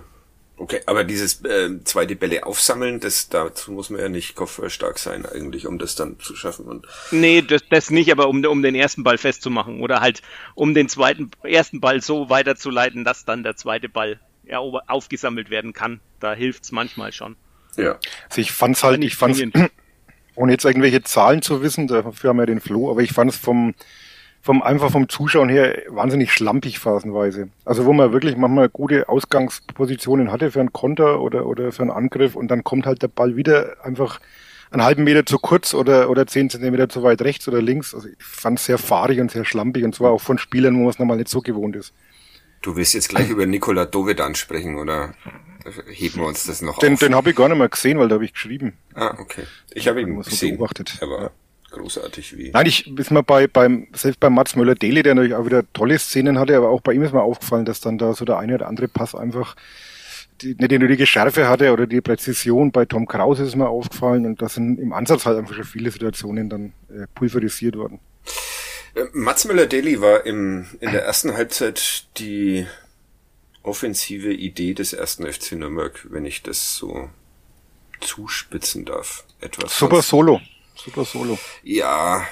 Okay, 0.62 0.80
aber 0.86 1.04
dieses 1.04 1.44
äh, 1.44 1.84
zweite 1.86 2.16
Bälle 2.16 2.46
aufsammeln, 2.46 3.00
das 3.00 3.30
dazu 3.30 3.72
muss 3.72 3.90
man 3.90 4.00
ja 4.00 4.10
nicht 4.10 4.36
kopfballstark 4.36 5.00
sein 5.00 5.26
eigentlich, 5.26 5.66
um 5.66 5.80
das 5.80 5.96
dann 5.96 6.20
zu 6.20 6.36
schaffen. 6.36 6.66
Und 6.66 6.86
nee, 7.10 7.42
das, 7.42 7.64
das 7.72 7.90
nicht, 7.90 8.12
aber 8.12 8.28
um, 8.28 8.46
um 8.46 8.62
den 8.62 8.76
ersten 8.76 9.04
Ball 9.04 9.18
festzumachen 9.18 9.82
oder 9.82 10.02
halt 10.02 10.22
um 10.54 10.76
den 10.76 10.88
zweiten 10.88 11.32
ersten 11.42 11.82
Ball 11.82 12.00
so 12.04 12.30
weiterzuleiten, 12.30 13.04
dass 13.04 13.26
dann 13.26 13.42
der 13.42 13.56
zweite 13.56 13.90
Ball 13.90 14.20
ja, 14.44 14.60
aufgesammelt 14.60 15.50
werden 15.50 15.74
kann. 15.74 16.00
Da 16.20 16.36
hilft's 16.36 16.72
manchmal 16.72 17.12
schon. 17.12 17.38
Ja. 17.76 17.98
Also 18.30 18.42
ich 18.42 18.52
fand's 18.52 18.84
halt, 18.84 19.04
ich 19.04 19.16
fand's, 19.16 19.42
ohne 20.36 20.52
jetzt 20.52 20.66
irgendwelche 20.66 21.02
Zahlen 21.02 21.42
zu 21.42 21.64
wissen, 21.64 21.88
dafür 21.88 22.30
haben 22.30 22.38
wir 22.38 22.46
den 22.46 22.62
Flo, 22.62 22.92
aber 22.92 23.02
ich 23.02 23.14
fand's 23.14 23.36
vom 23.36 23.74
vom 24.42 24.64
einfach 24.64 24.92
vom 24.92 25.08
Zuschauen 25.08 25.50
her 25.50 25.84
wahnsinnig 25.90 26.34
schlampig 26.34 26.80
phasenweise. 26.80 27.50
Also 27.64 27.86
wo 27.86 27.94
man 27.94 28.12
wirklich 28.12 28.36
manchmal 28.38 28.70
gute 28.70 29.08
Ausgangspositionen 29.08 30.32
hatte 30.32 30.52
für 30.52 30.60
einen 30.60 30.74
Konter 30.74 31.22
oder 31.22 31.46
oder 31.46 31.72
für 31.72 31.84
einen 31.84 31.92
Angriff 31.92 32.36
und 32.36 32.50
dann 32.50 32.64
kommt 32.64 32.86
halt 32.86 33.04
der 33.04 33.08
Ball 33.08 33.36
wieder 33.36 33.76
einfach 33.84 34.20
einen 34.72 34.84
halben 34.84 35.04
Meter 35.04 35.26
zu 35.26 35.38
kurz 35.38 35.74
oder 35.74 36.10
oder 36.10 36.26
zehn 36.26 36.50
Zentimeter 36.50 36.90
zu 36.90 37.04
weit 37.04 37.22
rechts 37.22 37.48
oder 37.48 37.62
links. 37.62 37.94
Also 37.94 38.08
ich 38.08 38.24
fand 38.24 38.58
es 38.58 38.66
sehr 38.66 38.80
fahrig 38.80 39.20
und 39.20 39.30
sehr 39.30 39.46
schlampig 39.46 39.84
und 39.84 39.94
zwar 39.94 40.12
auch 40.12 40.22
von 40.22 40.40
Spielern, 40.40 40.76
wo 40.76 40.80
man 40.80 40.90
es 40.90 40.98
normal 40.98 41.18
nicht 41.18 41.30
so 41.30 41.42
gewohnt 41.42 41.76
ist. 41.76 41.94
Du 42.64 42.76
willst 42.76 42.94
jetzt 42.94 43.10
gleich 43.10 43.30
über 43.30 43.46
Nikola 43.46 43.86
Dovedan 43.86 44.36
sprechen 44.36 44.78
oder 44.78 45.14
heben 45.88 46.22
wir 46.22 46.28
uns 46.28 46.46
das 46.46 46.62
noch 46.62 46.80
den, 46.80 46.94
auf? 46.94 47.00
Den 47.00 47.16
habe 47.16 47.30
ich 47.32 47.36
gar 47.36 47.48
nicht 47.48 47.58
mal 47.58 47.70
gesehen, 47.70 48.00
weil 48.00 48.08
da 48.08 48.16
habe 48.16 48.26
ich 48.26 48.34
geschrieben. 48.34 48.74
Ah, 48.94 49.16
okay. 49.20 49.44
Ich 49.74 49.88
habe 49.88 50.02
ihn 50.02 50.20
gesehen, 50.22 50.58
beobachtet. 50.58 50.98
Aber 51.02 51.22
ja 51.22 51.32
großartig 51.72 52.38
wie. 52.38 52.52
Nein, 52.52 52.66
ich 52.66 52.88
ist 52.98 53.12
mir 53.12 53.24
bei 53.24 53.48
beim 53.48 53.88
selbst 53.94 54.20
bei 54.20 54.30
Mats 54.30 54.56
Möller 54.56 54.76
Deli, 54.76 55.04
der 55.04 55.16
natürlich 55.16 55.36
auch 55.36 55.46
wieder 55.46 55.64
tolle 55.74 55.98
Szenen 55.98 56.38
hatte, 56.38 56.56
aber 56.56 56.70
auch 56.70 56.82
bei 56.82 56.94
ihm 56.94 57.04
ist 57.04 57.14
mir 57.14 57.22
aufgefallen, 57.22 57.66
dass 57.66 57.82
dann 57.82 57.98
da 57.98 58.14
so 58.14 58.26
der 58.26 58.38
eine 58.38 58.56
oder 58.56 58.68
andere 58.68 58.88
Pass 58.88 59.16
einfach 59.16 59.56
die, 60.42 60.56
nicht 60.56 60.72
die 60.72 60.80
nötige 60.80 61.06
Schärfe 61.06 61.48
hatte 61.48 61.72
oder 61.72 61.88
die 61.88 62.02
Präzision. 62.02 62.72
Bei 62.72 62.86
Tom 62.86 63.08
Kraus 63.08 63.40
ist 63.40 63.56
mir 63.56 63.68
aufgefallen 63.68 64.26
und 64.26 64.42
da 64.42 64.50
sind 64.50 64.80
im 64.80 64.94
Ansatz 64.94 65.26
halt 65.26 65.38
einfach 65.38 65.56
schon 65.56 65.64
viele 65.64 65.92
Situationen 65.92 66.50
dann 66.50 66.74
äh, 66.90 67.08
pulverisiert 67.16 67.76
worden. 67.76 68.00
Äh, 68.96 69.06
Mats 69.14 69.46
Müller-Deli 69.46 70.02
war 70.02 70.26
im, 70.26 70.66
in 70.80 70.92
der 70.92 71.06
ersten 71.06 71.34
Halbzeit 71.34 72.06
die 72.18 72.68
offensive 73.64 74.34
Idee 74.34 74.74
des 74.74 74.94
ersten 74.94 75.32
FC 75.32 75.54
Nürnberg, 75.54 76.08
wenn 76.10 76.26
ich 76.26 76.42
das 76.42 76.76
so 76.76 77.10
zuspitzen 78.00 78.86
darf. 78.86 79.24
Etwas. 79.40 79.78
Super 79.78 80.02
Solo 80.02 80.42
super 80.84 81.06
Solo. 81.06 81.38
Ja. 81.64 82.26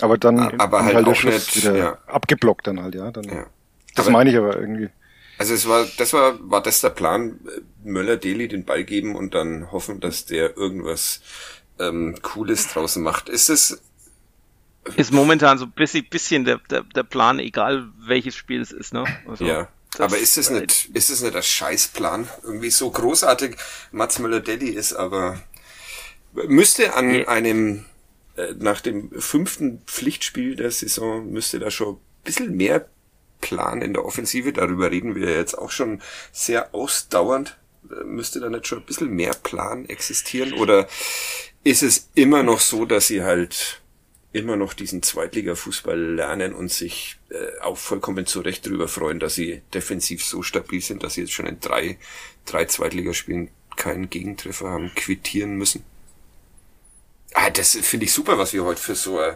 Aber 0.00 0.18
dann 0.18 0.38
aber 0.58 0.84
halt, 0.84 0.96
halt 0.96 1.06
auch 1.06 1.22
nicht, 1.22 1.56
wieder 1.56 1.76
ja. 1.76 1.98
abgeblockt 2.06 2.66
dann 2.66 2.82
halt, 2.82 2.94
ja. 2.94 3.10
Dann, 3.10 3.24
ja. 3.24 3.46
Das 3.94 4.06
aber, 4.06 4.18
meine 4.18 4.30
ich 4.30 4.36
aber 4.36 4.56
irgendwie. 4.56 4.90
Also 5.38 5.54
es 5.54 5.68
war, 5.68 5.86
das 5.98 6.12
war, 6.12 6.38
war 6.50 6.62
das 6.62 6.80
der 6.80 6.90
Plan, 6.90 7.40
Möller 7.82 8.16
Deli 8.16 8.48
den 8.48 8.64
Ball 8.64 8.84
geben 8.84 9.14
und 9.16 9.34
dann 9.34 9.70
hoffen, 9.72 10.00
dass 10.00 10.26
der 10.26 10.56
irgendwas 10.56 11.20
ähm, 11.78 12.16
Cooles 12.22 12.68
draußen 12.68 13.02
macht. 13.02 13.28
Ist 13.28 13.48
es 13.48 13.80
ist 14.96 15.12
momentan 15.12 15.58
so 15.58 15.64
ein 15.64 15.72
bisschen, 15.72 16.06
bisschen 16.08 16.44
der, 16.44 16.58
der, 16.70 16.82
der 16.82 17.04
Plan, 17.04 17.38
egal 17.38 17.88
welches 17.98 18.36
Spiel 18.36 18.60
es 18.60 18.70
ist, 18.70 18.92
ne? 18.92 19.04
Also, 19.26 19.44
ja. 19.44 19.68
Aber 19.98 20.18
ist 20.18 20.36
es 20.36 20.50
nicht, 20.50 20.90
ist 20.92 21.10
es 21.10 21.22
nicht 21.22 21.36
ein 21.36 21.42
Scheißplan? 21.42 22.28
Irgendwie 22.42 22.70
so 22.70 22.90
großartig 22.90 23.56
Mats 23.92 24.18
Möller-Deli 24.18 24.70
ist, 24.70 24.92
aber 24.92 25.40
müsste 26.32 26.94
an 26.94 27.08
nee. 27.08 27.26
einem 27.26 27.84
nach 28.58 28.80
dem 28.80 29.10
fünften 29.20 29.82
Pflichtspiel 29.86 30.56
der 30.56 30.70
Saison 30.70 31.30
müsste 31.30 31.58
da 31.58 31.70
schon 31.70 31.94
ein 31.94 32.00
bisschen 32.24 32.56
mehr 32.56 32.88
Plan 33.40 33.82
in 33.82 33.92
der 33.92 34.04
Offensive, 34.06 34.54
darüber 34.54 34.90
reden 34.90 35.14
wir 35.14 35.30
jetzt 35.30 35.56
auch 35.56 35.70
schon 35.70 36.00
sehr 36.32 36.74
ausdauernd, 36.74 37.58
äh, 37.90 38.02
müsste 38.04 38.40
da 38.40 38.48
nicht 38.48 38.66
schon 38.66 38.78
ein 38.78 38.86
bisschen 38.86 39.10
mehr 39.10 39.34
Plan 39.34 39.84
existieren? 39.86 40.54
Oder 40.54 40.88
ist 41.62 41.82
es 41.82 42.08
immer 42.14 42.42
noch 42.42 42.60
so, 42.60 42.86
dass 42.86 43.08
sie 43.08 43.22
halt 43.22 43.82
immer 44.32 44.56
noch 44.56 44.72
diesen 44.72 45.02
Zweitliga-Fußball 45.02 46.14
lernen 46.14 46.54
und 46.54 46.72
sich 46.72 47.18
äh, 47.28 47.60
auch 47.60 47.76
vollkommen 47.76 48.24
zu 48.24 48.40
Recht 48.40 48.66
darüber 48.66 48.88
freuen, 48.88 49.20
dass 49.20 49.34
sie 49.34 49.60
defensiv 49.74 50.24
so 50.24 50.42
stabil 50.42 50.80
sind, 50.80 51.02
dass 51.02 51.14
sie 51.14 51.20
jetzt 51.20 51.32
schon 51.34 51.46
in 51.46 51.60
drei, 51.60 51.98
drei 52.46 52.64
Zweitligaspielen 52.64 53.50
keinen 53.76 54.08
Gegentreffer 54.08 54.70
haben 54.70 54.90
quittieren 54.94 55.56
müssen? 55.56 55.84
Ah, 57.36 57.50
das 57.50 57.76
finde 57.82 58.06
ich 58.06 58.12
super, 58.12 58.38
was 58.38 58.52
wir 58.52 58.64
heute 58.64 58.80
für 58.80 58.94
so, 58.94 59.20
äh, 59.20 59.34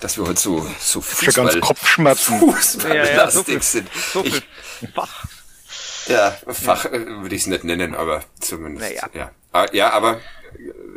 dass 0.00 0.16
wir 0.16 0.26
heute 0.26 0.40
so, 0.40 0.66
so 0.80 1.02
Fußball, 1.02 1.50
ganz 1.50 1.60
Kopfschmerzen. 1.60 2.38
Fußball 2.40 2.96
ja, 2.96 3.04
ja, 3.04 3.30
so 3.30 3.44
viel, 3.44 3.60
sind. 3.60 3.88
So 4.12 4.22
viel 4.22 4.42
ich, 4.80 4.88
Fach. 4.94 5.26
Ja, 6.08 6.36
Fach 6.48 6.86
ja. 6.86 6.92
Äh, 6.92 7.06
würde 7.22 7.34
ich 7.34 7.42
es 7.42 7.46
nicht 7.46 7.64
nennen, 7.64 7.94
aber 7.94 8.22
zumindest. 8.40 8.90
Naja. 8.90 9.10
Ja. 9.12 9.30
Ah, 9.52 9.66
ja, 9.72 9.90
aber 9.90 10.20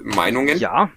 Meinungen? 0.03 0.57
Ja, 0.57 0.89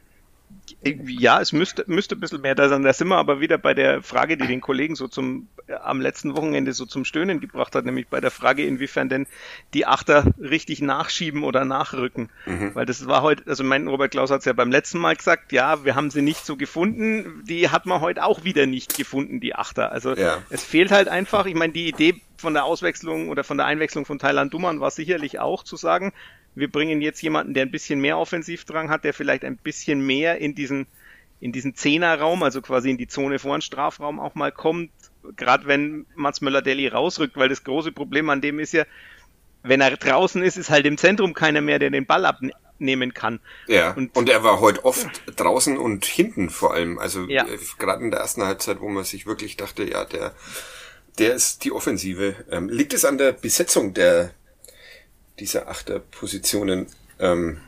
ja, 0.83 1.41
es 1.41 1.53
müsste, 1.53 1.85
müsste 1.87 2.17
ein 2.17 2.21
bisschen 2.21 2.41
mehr 2.41 2.55
da 2.55 2.69
sein. 2.69 2.83
Da 2.83 2.93
sind 2.93 3.09
wir 3.09 3.17
aber 3.17 3.41
wieder 3.41 3.59
bei 3.59 3.75
der 3.75 4.03
Frage, 4.03 4.37
die 4.37 4.47
den 4.47 4.61
Kollegen 4.61 4.95
so 4.95 5.09
zum, 5.09 5.49
äh, 5.67 5.75
am 5.75 6.01
letzten 6.01 6.37
Wochenende 6.37 6.73
so 6.73 6.87
zum 6.87 7.05
Stöhnen 7.05 7.41
gebracht 7.41 7.75
hat, 7.75 7.85
nämlich 7.85 8.09
bei 8.09 8.21
der 8.21 8.31
Frage, 8.31 8.65
inwiefern 8.65 9.09
denn 9.09 9.27
die 9.75 9.87
Achter 9.87 10.25
richtig 10.39 10.83
nachschieben 10.83 11.45
oder 11.45 11.65
nachrücken. 11.65 12.31
Mhm. 12.47 12.75
Weil 12.75 12.87
das 12.87 13.07
war 13.07 13.23
heute, 13.23 13.45
also 13.47 13.65
mein 13.65 13.89
Robert 13.89 14.11
Klaus 14.11 14.31
hat 14.31 14.41
es 14.41 14.45
ja 14.45 14.53
beim 14.53 14.71
letzten 14.71 14.99
Mal 14.99 15.17
gesagt, 15.17 15.53
ja, 15.53 15.85
wir 15.85 15.95
haben 15.95 16.11
sie 16.11 16.23
nicht 16.23 16.45
so 16.45 16.57
gefunden. 16.57 17.43
Die 17.47 17.69
hat 17.69 17.87
man 17.87 18.01
heute 18.01 18.25
auch 18.25 18.45
wieder 18.45 18.67
nicht 18.67 18.97
gefunden, 18.97 19.41
die 19.41 19.55
Achter. 19.55 19.93
Also 19.93 20.15
ja. 20.15 20.39
es 20.51 20.65
fehlt 20.65 20.91
halt 20.91 21.09
einfach, 21.09 21.47
ich 21.47 21.55
meine, 21.55 21.73
die 21.73 21.89
Idee 21.89 22.21
von 22.41 22.55
der 22.55 22.65
Auswechslung 22.65 23.29
oder 23.29 23.45
von 23.45 23.57
der 23.57 23.67
Einwechslung 23.67 24.05
von 24.05 24.19
Thailand 24.19 24.53
Duman 24.53 24.81
war 24.81 24.91
sicherlich 24.91 25.39
auch 25.39 25.63
zu 25.63 25.77
sagen, 25.77 26.13
wir 26.55 26.71
bringen 26.71 27.01
jetzt 27.01 27.23
jemanden, 27.23 27.55
der 27.55 27.65
ein 27.65 27.71
bisschen 27.71 28.01
mehr 28.01 28.19
Offensivdrang 28.19 28.91
hat, 28.91 29.05
der 29.05 29.15
vielleicht 29.15 29.45
ein 29.45 29.57
bisschen 29.57 30.05
mehr 30.05 30.39
in 30.39 30.55
diesen 30.55 30.87
in 31.41 31.53
diesen 31.53 31.75
Zehnerraum, 31.75 32.43
also 32.43 32.61
quasi 32.61 32.91
in 32.91 32.99
die 32.99 33.09
Zone 33.09 33.39
vor 33.39 33.57
den 33.57 33.63
Strafraum 33.63 34.21
auch 34.21 34.35
mal 34.35 34.53
kommt, 34.53 34.91
gerade 35.37 35.67
wenn 35.67 36.07
Mats 36.15 36.43
Möller-Deli 36.43 36.89
rausrückt, 36.89 37.37
weil 37.37 37.49
das 37.49 37.65
große 37.65 37.93
Problem 37.93 38.29
an 38.29 38.43
dem 38.43 38.59
ist 38.59 38.73
ja, 38.73 38.85
wenn 39.63 39.81
er 39.81 39.97
draußen 39.97 40.43
ist, 40.43 40.57
ist 40.57 40.71
halt 40.71 40.87
im 40.87 40.99
Zentrum 40.99 41.35
keiner 41.35 41.61
mehr, 41.61 41.79
der 41.79 41.91
den 41.91 42.07
Ball 42.07 42.27
abnehmen 42.27 43.15
kann. 43.15 43.41
Ja, 43.67 43.93
und, 43.93 44.15
und 44.17 44.29
er 44.29 44.43
war 44.43 44.61
heute 44.61 44.85
oft 44.85 45.09
draußen 45.37 45.79
und 45.79 46.05
hinten 46.05 46.51
vor 46.51 46.75
allem, 46.75 46.99
also 46.99 47.25
ja. 47.25 47.47
Äh, 47.47 47.59
gerade 47.79 48.05
in 48.05 48.11
der 48.11 48.21
ersten 48.21 48.43
Halbzeit, 48.43 48.81
wo 48.81 48.89
man 48.89 49.05
sich 49.05 49.27
wirklich 49.27 49.57
dachte, 49.57 49.85
ja, 49.85 50.05
der, 50.05 50.35
der 51.21 51.35
ist 51.35 51.65
die 51.65 51.73
Offensive. 51.73 52.35
Ähm, 52.51 52.69
liegt 52.69 52.95
es 52.95 53.05
an 53.05 53.19
der 53.19 53.33
Besetzung 53.33 53.95
der 53.95 54.33
dieser 55.39 55.69
Achterpositionen. 55.69 56.87
Ähm, 57.19 57.61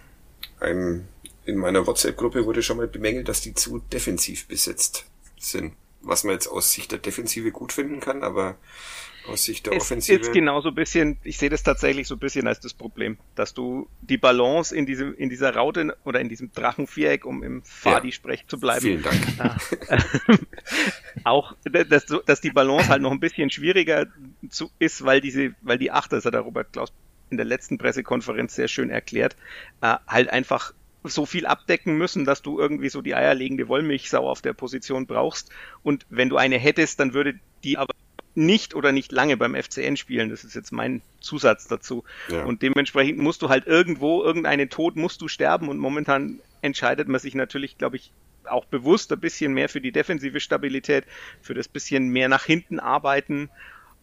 in 1.45 1.57
meiner 1.57 1.87
WhatsApp-Gruppe 1.87 2.47
wurde 2.47 2.63
schon 2.63 2.77
mal 2.77 2.87
bemängelt, 2.87 3.29
dass 3.29 3.41
die 3.41 3.55
zu 3.55 3.81
defensiv 3.93 4.47
besetzt 4.47 5.05
sind. 5.39 5.75
Was 6.01 6.25
man 6.25 6.35
jetzt 6.35 6.47
aus 6.47 6.73
Sicht 6.73 6.93
der 6.93 6.99
Defensive 6.99 7.51
gut 7.51 7.73
finden 7.73 8.01
kann, 8.01 8.23
aber 8.23 8.57
aus 9.29 9.45
Sicht 9.45 9.67
der 9.67 9.75
es 9.75 9.85
Offensive. 9.85 10.21
Ist 10.21 10.33
genau 10.33 10.61
so 10.61 10.69
ein 10.69 10.75
bisschen, 10.75 11.19
ich 11.25 11.39
sehe 11.39 11.51
das 11.51 11.63
tatsächlich 11.63 12.09
so 12.09 12.17
ein 12.17 12.19
bisschen 12.19 12.47
als 12.47 12.61
das 12.61 12.75
Problem, 12.75 13.19
dass 13.35 13.55
du 13.55 13.89
die 14.01 14.17
Balance 14.17 14.75
in 14.75 14.87
diesem, 14.87 15.15
in 15.15 15.31
dieser 15.31 15.55
Raute 15.55 15.97
oder 16.05 16.21
in 16.21 16.29
diesem 16.29 16.53
Drachenviereck, 16.53 17.25
um 17.25 17.43
im 17.43 17.63
Fadi-Sprech 17.63 18.41
ja, 18.43 18.49
zu 18.49 18.59
bleiben. 18.59 18.81
Vielen 18.81 19.03
Dank. 19.03 19.21
Äh, 19.89 20.37
auch, 21.25 21.55
dass, 21.65 22.07
dass 22.27 22.41
die 22.41 22.51
Balance 22.51 22.89
halt 22.89 23.03
noch 23.03 23.13
ein 23.13 23.21
bisschen 23.21 23.51
schwieriger 23.51 24.07
zu, 24.49 24.71
ist, 24.79 25.05
weil 25.05 25.21
diese, 25.21 25.55
weil 25.63 25.79
die 25.79 25.91
Achter, 25.91 26.17
das 26.17 26.25
hat 26.25 26.35
der 26.35 26.41
Robert 26.41 26.73
Klaus 26.73 26.93
in 27.31 27.37
der 27.37 27.47
letzten 27.47 27.79
Pressekonferenz 27.79 28.55
sehr 28.55 28.69
schön 28.69 28.91
erklärt, 28.91 29.37
äh, 29.81 29.97
halt 30.07 30.31
einfach 30.31 30.75
so 31.05 31.27
viel 31.27 31.47
abdecken 31.47 31.97
müssen, 31.99 32.25
dass 32.25 32.43
du 32.43 32.59
irgendwie 32.59 32.89
so 32.89 33.03
die 33.03 33.15
eierlegende 33.15 33.69
Wollmilchsau 33.69 34.29
auf 34.29 34.43
der 34.43 34.53
Position 34.53 35.07
brauchst. 35.07 35.51
Und 35.83 36.07
wenn 36.11 36.29
du 36.29 36.37
eine 36.37 36.59
hättest, 36.59 37.01
dann 37.01 37.13
würde 37.13 37.35
die 37.65 37.79
aber 37.79 37.93
nicht 38.35 38.75
oder 38.75 38.93
nicht 38.93 39.13
lange 39.13 39.37
beim 39.37 39.55
FCN 39.55 39.97
spielen. 39.97 40.31
Das 40.31 40.45
ist 40.45 40.55
jetzt 40.55 40.73
mein 40.73 41.03
Zusatz 41.21 41.69
dazu. 41.69 42.05
Ja. 42.29 42.45
Und 42.45 42.63
dementsprechend 42.63 43.19
musst 43.19 43.43
du 43.43 43.49
halt 43.49 43.67
irgendwo, 43.67 44.23
irgendeinen 44.23 44.71
Tod 44.71 44.97
musst 44.97 45.21
du 45.21 45.29
sterben 45.29 45.69
und 45.69 45.79
momentan 45.79 46.41
entscheidet 46.63 47.09
man 47.09 47.21
sich 47.21 47.35
natürlich, 47.35 47.79
glaube 47.79 47.97
ich, 47.97 48.13
auch 48.45 48.65
bewusst 48.65 49.13
ein 49.13 49.21
bisschen 49.21 49.53
mehr 49.53 49.69
für 49.69 49.81
die 49.81 49.93
defensive 49.93 50.41
Stabilität, 50.41 51.05
für 51.43 51.55
das 51.55 51.69
bisschen 51.69 52.09
mehr 52.09 52.29
nach 52.29 52.45
hinten 52.45 52.81
arbeiten 52.81 53.51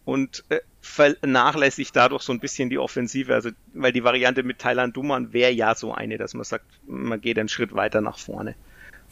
und 0.04 0.44
äh, 0.48 0.60
vernachlässigt 0.80 1.94
dadurch 1.94 2.22
so 2.22 2.32
ein 2.32 2.40
bisschen 2.40 2.70
die 2.70 2.78
Offensive. 2.78 3.34
Also, 3.34 3.50
weil 3.74 3.92
die 3.92 4.04
Variante 4.04 4.42
mit 4.42 4.58
Thailand 4.58 4.96
Duman 4.96 5.32
wäre 5.32 5.52
ja 5.52 5.74
so 5.74 5.92
eine, 5.92 6.16
dass 6.18 6.34
man 6.34 6.44
sagt, 6.44 6.64
man 6.86 7.20
geht 7.20 7.38
einen 7.38 7.48
Schritt 7.48 7.74
weiter 7.74 8.00
nach 8.00 8.18
vorne. 8.18 8.54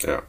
Ja. 0.00 0.22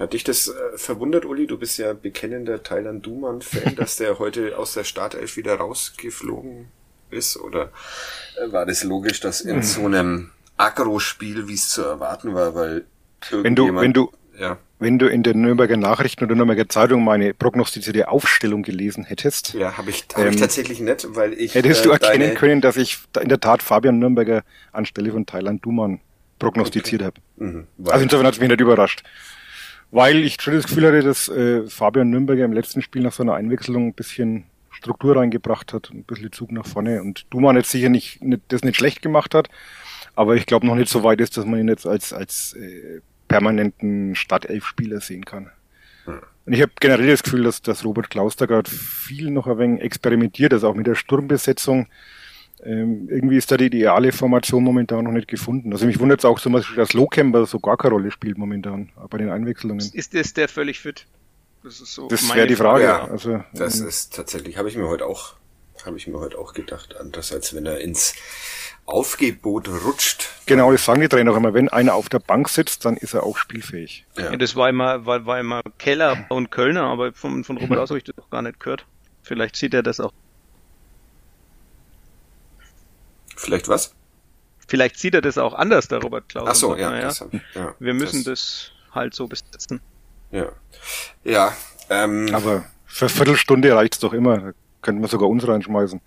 Hat 0.00 0.14
dich 0.14 0.24
das 0.24 0.48
äh, 0.48 0.52
verwundert, 0.76 1.26
Uli? 1.26 1.46
Du 1.46 1.58
bist 1.58 1.78
ja 1.78 1.92
bekennender 1.92 2.62
Thailand 2.62 3.04
Duman-Fan, 3.04 3.74
dass 3.76 3.96
der 3.96 4.18
heute 4.18 4.56
aus 4.56 4.72
der 4.72 4.84
Startelf 4.84 5.36
wieder 5.36 5.56
rausgeflogen 5.56 6.68
ist? 7.10 7.36
Oder 7.36 7.70
äh, 8.38 8.50
war 8.50 8.64
das 8.64 8.82
logisch, 8.82 9.20
dass 9.20 9.42
in 9.42 9.56
hm. 9.56 9.62
so 9.62 9.84
einem 9.84 10.30
Agro-Spiel, 10.56 11.48
wie 11.48 11.54
es 11.54 11.68
zu 11.68 11.82
erwarten 11.82 12.34
war, 12.34 12.54
weil 12.54 12.86
wenn 13.30 13.54
du, 13.54 13.74
wenn 13.74 13.92
du, 13.92 14.10
ja. 14.38 14.56
wenn 14.78 14.98
du 14.98 15.06
in 15.06 15.22
den 15.22 15.42
Nürnberger 15.42 15.76
Nachrichten 15.76 16.24
oder 16.24 16.34
Nürnberger 16.34 16.66
Zeitung 16.70 17.04
meine 17.04 17.34
prognostizierte 17.34 18.08
Aufstellung 18.08 18.62
gelesen 18.62 19.04
hättest. 19.04 19.52
Ja, 19.52 19.76
habe 19.76 19.90
ich, 19.90 20.06
hab 20.14 20.24
ähm, 20.24 20.30
ich 20.30 20.36
tatsächlich 20.36 20.80
nicht, 20.80 21.14
weil 21.14 21.34
ich. 21.34 21.54
Hättest 21.54 21.82
äh, 21.82 21.84
du 21.84 21.90
erkennen 21.90 22.20
deine... 22.20 22.34
können, 22.34 22.60
dass 22.62 22.78
ich 22.78 22.98
in 23.20 23.28
der 23.28 23.40
Tat 23.40 23.62
Fabian 23.62 23.98
Nürnberger 23.98 24.44
anstelle 24.72 25.12
von 25.12 25.26
Thailand 25.26 25.62
Duman 25.62 26.00
prognostiziert 26.38 27.02
okay. 27.02 27.12
habe. 27.36 27.44
Mhm, 27.44 27.66
also 27.84 28.02
insofern 28.02 28.26
hat 28.26 28.34
es 28.34 28.40
mich 28.40 28.48
nicht 28.48 28.60
überrascht. 28.62 29.02
Weil 29.90 30.18
ich 30.18 30.40
schon 30.40 30.54
das 30.54 30.66
Gefühl 30.66 30.86
hatte, 30.86 31.02
dass 31.02 31.28
äh, 31.28 31.66
Fabian 31.66 32.10
Nürnberger 32.10 32.44
im 32.44 32.52
letzten 32.52 32.80
Spiel 32.82 33.02
nach 33.02 33.12
so 33.12 33.22
einer 33.22 33.34
Einwechslung 33.34 33.88
ein 33.88 33.94
bisschen 33.94 34.44
Struktur 34.70 35.16
reingebracht 35.16 35.72
hat, 35.72 35.90
ein 35.90 36.04
bisschen 36.04 36.32
Zug 36.32 36.52
nach 36.52 36.66
vorne 36.66 37.02
und 37.02 37.26
Duman 37.30 37.56
jetzt 37.56 37.70
sicher 37.70 37.88
nicht, 37.88 38.22
nicht 38.22 38.42
das 38.48 38.62
nicht 38.62 38.76
schlecht 38.76 39.02
gemacht 39.02 39.34
hat, 39.34 39.48
aber 40.14 40.36
ich 40.36 40.46
glaube 40.46 40.66
noch 40.66 40.76
nicht 40.76 40.90
so 40.90 41.02
weit 41.02 41.20
ist, 41.20 41.36
dass 41.36 41.44
man 41.44 41.60
ihn 41.60 41.68
jetzt 41.68 41.86
als 41.86 42.12
als 42.12 42.54
äh, 42.54 43.00
permanenten 43.28 44.14
Stadtelf-Spieler 44.14 45.00
sehen 45.00 45.24
kann. 45.24 45.50
Hm. 46.04 46.20
Und 46.46 46.52
ich 46.52 46.62
habe 46.62 46.72
generell 46.80 47.08
das 47.08 47.22
Gefühl, 47.22 47.44
dass, 47.44 47.60
dass 47.62 47.84
Robert 47.84 48.10
Klaus 48.10 48.36
da 48.36 48.46
gerade 48.46 48.70
viel 48.70 49.30
noch 49.30 49.46
ein 49.46 49.58
wenig 49.58 49.82
experimentiert, 49.82 50.52
also 50.52 50.68
auch 50.68 50.74
mit 50.74 50.86
der 50.86 50.94
Sturmbesetzung. 50.94 51.86
Ähm, 52.64 53.08
irgendwie 53.08 53.36
ist 53.36 53.50
da 53.50 53.56
die 53.56 53.66
ideale 53.66 54.12
Formation 54.12 54.62
momentan 54.62 55.04
noch 55.04 55.12
nicht 55.12 55.28
gefunden. 55.28 55.72
Also 55.72 55.86
mich 55.86 55.98
wundert 55.98 56.20
es 56.20 56.24
auch 56.24 56.38
zum 56.38 56.52
Beispiel, 56.52 56.76
dass 56.76 56.92
Lohkemper 56.92 57.46
so 57.46 57.58
gar 57.58 57.76
keine 57.76 57.94
Rolle 57.94 58.10
spielt 58.10 58.36
momentan 58.36 58.90
bei 59.08 59.18
den 59.18 59.30
Einwechslungen. 59.30 59.90
Ist 59.92 60.14
das 60.14 60.34
der 60.34 60.48
völlig 60.48 60.80
fit? 60.80 61.06
Das 61.62 61.80
ist 61.80 61.94
so. 61.94 62.08
Das 62.08 62.34
wäre 62.34 62.46
die 62.46 62.56
Frage. 62.56 62.84
Ja, 62.84 63.04
also, 63.04 63.42
das 63.54 63.80
ähm, 63.80 63.88
ist 63.88 64.14
tatsächlich, 64.14 64.56
habe 64.56 64.68
ich 64.68 64.76
mir 64.76 64.88
heute 64.88 65.06
auch, 65.06 65.34
habe 65.84 65.96
ich 65.96 66.06
mir 66.06 66.18
heute 66.18 66.38
auch 66.38 66.52
gedacht, 66.52 66.96
anders 66.98 67.32
als 67.32 67.54
wenn 67.54 67.66
er 67.66 67.80
ins 67.80 68.14
Aufgebot 68.86 69.68
rutscht. 69.68 70.28
Genau, 70.46 70.72
das 70.72 70.84
sagen 70.84 71.00
die 71.00 71.08
Trainer 71.08 71.32
auch 71.32 71.36
immer. 71.36 71.54
Wenn 71.54 71.68
einer 71.68 71.94
auf 71.94 72.08
der 72.08 72.18
Bank 72.18 72.48
sitzt, 72.48 72.84
dann 72.84 72.96
ist 72.96 73.14
er 73.14 73.22
auch 73.22 73.36
spielfähig. 73.36 74.04
Ja. 74.16 74.32
ja 74.32 74.36
das 74.36 74.56
war 74.56 74.68
immer, 74.68 75.06
war, 75.06 75.26
war 75.26 75.38
immer 75.38 75.62
Keller 75.78 76.26
und 76.28 76.50
Kölner, 76.50 76.84
aber 76.84 77.12
von, 77.12 77.44
von 77.44 77.56
Robert 77.56 77.78
aus 77.78 77.90
habe 77.90 77.98
ich 77.98 78.04
das 78.04 78.16
noch 78.16 78.30
gar 78.30 78.42
nicht 78.42 78.58
gehört. 78.58 78.86
Vielleicht 79.22 79.56
sieht 79.56 79.74
er 79.74 79.82
das 79.82 80.00
auch. 80.00 80.12
Vielleicht 83.40 83.68
was? 83.68 83.94
Vielleicht 84.68 84.98
sieht 84.98 85.14
er 85.14 85.22
das 85.22 85.38
auch 85.38 85.54
anders, 85.54 85.88
der 85.88 85.98
Robert 85.98 86.28
Klaus. 86.28 86.48
Ach 86.48 86.54
so, 86.54 86.76
ja, 86.76 86.90
naja, 86.90 87.06
das, 87.06 87.24
ja. 87.54 87.74
Wir 87.78 87.94
müssen 87.94 88.22
das, 88.22 88.72
das 88.86 88.94
halt 88.94 89.14
so 89.14 89.26
besetzen. 89.26 89.80
Ja. 90.30 90.52
Ja. 91.24 91.56
Ähm, 91.88 92.32
aber 92.32 92.64
für 92.86 93.06
eine 93.06 93.14
Viertelstunde 93.14 93.74
reicht's 93.74 93.98
doch 93.98 94.12
immer. 94.12 94.38
Da 94.38 94.52
könnten 94.82 95.00
wir 95.00 95.08
sogar 95.08 95.28
uns 95.28 95.48
reinschmeißen. 95.48 96.00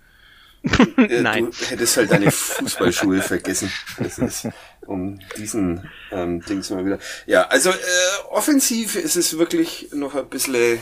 Nein. 0.96 1.50
Du 1.50 1.66
hättest 1.66 1.96
halt 1.96 2.10
deine 2.10 2.30
Fußballschuhe 2.30 3.20
vergessen. 3.20 3.70
Das 3.98 4.18
ist 4.18 4.48
um 4.86 5.18
diesen 5.36 5.90
ähm, 6.10 6.40
Dings 6.40 6.70
mal 6.70 6.86
wieder. 6.86 6.98
Ja, 7.26 7.42
also 7.48 7.70
äh, 7.70 7.74
offensiv 8.30 8.96
ist 8.96 9.16
es 9.16 9.36
wirklich 9.36 9.90
noch 9.92 10.14
ein 10.14 10.28
bisschen. 10.28 10.54
Äh, 10.54 10.78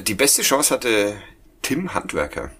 die 0.00 0.14
beste 0.14 0.42
Chance 0.42 0.72
hatte 0.72 1.16
Tim 1.60 1.92
Handwerker. 1.92 2.50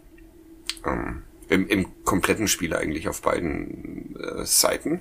Ähm, 0.85 1.23
im, 1.49 1.67
Im 1.69 2.05
kompletten 2.05 2.49
Spiel 2.49 2.75
eigentlich 2.75 3.09
auf 3.09 3.23
beiden 3.23 4.17
äh, 4.17 4.45
Seiten. 4.45 5.01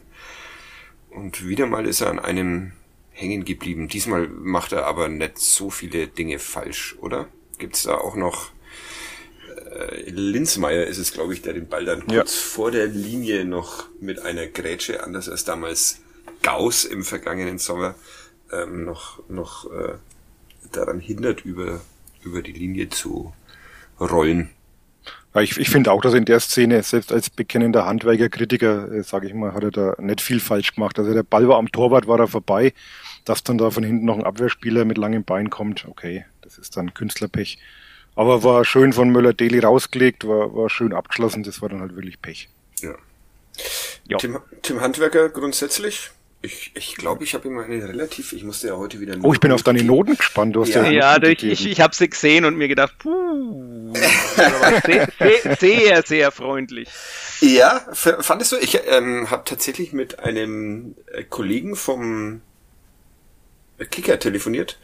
Und 1.10 1.48
wieder 1.48 1.66
mal 1.66 1.86
ist 1.88 2.02
er 2.02 2.10
an 2.10 2.20
einem 2.20 2.74
hängen 3.12 3.46
geblieben. 3.46 3.88
Diesmal 3.88 4.28
macht 4.28 4.72
er 4.72 4.86
aber 4.86 5.10
nicht 5.10 5.40
so 5.40 5.70
viele 5.70 6.08
Dinge 6.08 6.40
falsch, 6.40 6.96
oder? 7.00 7.28
Gibt's 7.58 7.84
da 7.84 7.96
auch 7.96 8.16
noch 8.16 8.52
äh, 9.72 10.10
Linzmeier 10.10 10.86
ist 10.86 10.98
es, 10.98 11.14
glaube 11.14 11.34
ich, 11.34 11.42
der 11.42 11.54
den 11.54 11.68
Ball 11.68 11.86
dann 11.86 12.06
kurz 12.06 12.36
ja. 12.36 12.42
vor 12.42 12.72
der 12.72 12.88
Linie 12.88 13.46
noch 13.46 13.86
mit 14.00 14.20
einer 14.20 14.48
Grätsche, 14.48 15.04
anders 15.04 15.30
als 15.30 15.44
damals 15.44 16.00
Gauss 16.44 16.86
im 16.86 17.04
vergangenen 17.04 17.58
Sommer, 17.58 17.96
ähm, 18.52 18.86
noch, 18.86 19.28
noch 19.28 19.72
äh, 19.72 19.96
daran 20.72 21.00
hindert, 21.00 21.44
über, 21.44 21.82
über 22.24 22.42
die 22.42 22.54
Linie 22.54 22.90
zu 22.90 23.34
rollen. 24.00 24.52
Ja, 25.34 25.42
ich, 25.42 25.58
ich 25.58 25.70
finde 25.70 25.92
auch, 25.92 26.02
dass 26.02 26.14
in 26.14 26.26
der 26.26 26.40
Szene, 26.40 26.82
selbst 26.84 27.12
als 27.12 27.30
bekennender 27.30 27.86
Handwerker, 27.86 28.30
Kritiker, 28.30 28.92
äh, 28.92 29.04
sage 29.04 29.28
ich 29.28 29.34
mal, 29.34 29.54
hat 29.54 29.64
er 29.64 29.72
da 29.72 29.96
nicht 30.00 30.22
viel 30.22 30.40
falsch 30.40 30.76
gemacht. 30.76 30.98
Also 30.98 31.14
der 31.14 31.24
Ball 31.24 31.48
war 31.48 31.58
am 31.58 31.72
Torwart, 31.72 32.08
war 32.08 32.20
er 32.20 32.28
vorbei. 32.28 32.74
Dass 33.26 33.44
dann 33.44 33.58
da 33.58 33.70
von 33.70 33.84
hinten 33.84 34.06
noch 34.06 34.18
ein 34.18 34.24
Abwehrspieler 34.24 34.86
mit 34.86 34.98
langem 34.98 35.24
Bein 35.24 35.50
kommt, 35.50 35.86
okay, 35.88 36.26
das 36.42 36.58
ist 36.58 36.78
dann 36.78 36.94
Künstlerpech. 36.94 37.60
Aber 38.16 38.44
war 38.44 38.66
schön 38.66 38.94
von 38.94 39.10
Müller-Deli 39.10 39.60
rausgelegt, 39.60 40.28
war, 40.28 40.56
war 40.56 40.70
schön 40.70 40.94
abgeschlossen, 40.94 41.44
das 41.44 41.62
war 41.62 41.70
dann 41.70 41.82
halt 41.82 41.96
wirklich 41.96 42.22
Pech. 42.22 42.50
Ja. 42.80 42.96
ja. 44.08 44.18
Tim, 44.18 44.40
Tim 44.62 44.82
Handwerker 44.82 45.30
grundsätzlich? 45.30 46.12
Ich 46.42 46.72
ich, 46.76 46.96
glaube, 46.96 47.24
ich 47.24 47.34
habe 47.34 47.48
immer 47.48 47.64
eine 47.64 47.88
relativ, 47.88 48.32
ich 48.32 48.44
musste 48.44 48.68
ja 48.68 48.78
heute 48.78 49.00
wieder. 49.00 49.16
Oh, 49.24 49.34
ich 49.34 49.40
bin 49.40 49.52
auf 49.52 49.64
deine 49.64 49.84
Noten 49.84 50.16
gespannt. 50.16 50.56
Du 50.56 50.62
hast 50.62 50.70
ja, 50.70 50.84
ja, 50.84 51.18
ja 51.18 51.24
ich, 51.24 51.44
ich, 51.44 51.66
ich 51.66 51.82
habe 51.82 51.96
sie 51.96 52.10
gesehen 52.10 52.46
und 52.46 52.56
mir 52.56 52.68
gedacht, 52.68 52.94
puh, 53.00 53.94
sehr, 54.86 55.10
sehr, 55.18 55.56
sehr, 55.60 56.04
sehr 56.04 56.32
freundlich. 56.32 56.90
Ja, 57.42 57.86
fandest 57.94 58.52
du? 58.52 58.58
Ich 58.58 58.80
ähm, 58.88 59.32
habe 59.32 59.44
tatsächlich 59.46 59.94
mit 59.94 60.20
einem 60.20 60.96
äh, 61.12 61.24
Kollegen 61.24 61.76
vom 61.76 62.42
Kicker 63.90 64.20
telefoniert, 64.20 64.80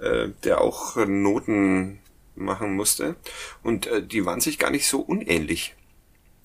äh, 0.00 0.28
der 0.44 0.60
auch 0.60 0.96
Noten 0.96 2.00
machen 2.34 2.74
musste. 2.74 3.16
Und 3.62 3.86
äh, 3.86 4.02
die 4.02 4.24
waren 4.24 4.40
sich 4.40 4.58
gar 4.58 4.70
nicht 4.70 4.86
so 4.86 5.00
unähnlich. 5.00 5.74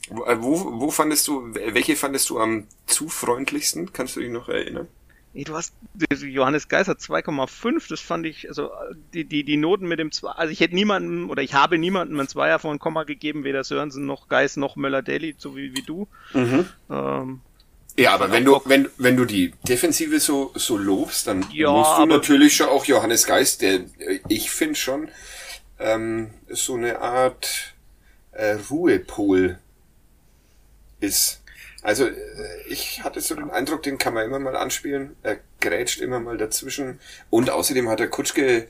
Wo, 0.10 0.24
äh, 0.26 0.42
wo, 0.42 0.80
wo 0.80 0.92
fandest 0.92 1.28
du, 1.28 1.54
welche 1.54 1.96
fandest 1.96 2.30
du 2.30 2.40
am 2.40 2.68
zu 2.86 3.10
freundlichsten? 3.10 3.94
Kannst 3.94 4.16
du 4.16 4.20
dich 4.20 4.30
noch 4.30 4.50
erinnern? 4.50 4.88
Nee, 5.34 5.46
du 5.46 5.56
hast 5.56 5.74
Johannes 6.20 6.68
Geiser 6.68 6.94
2,5, 6.94 7.88
das 7.88 8.02
fand 8.02 8.26
ich, 8.26 8.50
also 8.50 8.70
die, 9.14 9.24
die, 9.24 9.46
die 9.46 9.56
Noten 9.56 9.88
mit 9.88 9.98
dem 9.98 10.12
2, 10.12 10.30
also 10.30 10.52
ich 10.52 10.60
hätte 10.60 10.76
niemanden 10.76 11.30
oder 11.30 11.42
ich 11.42 11.54
habe 11.54 11.78
niemanden 11.78 12.20
ein 12.20 12.28
Zweier 12.28 12.60
von 12.60 12.80
Komma 12.80 13.04
gegeben, 13.04 13.46
weder 13.46 13.64
Sörensen 13.64 14.06
noch 14.06 14.28
Geis 14.28 14.58
noch 14.58 14.76
Möller-Daly, 14.76 15.36
so 15.38 15.56
wie, 15.56 15.74
wie 15.74 15.84
du. 15.84 16.10
Mhm. 16.34 16.66
Ähm, 16.90 17.40
ja, 17.98 18.14
aber 18.14 18.32
wenn 18.32 18.44
du, 18.44 18.60
wenn, 18.66 18.90
wenn 18.98 19.16
du 19.16 19.24
die 19.24 19.54
Defensive 19.66 20.20
so, 20.20 20.52
so 20.56 20.78
lobst, 20.78 21.28
dann 21.28 21.46
ja, 21.54 21.72
musst 21.72 21.98
du 21.98 22.06
natürlich 22.06 22.56
schon 22.56 22.68
auch 22.68 22.84
Johannes 22.84 23.26
Geist, 23.26 23.62
der, 23.62 23.86
ich 24.28 24.52
finde 24.52 24.76
schon, 24.76 25.08
ähm, 25.80 26.32
so 26.50 26.76
eine 26.76 27.00
Art 27.00 27.74
äh, 28.32 28.58
Ruhepol 28.70 29.60
ist. 31.02 31.42
Also 31.82 32.06
äh, 32.06 32.14
ich 32.70 33.04
hatte 33.04 33.22
so 33.22 33.36
den 33.36 33.50
Eindruck, 33.50 33.84
den 33.84 33.98
kann 33.98 34.14
man 34.14 34.26
immer 34.26 34.40
mal 34.40 34.56
anspielen. 34.56 35.16
Er 35.24 35.40
grätscht 35.60 36.00
immer 36.00 36.20
mal 36.20 36.38
dazwischen. 36.38 37.00
Und 37.30 37.50
außerdem 37.50 37.90
hat 37.90 38.00
der 38.00 38.10
Kutschke 38.10 38.68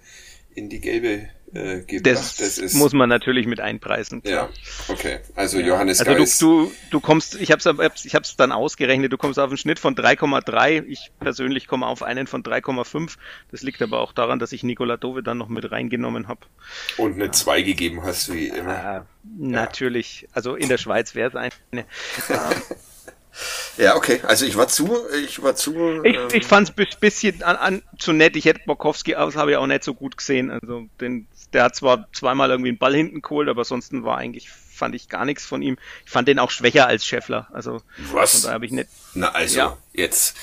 in 0.55 0.69
die 0.69 0.81
gelbe 0.81 1.29
äh, 1.53 1.81
gebracht. 1.81 2.05
Das, 2.05 2.37
das 2.37 2.57
ist, 2.57 2.75
muss 2.75 2.93
man 2.93 3.09
natürlich 3.09 3.47
mit 3.47 3.59
einpreisen. 3.59 4.23
Klar. 4.23 4.49
Ja, 4.87 4.93
okay. 4.93 5.19
Also 5.35 5.59
ja. 5.59 5.67
Johannes 5.67 5.99
also 5.99 6.13
Geis. 6.13 6.37
Du, 6.39 6.65
du, 6.65 6.71
du 6.91 6.99
kommst, 6.99 7.35
ich 7.35 7.51
habe 7.51 7.59
es 7.59 8.05
ich 8.05 8.15
hab's 8.15 8.35
dann 8.35 8.51
ausgerechnet, 8.51 9.11
du 9.11 9.17
kommst 9.17 9.39
auf 9.39 9.49
einen 9.49 9.57
Schnitt 9.57 9.79
von 9.79 9.95
3,3. 9.95 10.85
Ich 10.85 11.11
persönlich 11.19 11.67
komme 11.67 11.87
auf 11.87 12.03
einen 12.03 12.27
von 12.27 12.43
3,5. 12.43 13.17
Das 13.51 13.61
liegt 13.61 13.81
aber 13.81 13.99
auch 13.99 14.13
daran, 14.13 14.39
dass 14.39 14.51
ich 14.51 14.63
Nikola 14.63 14.97
Dove 14.97 15.23
dann 15.23 15.37
noch 15.37 15.49
mit 15.49 15.71
reingenommen 15.71 16.27
habe. 16.27 16.41
Und 16.97 17.15
eine 17.15 17.31
2 17.31 17.61
gegeben 17.61 18.03
hast, 18.03 18.33
wie 18.33 18.47
immer. 18.47 18.97
Äh, 18.97 19.01
natürlich. 19.37 20.27
Also 20.33 20.55
in 20.55 20.69
der 20.69 20.77
Schweiz 20.77 21.15
wäre 21.15 21.29
es 21.29 21.35
eine. 21.35 21.85
Ja, 23.77 23.95
okay. 23.95 24.21
Also 24.27 24.45
ich 24.45 24.57
war 24.57 24.67
zu, 24.67 24.97
ich 25.23 25.41
war 25.41 25.55
zu. 25.55 26.03
Ich, 26.03 26.15
ähm, 26.15 26.27
ich 26.33 26.45
fand 26.45 26.69
es 26.69 26.75
ein 26.77 26.99
bisschen 26.99 27.43
an, 27.43 27.55
an, 27.55 27.81
zu 27.97 28.13
nett. 28.13 28.35
Ich 28.35 28.45
hätte 28.45 28.61
Borkowski 28.65 29.15
aus, 29.15 29.35
habe 29.35 29.51
ich 29.51 29.57
auch 29.57 29.67
nicht 29.67 29.83
so 29.83 29.93
gut 29.93 30.17
gesehen. 30.17 30.51
Also 30.51 30.87
den, 30.99 31.27
der 31.53 31.63
hat 31.63 31.75
zwar 31.75 32.07
zweimal 32.13 32.49
irgendwie 32.49 32.69
einen 32.69 32.77
Ball 32.77 32.95
hinten 32.95 33.21
geholt, 33.21 33.49
aber 33.49 33.61
ansonsten 33.61 34.03
war 34.03 34.17
eigentlich 34.17 34.49
fand 34.81 34.95
ich 34.95 35.09
gar 35.09 35.25
nichts 35.25 35.45
von 35.45 35.61
ihm. 35.61 35.77
Ich 36.05 36.11
fand 36.11 36.27
den 36.27 36.39
auch 36.39 36.49
schwächer 36.49 36.87
als 36.87 37.05
Scheffler. 37.05 37.47
Also 37.53 37.83
was? 38.11 38.41
Von 38.41 38.51
habe 38.51 38.65
ich 38.65 38.71
nicht. 38.71 38.89
Na 39.13 39.29
also 39.29 39.57
ja. 39.57 39.77
Jetzt, 39.93 40.37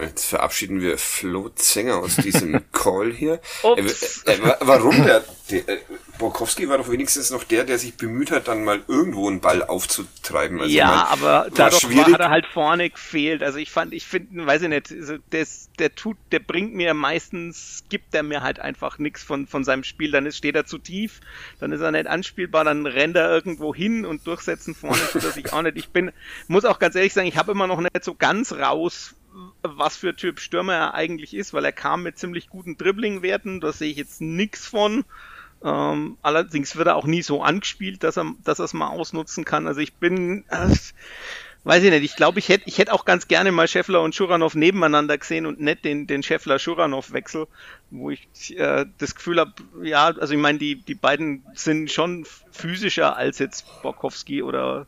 jetzt 0.00 0.26
verabschieden 0.26 0.80
wir 0.80 0.98
Flo 0.98 1.48
Zenger 1.50 1.96
aus 1.96 2.16
diesem 2.16 2.60
Call 2.72 3.12
hier. 3.12 3.40
Äh, 3.62 3.82
äh, 3.82 4.56
warum 4.60 5.04
der, 5.04 5.24
der 5.50 5.68
äh, 5.68 5.78
Borkowski 6.18 6.68
war 6.68 6.78
doch 6.78 6.90
wenigstens 6.90 7.30
noch 7.30 7.44
der, 7.44 7.64
der 7.64 7.78
sich 7.78 7.94
bemüht 7.94 8.30
hat, 8.30 8.48
dann 8.48 8.62
mal 8.62 8.82
irgendwo 8.86 9.26
einen 9.26 9.40
Ball 9.40 9.62
aufzutreiben. 9.62 10.60
Also 10.60 10.72
ja, 10.72 10.86
meine, 10.86 11.08
aber 11.08 11.48
dadurch 11.54 11.96
war, 11.96 12.12
hat 12.12 12.20
er 12.20 12.30
halt 12.30 12.46
vorne 12.46 12.90
gefehlt. 12.90 13.42
Also 13.42 13.58
ich 13.58 13.70
fand, 13.70 13.94
ich 13.94 14.06
finde, 14.06 14.46
weiß 14.46 14.62
ich 14.62 14.68
nicht, 14.68 14.92
also 14.92 15.16
das, 15.30 15.70
der 15.78 15.94
tut, 15.94 16.18
der 16.30 16.40
bringt 16.40 16.74
mir 16.74 16.92
meistens, 16.92 17.84
gibt 17.88 18.14
er 18.14 18.22
mir 18.22 18.42
halt 18.42 18.60
einfach 18.60 18.98
nichts 18.98 19.22
von, 19.22 19.46
von 19.46 19.64
seinem 19.64 19.82
Spiel. 19.82 20.10
Dann 20.10 20.26
ist, 20.26 20.36
steht 20.36 20.56
er 20.56 20.66
zu 20.66 20.76
tief, 20.76 21.20
dann 21.58 21.72
ist 21.72 21.80
er 21.80 21.90
nicht 21.90 22.06
anspielbar, 22.06 22.64
dann 22.64 22.86
rennt 22.86 23.16
er 23.16 23.30
irgendwo 23.30 23.74
hin 23.74 24.04
und 24.04 24.26
durchsetzen 24.26 24.74
vorne 24.74 25.00
tut 25.10 25.24
er 25.24 25.30
sich 25.30 25.52
auch 25.52 25.62
nicht. 25.62 25.78
Ich 25.78 25.88
bin, 25.88 26.12
muss 26.48 26.66
auch 26.66 26.78
ganz 26.78 26.94
ehrlich 26.96 27.14
sagen, 27.14 27.28
ich 27.28 27.38
habe 27.38 27.52
immer 27.52 27.66
noch 27.66 27.80
nicht 27.80 28.04
so 28.04 28.14
ganz 28.14 28.52
raus, 28.80 29.14
was 29.62 29.96
für 29.96 30.14
Typ 30.14 30.40
Stürmer 30.40 30.74
er 30.74 30.94
eigentlich 30.94 31.34
ist, 31.34 31.52
weil 31.52 31.64
er 31.64 31.72
kam 31.72 32.02
mit 32.02 32.18
ziemlich 32.18 32.48
guten 32.48 32.76
Dribbling-Werten, 32.76 33.60
da 33.60 33.72
sehe 33.72 33.90
ich 33.90 33.96
jetzt 33.96 34.20
nichts 34.20 34.66
von. 34.66 35.04
Ähm, 35.62 36.16
allerdings 36.22 36.76
wird 36.76 36.88
er 36.88 36.96
auch 36.96 37.06
nie 37.06 37.22
so 37.22 37.42
angespielt, 37.42 38.02
dass 38.02 38.16
er, 38.16 38.32
dass 38.44 38.58
er 38.58 38.64
es 38.64 38.72
mal 38.72 38.88
ausnutzen 38.88 39.44
kann. 39.44 39.66
Also 39.66 39.80
ich 39.80 39.92
bin, 39.94 40.44
äh, 40.48 40.74
weiß 41.64 41.84
ich 41.84 41.90
nicht, 41.90 42.02
ich 42.02 42.16
glaube, 42.16 42.38
ich 42.38 42.48
hätte 42.48 42.64
ich 42.66 42.78
hätte 42.78 42.94
auch 42.94 43.04
ganz 43.04 43.28
gerne 43.28 43.52
mal 43.52 43.68
Scheffler 43.68 44.00
und 44.00 44.14
Schuranov 44.14 44.54
nebeneinander 44.54 45.18
gesehen 45.18 45.44
und 45.44 45.60
nicht 45.60 45.84
den, 45.84 46.06
den 46.06 46.22
Scheffler-Schuranov-Wechsel, 46.22 47.46
wo 47.90 48.10
ich 48.10 48.26
äh, 48.58 48.86
das 48.98 49.14
Gefühl 49.14 49.38
habe, 49.38 49.52
ja, 49.82 50.06
also 50.06 50.32
ich 50.32 50.40
meine, 50.40 50.58
die, 50.58 50.76
die 50.76 50.94
beiden 50.94 51.44
sind 51.54 51.90
schon 51.90 52.26
physischer 52.50 53.16
als 53.16 53.38
jetzt 53.38 53.82
Borkowski 53.82 54.42
oder 54.42 54.86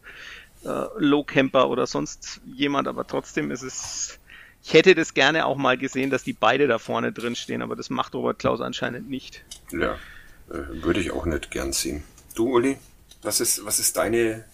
äh, 0.65 0.85
Lowcamper 0.99 1.69
oder 1.69 1.87
sonst 1.87 2.41
jemand, 2.47 2.89
aber 2.89 3.07
trotzdem 3.07 3.51
ist 3.51 3.63
es, 3.63 4.19
ich 4.63 4.75
hätte 4.75 4.95
das 4.95 5.15
gerne 5.15 5.47
auch 5.47 5.57
mal 5.57 5.77
gesehen, 5.77 6.11
dass 6.11 6.25
die 6.25 6.33
beide 6.33 6.67
da 6.69 6.79
vorne 6.79 7.13
drin 7.13 7.35
stehen, 7.35 7.63
aber 7.63 7.77
das 7.77 7.91
macht 7.91 8.15
Robert 8.15 8.39
Klaus 8.39 8.61
anscheinend 8.61 9.11
nicht. 9.11 9.45
Ja. 9.73 9.95
Äh, 10.51 10.83
würde 10.83 11.01
ich 11.01 11.11
auch 11.11 11.27
nicht 11.27 11.51
gern 11.51 11.73
sehen. 11.73 12.05
Du, 12.35 12.49
Uli, 12.55 12.79
was 13.23 13.41
ist, 13.41 13.65
was 13.65 13.79
ist 13.79 13.97
deine, 13.97 14.45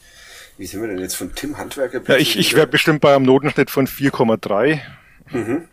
wie 0.57 0.67
sind 0.67 0.81
wir 0.81 0.89
denn 0.89 0.99
jetzt 0.99 1.15
von 1.15 1.35
Tim 1.35 1.59
Handwerker? 1.59 2.03
Ja, 2.07 2.17
ich, 2.17 2.39
ich 2.39 2.55
wäre 2.55 2.67
bestimmt 2.67 3.01
bei 3.01 3.15
einem 3.15 3.25
Notenschnitt 3.25 3.71
von 3.71 3.87
4,3. 3.87 4.81
Mhm. 5.31 5.69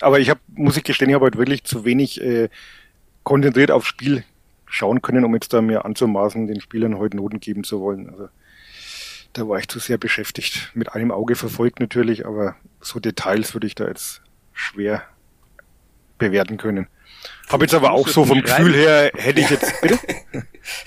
Aber 0.00 0.20
ich 0.20 0.30
habe, 0.30 0.40
muss 0.48 0.76
ich 0.76 0.84
gestehen, 0.84 1.08
ich 1.08 1.14
habe 1.14 1.26
heute 1.26 1.38
wirklich 1.38 1.64
zu 1.64 1.84
wenig 1.84 2.20
äh, 2.20 2.48
konzentriert 3.22 3.70
aufs 3.70 3.86
Spiel 3.86 4.24
schauen 4.66 5.02
können, 5.02 5.24
um 5.24 5.34
jetzt 5.34 5.52
da 5.52 5.62
mir 5.62 5.84
anzumaßen, 5.84 6.46
den 6.46 6.60
Spielern 6.60 6.98
heute 6.98 7.16
Noten 7.16 7.40
geben 7.40 7.64
zu 7.64 7.80
wollen. 7.80 8.10
Also 8.10 8.28
da 9.34 9.46
war 9.48 9.58
ich 9.58 9.68
zu 9.68 9.78
sehr 9.78 9.98
beschäftigt. 9.98 10.70
Mit 10.74 10.92
einem 10.94 11.10
Auge 11.10 11.36
verfolgt 11.36 11.80
natürlich, 11.80 12.24
aber 12.24 12.56
so 12.80 13.00
Details 13.00 13.52
würde 13.54 13.66
ich 13.66 13.74
da 13.74 13.86
jetzt 13.86 14.22
schwer 14.52 15.02
bewerten 16.18 16.56
können. 16.56 16.86
Habe 17.48 17.64
jetzt 17.64 17.74
aber 17.74 17.90
auch 17.92 18.08
so 18.08 18.24
vom 18.24 18.38
schreiben? 18.38 18.66
Gefühl 18.66 18.80
her, 18.80 19.10
hätte 19.14 19.40
ich 19.40 19.50
jetzt, 19.50 19.80
bitte? 19.82 19.98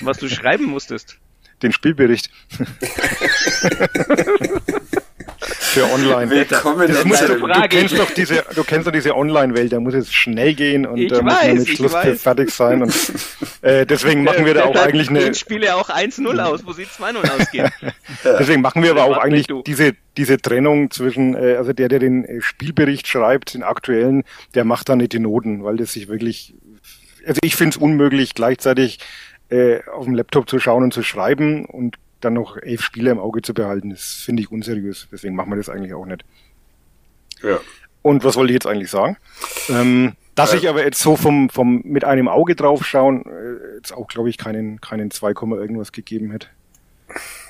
Was 0.02 0.18
du 0.18 0.30
schreiben 0.30 0.66
musstest. 0.66 1.18
Den 1.62 1.72
Spielbericht. 1.72 2.30
Für 5.68 5.92
online. 5.92 6.30
Willkommen 6.32 6.88
das 6.88 7.06
musst 7.06 7.28
du, 7.28 7.36
du 7.36 7.68
kennst 7.70 8.00
doch 8.00 8.10
diese, 8.12 8.44
du 8.56 8.64
kennst 8.64 8.88
doch 8.88 8.92
diese 8.92 9.16
Online-Welt, 9.16 9.74
da 9.74 9.80
muss 9.80 9.94
es 9.94 10.14
schnell 10.14 10.54
gehen 10.54 10.86
und 10.86 11.08
da 11.10 11.22
muss 11.22 11.34
man 11.34 11.58
mit 11.58 11.68
Schluss 11.68 11.94
fertig 11.94 12.52
sein 12.52 12.82
und 12.84 12.94
äh, 13.62 13.86
deswegen 13.86 14.24
machen 14.24 14.46
wir 14.46 14.54
da 14.54 14.66
auch 14.66 14.76
eigentlich 14.76 15.10
eine. 15.10 15.30
Ich 15.30 15.40
spiele 15.40 15.76
auch 15.76 15.90
1-0 15.90 16.40
aus, 16.40 16.66
wo 16.66 16.72
sie 16.72 16.86
2-0 16.86 17.40
ausgehen. 17.40 17.70
deswegen 18.24 18.62
machen 18.62 18.82
wir 18.82 18.92
aber 18.92 19.04
auch 19.04 19.18
eigentlich 19.18 19.48
diese 19.66 19.94
diese 20.18 20.40
Trennung 20.42 20.92
zwischen, 20.92 21.36
äh, 21.36 21.56
also 21.56 21.74
der, 21.74 21.88
der 21.88 22.00
den 22.00 22.26
äh, 22.26 22.42
Spielbericht 22.42 23.08
schreibt, 23.08 23.54
den 23.54 23.64
aktuellen, 23.64 24.24
der 24.56 24.66
macht 24.66 24.90
da 24.90 24.96
nicht 24.96 25.14
die 25.14 25.20
Noten, 25.20 25.64
weil 25.64 25.78
das 25.78 25.94
sich 25.94 26.08
wirklich, 26.08 26.56
also 27.26 27.40
ich 27.44 27.56
finde 27.56 27.78
es 27.78 27.82
unmöglich, 27.82 28.34
gleichzeitig 28.34 29.00
äh, 29.50 29.80
auf 29.86 30.06
dem 30.06 30.16
Laptop 30.16 30.50
zu 30.50 30.60
schauen 30.60 30.84
und 30.84 30.94
zu 30.94 31.04
schreiben 31.04 31.66
und 31.66 31.98
dann 32.22 32.34
noch 32.34 32.58
elf 32.58 32.82
Spiele 32.82 33.12
im 33.12 33.20
Auge 33.20 33.42
zu 33.42 33.54
behalten. 33.54 33.90
Das 33.90 34.22
finde 34.24 34.42
ich 34.42 34.52
unseriös. 34.52 35.08
Deswegen 35.12 35.36
machen 35.36 35.50
wir 35.50 35.58
das 35.58 35.70
eigentlich 35.70 35.94
auch 35.94 36.06
nicht. 36.06 36.26
Ja. 37.44 37.60
Und 38.02 38.24
was 38.24 38.36
wollte 38.36 38.52
ich 38.52 38.56
jetzt 38.56 38.68
eigentlich 38.68 38.90
sagen? 38.90 39.18
Ähm, 39.70 40.14
dass 40.36 40.54
ja. 40.54 40.60
ich 40.60 40.70
aber 40.70 40.84
jetzt 40.84 41.00
so 41.00 41.16
vom, 41.16 41.50
vom 41.50 41.82
mit 41.84 42.04
einem 42.04 42.28
Auge 42.28 42.56
draufschauen, 42.56 43.26
äh, 43.26 43.76
jetzt 43.78 43.92
auch, 43.92 44.08
glaube 44.08 44.30
ich, 44.30 44.38
keinen, 44.38 44.82
keinen 44.82 45.12
2, 45.12 45.30
irgendwas 45.58 45.92
gegeben 45.92 46.32
hätte. 46.32 46.48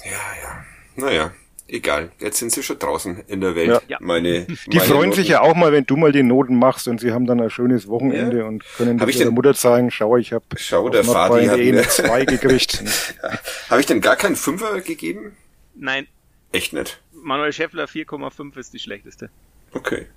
Ja, 0.04 0.12
ja. 0.42 0.66
Naja 0.96 1.32
egal, 1.68 2.12
jetzt 2.20 2.38
sind 2.38 2.52
sie 2.52 2.64
schon 2.64 2.80
draußen 2.80 3.24
in 3.28 3.42
der 3.42 3.56
Welt. 3.56 3.82
Ja. 3.88 3.98
Meine, 4.00 4.46
die 4.46 4.78
meine 4.78 4.82
freuen 4.82 5.10
Noten. 5.10 5.14
sich 5.14 5.28
ja 5.28 5.42
auch 5.42 5.56
mal, 5.56 5.72
wenn 5.72 5.86
du 5.86 5.96
mal 5.96 6.12
die 6.12 6.24
Noten 6.24 6.58
machst 6.58 6.88
und 6.88 7.00
sie 7.00 7.12
haben 7.12 7.26
dann 7.26 7.42
ein 7.42 7.50
schönes 7.50 7.88
Wochenende 7.88 8.40
ja. 8.40 8.46
und 8.46 8.64
können 8.78 9.00
hab 9.00 9.14
ihrer 9.14 9.32
Mutter 9.32 9.54
zeigen, 9.54 9.92
schau, 9.92 10.18
ich 10.18 10.34
habe 10.34 10.46
schau, 10.56 10.90
der 10.90 11.06
Vati 11.06 11.46
hat 11.46 11.60
eine 11.60 11.88
2 11.88 12.26
gekriegt. 12.26 12.84
ja. 13.22 13.40
Habe 13.70 13.82
ich 13.82 13.86
denn 13.86 14.02
gar 14.02 14.16
keinen 14.16 14.36
Fünfer 14.36 14.82
gegeben? 14.82 15.36
Nein. 15.76 16.08
Echt 16.52 16.74
nicht? 16.74 17.02
Manuel 17.12 17.54
Schäffler 17.54 17.86
4,5 17.86 18.58
ist 18.58 18.74
die 18.74 18.80
schlechteste. 18.80 19.30
Okay. 19.74 20.08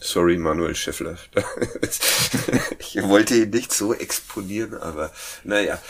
Sorry, 0.00 0.36
Manuel 0.36 0.74
Schäffler. 0.74 1.16
ich 2.78 3.02
wollte 3.02 3.36
ihn 3.36 3.50
nicht 3.50 3.72
so 3.72 3.94
exponieren, 3.94 4.74
aber 4.74 5.12
naja. 5.44 5.80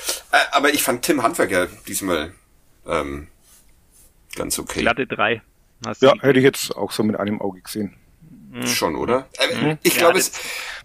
Aber 0.52 0.72
ich 0.72 0.82
fand 0.82 1.02
Tim 1.02 1.22
Handwerker 1.22 1.68
diesmal 1.88 2.32
ähm, 2.86 3.28
ganz 4.34 4.58
okay. 4.58 4.80
Glatte 4.80 5.06
drei. 5.06 5.42
ja, 6.00 6.14
hätte 6.20 6.38
ich 6.38 6.44
jetzt 6.44 6.76
auch 6.76 6.90
so 6.90 7.02
mit 7.02 7.16
einem 7.16 7.40
Auge 7.40 7.60
gesehen. 7.60 7.94
Mhm. 8.54 8.66
Schon, 8.68 8.94
oder? 8.94 9.26
Äh, 9.38 9.54
mhm. 9.56 9.78
Ich 9.82 9.96
glaube, 9.96 10.14
ja, 10.14 10.20
es. 10.20 10.32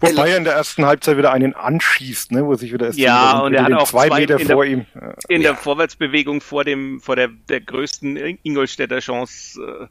Wobei 0.00 0.30
er 0.30 0.38
in 0.38 0.44
der 0.44 0.54
ersten 0.54 0.86
Halbzeit 0.86 1.16
wieder 1.16 1.32
einen 1.32 1.54
anschießt, 1.54 2.32
ne, 2.32 2.44
wo 2.44 2.54
sich 2.54 2.72
wieder 2.72 2.86
erst 2.86 2.98
ja, 2.98 3.38
und 3.38 3.54
er 3.54 3.64
hat 3.64 3.72
auch 3.74 3.88
zwei, 3.88 4.08
Meter 4.08 4.38
vor 4.40 4.64
ihm. 4.64 4.86
In 5.28 5.42
ja. 5.42 5.50
der 5.50 5.56
Vorwärtsbewegung 5.56 6.40
vor 6.40 6.64
dem, 6.64 7.00
vor 7.00 7.16
der, 7.16 7.28
der 7.28 7.60
größten 7.60 8.16
Ingolstädter 8.42 8.98
Chance, 8.98 9.60
äh, 9.62 9.86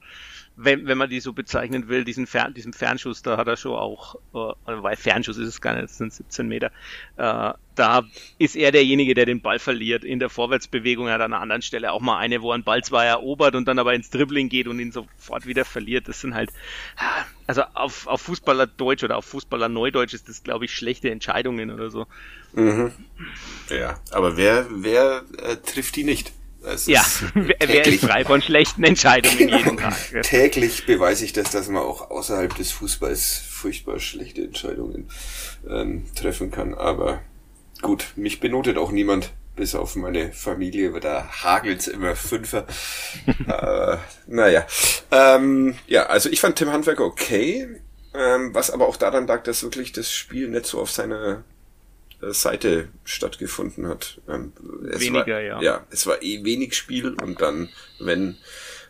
wenn, 0.62 0.88
wenn 0.88 0.98
man 0.98 1.10
die 1.10 1.22
so 1.22 1.32
bezeichnen 1.32 1.88
will, 1.88 2.04
diesen, 2.04 2.28
Fern, 2.28 2.54
diesen 2.54 2.74
Fernschuss, 2.74 3.22
da 3.22 3.38
hat 3.38 3.48
er 3.48 3.56
schon 3.56 3.72
auch, 3.74 4.15
äh, 4.34 4.54
weil 4.65 4.98
Fernschuss 4.98 5.38
ist 5.38 5.48
es 5.48 5.62
gar 5.62 5.74
nicht, 5.74 5.86
es 5.86 5.98
sind 5.98 6.12
17 6.12 6.48
Meter, 6.50 6.72
äh, 7.15 7.54
da 7.76 8.04
ist 8.38 8.58
er 8.58 8.74
derjenige, 8.74 9.13
der 9.13 9.26
den 9.26 9.41
Ball 9.41 9.58
verliert. 9.58 10.04
In 10.04 10.19
der 10.19 10.30
Vorwärtsbewegung 10.30 11.08
er 11.08 11.13
hat 11.13 11.22
an 11.22 11.32
einer 11.32 11.41
anderen 11.41 11.62
Stelle 11.62 11.93
auch 11.93 12.02
mal 12.02 12.17
eine, 12.17 12.41
wo 12.41 12.52
er 12.52 12.56
einen 12.56 12.65
Ball 12.65 12.84
zwar 12.84 13.06
erobert 13.06 13.56
und 13.56 13.69
dann 13.69 13.80
aber 13.80 13.93
ins 13.93 14.10
Dribbling 14.10 14.50
geht 14.50 14.67
und 14.67 14.80
ihn 14.80 14.91
sofort 14.91 15.45
wieder 15.45 15.63
verliert. 15.63 16.10
Das 16.10 16.19
sind 16.19 16.36
halt, 16.36 16.50
also 17.48 17.62
auf, 17.74 18.08
auf 18.08 18.22
Fußballer 18.22 18.67
Deutsch 18.67 19.06
oder 19.06 19.15
auf 19.15 19.26
Fußballer 19.26 19.69
Neudeutsch 19.69 20.13
ist 20.13 20.28
das, 20.28 20.43
glaube 20.43 20.65
ich, 20.65 20.74
schlechte 20.74 21.10
Entscheidungen 21.10 21.72
oder 21.72 21.89
so. 21.89 22.06
Mhm. 22.52 22.91
Ja, 23.69 23.98
aber 24.12 24.36
wer, 24.36 24.67
wer 24.69 25.24
äh, 25.38 25.56
trifft 25.56 25.95
die 25.95 26.04
nicht? 26.04 26.34
Es 26.69 26.86
ja, 26.88 27.03
wer 27.34 27.86
ist 27.86 28.05
frei 28.05 28.23
von 28.23 28.41
schlechten 28.41 28.84
Entscheidungen 28.84 29.49
jeden 29.49 29.77
Tag? 29.77 29.95
Täglich 30.23 30.86
beweise 30.86 31.25
ich 31.25 31.34
das, 31.34 31.51
dass 31.51 31.67
man 31.67 31.84
auch 31.84 32.10
außerhalb 32.12 32.55
des 32.55 32.71
Fußballs 32.71 33.41
furchtbar 33.49 33.99
schlechte 33.99 34.43
Entscheidungen 34.43 35.10
ähm, 35.69 36.05
treffen 36.15 36.51
kann. 36.51 36.73
Aber 36.73 37.21
gut, 37.82 38.13
mich 38.15 38.39
benotet 38.39 38.77
auch 38.77 38.91
niemand, 38.91 39.32
bis 39.55 39.75
auf 39.75 39.95
meine 39.95 40.32
Familie, 40.32 40.89
aber 40.89 40.99
da 40.99 41.27
hagelt's 41.43 41.88
immer 41.88 42.15
Fünfer. 42.15 42.65
äh, 43.27 43.97
naja. 44.27 44.65
Ähm, 45.12 45.75
ja, 45.88 46.05
also 46.05 46.29
ich 46.29 46.39
fand 46.39 46.55
Tim 46.55 46.71
Handwerker 46.71 47.03
okay, 47.03 47.67
ähm, 48.13 48.53
was 48.53 48.71
aber 48.71 48.88
auch 48.88 48.95
daran 48.95 49.27
lag, 49.27 49.43
dass 49.43 49.63
wirklich 49.63 49.91
das 49.91 50.12
Spiel 50.12 50.47
nicht 50.49 50.65
so 50.65 50.79
auf 50.79 50.91
seiner 50.91 51.43
Seite 52.21 52.89
stattgefunden 53.03 53.88
hat. 53.88 54.19
Ähm, 54.27 54.53
Weniger, 54.82 55.36
war, 55.36 55.41
ja. 55.41 55.62
Ja, 55.62 55.86
es 55.89 56.05
war 56.08 56.21
eh 56.21 56.43
wenig 56.43 56.75
Spiel 56.75 57.13
und 57.13 57.41
dann, 57.41 57.69
wenn, 57.99 58.38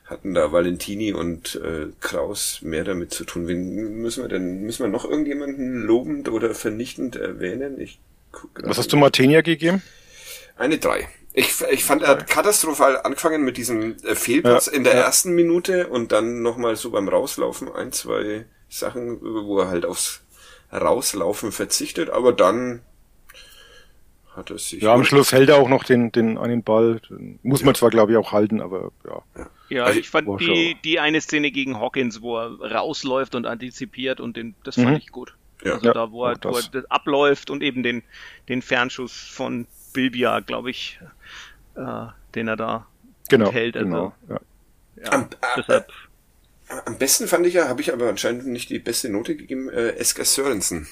hatten 0.06 0.34
da 0.34 0.52
Valentini 0.52 1.14
und 1.14 1.56
äh, 1.56 1.88
Kraus 2.00 2.62
mehr 2.62 2.84
damit 2.84 3.14
zu 3.14 3.26
tun. 3.26 3.48
Wen 3.48 4.02
müssen 4.02 4.24
wir 4.24 4.30
denn, 4.30 4.62
müssen 4.62 4.84
wir 4.84 4.90
noch 4.90 5.06
irgendjemanden 5.06 5.84
lobend 5.84 6.30
oder 6.30 6.56
vernichtend 6.56 7.16
erwähnen? 7.16 7.80
Ich 7.80 8.00
Was 8.56 8.78
hast 8.78 8.92
du 8.92 8.98
Martenia 8.98 9.42
gegeben? 9.42 9.84
Eine 10.58 10.78
drei. 10.78 11.08
Ich, 11.34 11.62
ich 11.72 11.86
fand, 11.86 12.02
er 12.02 12.10
hat 12.10 12.28
katastrophal 12.28 13.00
angefangen 13.02 13.44
mit 13.44 13.58
diesem 13.58 13.96
äh, 14.04 14.16
Fehlpass 14.16 14.66
ja, 14.66 14.74
in 14.74 14.84
der 14.84 14.96
ja. 14.96 15.02
ersten 15.02 15.34
Minute 15.34 15.88
und 15.88 16.12
dann 16.12 16.42
nochmal 16.42 16.76
so 16.76 16.90
beim 16.90 17.08
Rauslaufen 17.08 17.72
ein, 17.72 17.92
zwei 17.92 18.46
Sachen, 18.68 19.22
wo 19.22 19.60
er 19.60 19.70
halt 19.70 19.86
aufs 19.86 20.22
Rauslaufen 20.72 21.52
verzichtet, 21.52 22.10
aber 22.10 22.34
dann 22.34 22.82
hat 24.40 24.50
er 24.50 24.58
sich. 24.58 24.82
Ja, 24.82 24.94
am 24.94 25.04
Schluss 25.04 25.32
hält 25.32 25.50
er 25.50 25.58
auch 25.58 25.70
noch 25.70 25.84
den, 25.84 26.12
den 26.12 26.38
einen 26.38 26.64
Ball. 26.64 27.00
Den 27.10 27.40
muss 27.44 27.64
man 27.64 27.76
zwar, 27.76 27.90
glaube 27.90 28.12
ich, 28.12 28.18
auch 28.18 28.32
halten, 28.32 28.62
aber 28.62 28.92
ja. 29.06 29.22
Ja, 29.36 29.50
ja 29.70 29.84
also, 29.84 30.00
ich 30.00 30.10
fand 30.10 30.28
die, 30.42 30.76
die 30.84 31.00
eine 31.00 31.22
Szene 31.22 31.52
gegen 31.52 31.80
Hawkins, 31.80 32.22
wo 32.22 32.38
er 32.38 32.60
rausläuft 32.60 33.36
und 33.36 33.46
antizipiert 33.46 34.20
und 34.20 34.36
den, 34.36 34.56
das 34.64 34.76
fand 34.76 34.90
mhm. 34.90 34.96
ich 34.96 35.12
gut. 35.12 35.36
Ja. 35.64 35.74
Also 35.74 35.92
da, 35.92 36.12
wo 36.12 36.26
er, 36.26 36.38
wo 36.42 36.56
er 36.56 36.64
das 36.72 36.90
abläuft 36.90 37.50
und 37.50 37.62
eben 37.62 37.84
den, 37.84 38.04
den 38.48 38.62
Fernschuss 38.62 39.14
von 39.14 39.68
Bilbia, 39.94 40.40
glaube 40.40 40.70
ich, 40.70 41.00
äh, 41.76 42.06
den 42.34 42.48
er 42.48 42.56
da 42.56 42.88
genau, 43.30 43.52
hält. 43.52 43.76
Also, 43.76 43.88
genau, 43.88 44.14
ja. 44.30 44.40
ja 45.04 45.12
am, 45.12 45.24
äh, 45.24 45.28
deshalb. 45.58 45.90
Äh, 46.70 46.74
am 46.86 46.98
besten 46.98 47.28
fand 47.28 47.46
ich 47.48 47.56
ja, 47.56 47.68
habe 47.68 47.82
ich 47.82 47.92
aber 47.92 48.08
anscheinend 48.08 48.46
nicht 48.48 48.70
die 48.70 48.80
beste 48.80 49.10
Note 49.10 49.36
gegeben, 49.36 49.70
äh, 49.70 49.90
Esker 49.94 50.24
Sörensen. 50.24 50.88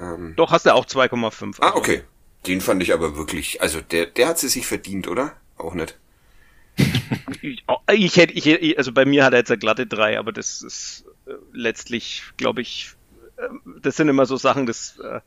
Ähm, 0.00 0.34
Doch, 0.36 0.50
hast 0.50 0.66
du 0.66 0.74
auch 0.74 0.86
2,5. 0.86 1.02
Ah, 1.02 1.46
also. 1.46 1.62
Ah, 1.62 1.76
okay. 1.76 2.02
Den 2.46 2.60
fand 2.60 2.82
ich 2.82 2.92
aber 2.92 3.16
wirklich, 3.16 3.60
also 3.60 3.80
der, 3.80 4.06
der 4.06 4.28
hat 4.28 4.38
sie 4.38 4.48
sich 4.48 4.66
verdient, 4.66 5.08
oder? 5.08 5.36
Auch 5.56 5.74
nicht. 5.74 5.98
ich, 7.92 8.16
hätte, 8.16 8.32
ich, 8.32 8.78
also 8.78 8.92
bei 8.92 9.04
mir 9.04 9.24
hat 9.24 9.32
er 9.32 9.40
jetzt 9.40 9.50
eine 9.50 9.58
glatte 9.58 9.86
3, 9.86 10.18
aber 10.18 10.32
das 10.32 10.62
ist 10.62 11.04
äh, 11.26 11.32
letztlich, 11.52 12.22
glaube 12.36 12.60
ich, 12.62 12.92
äh, 13.36 13.48
das 13.82 13.96
sind 13.96 14.08
immer 14.08 14.26
so 14.26 14.36
Sachen, 14.36 14.66
das, 14.66 14.98
äh, 14.98 15.20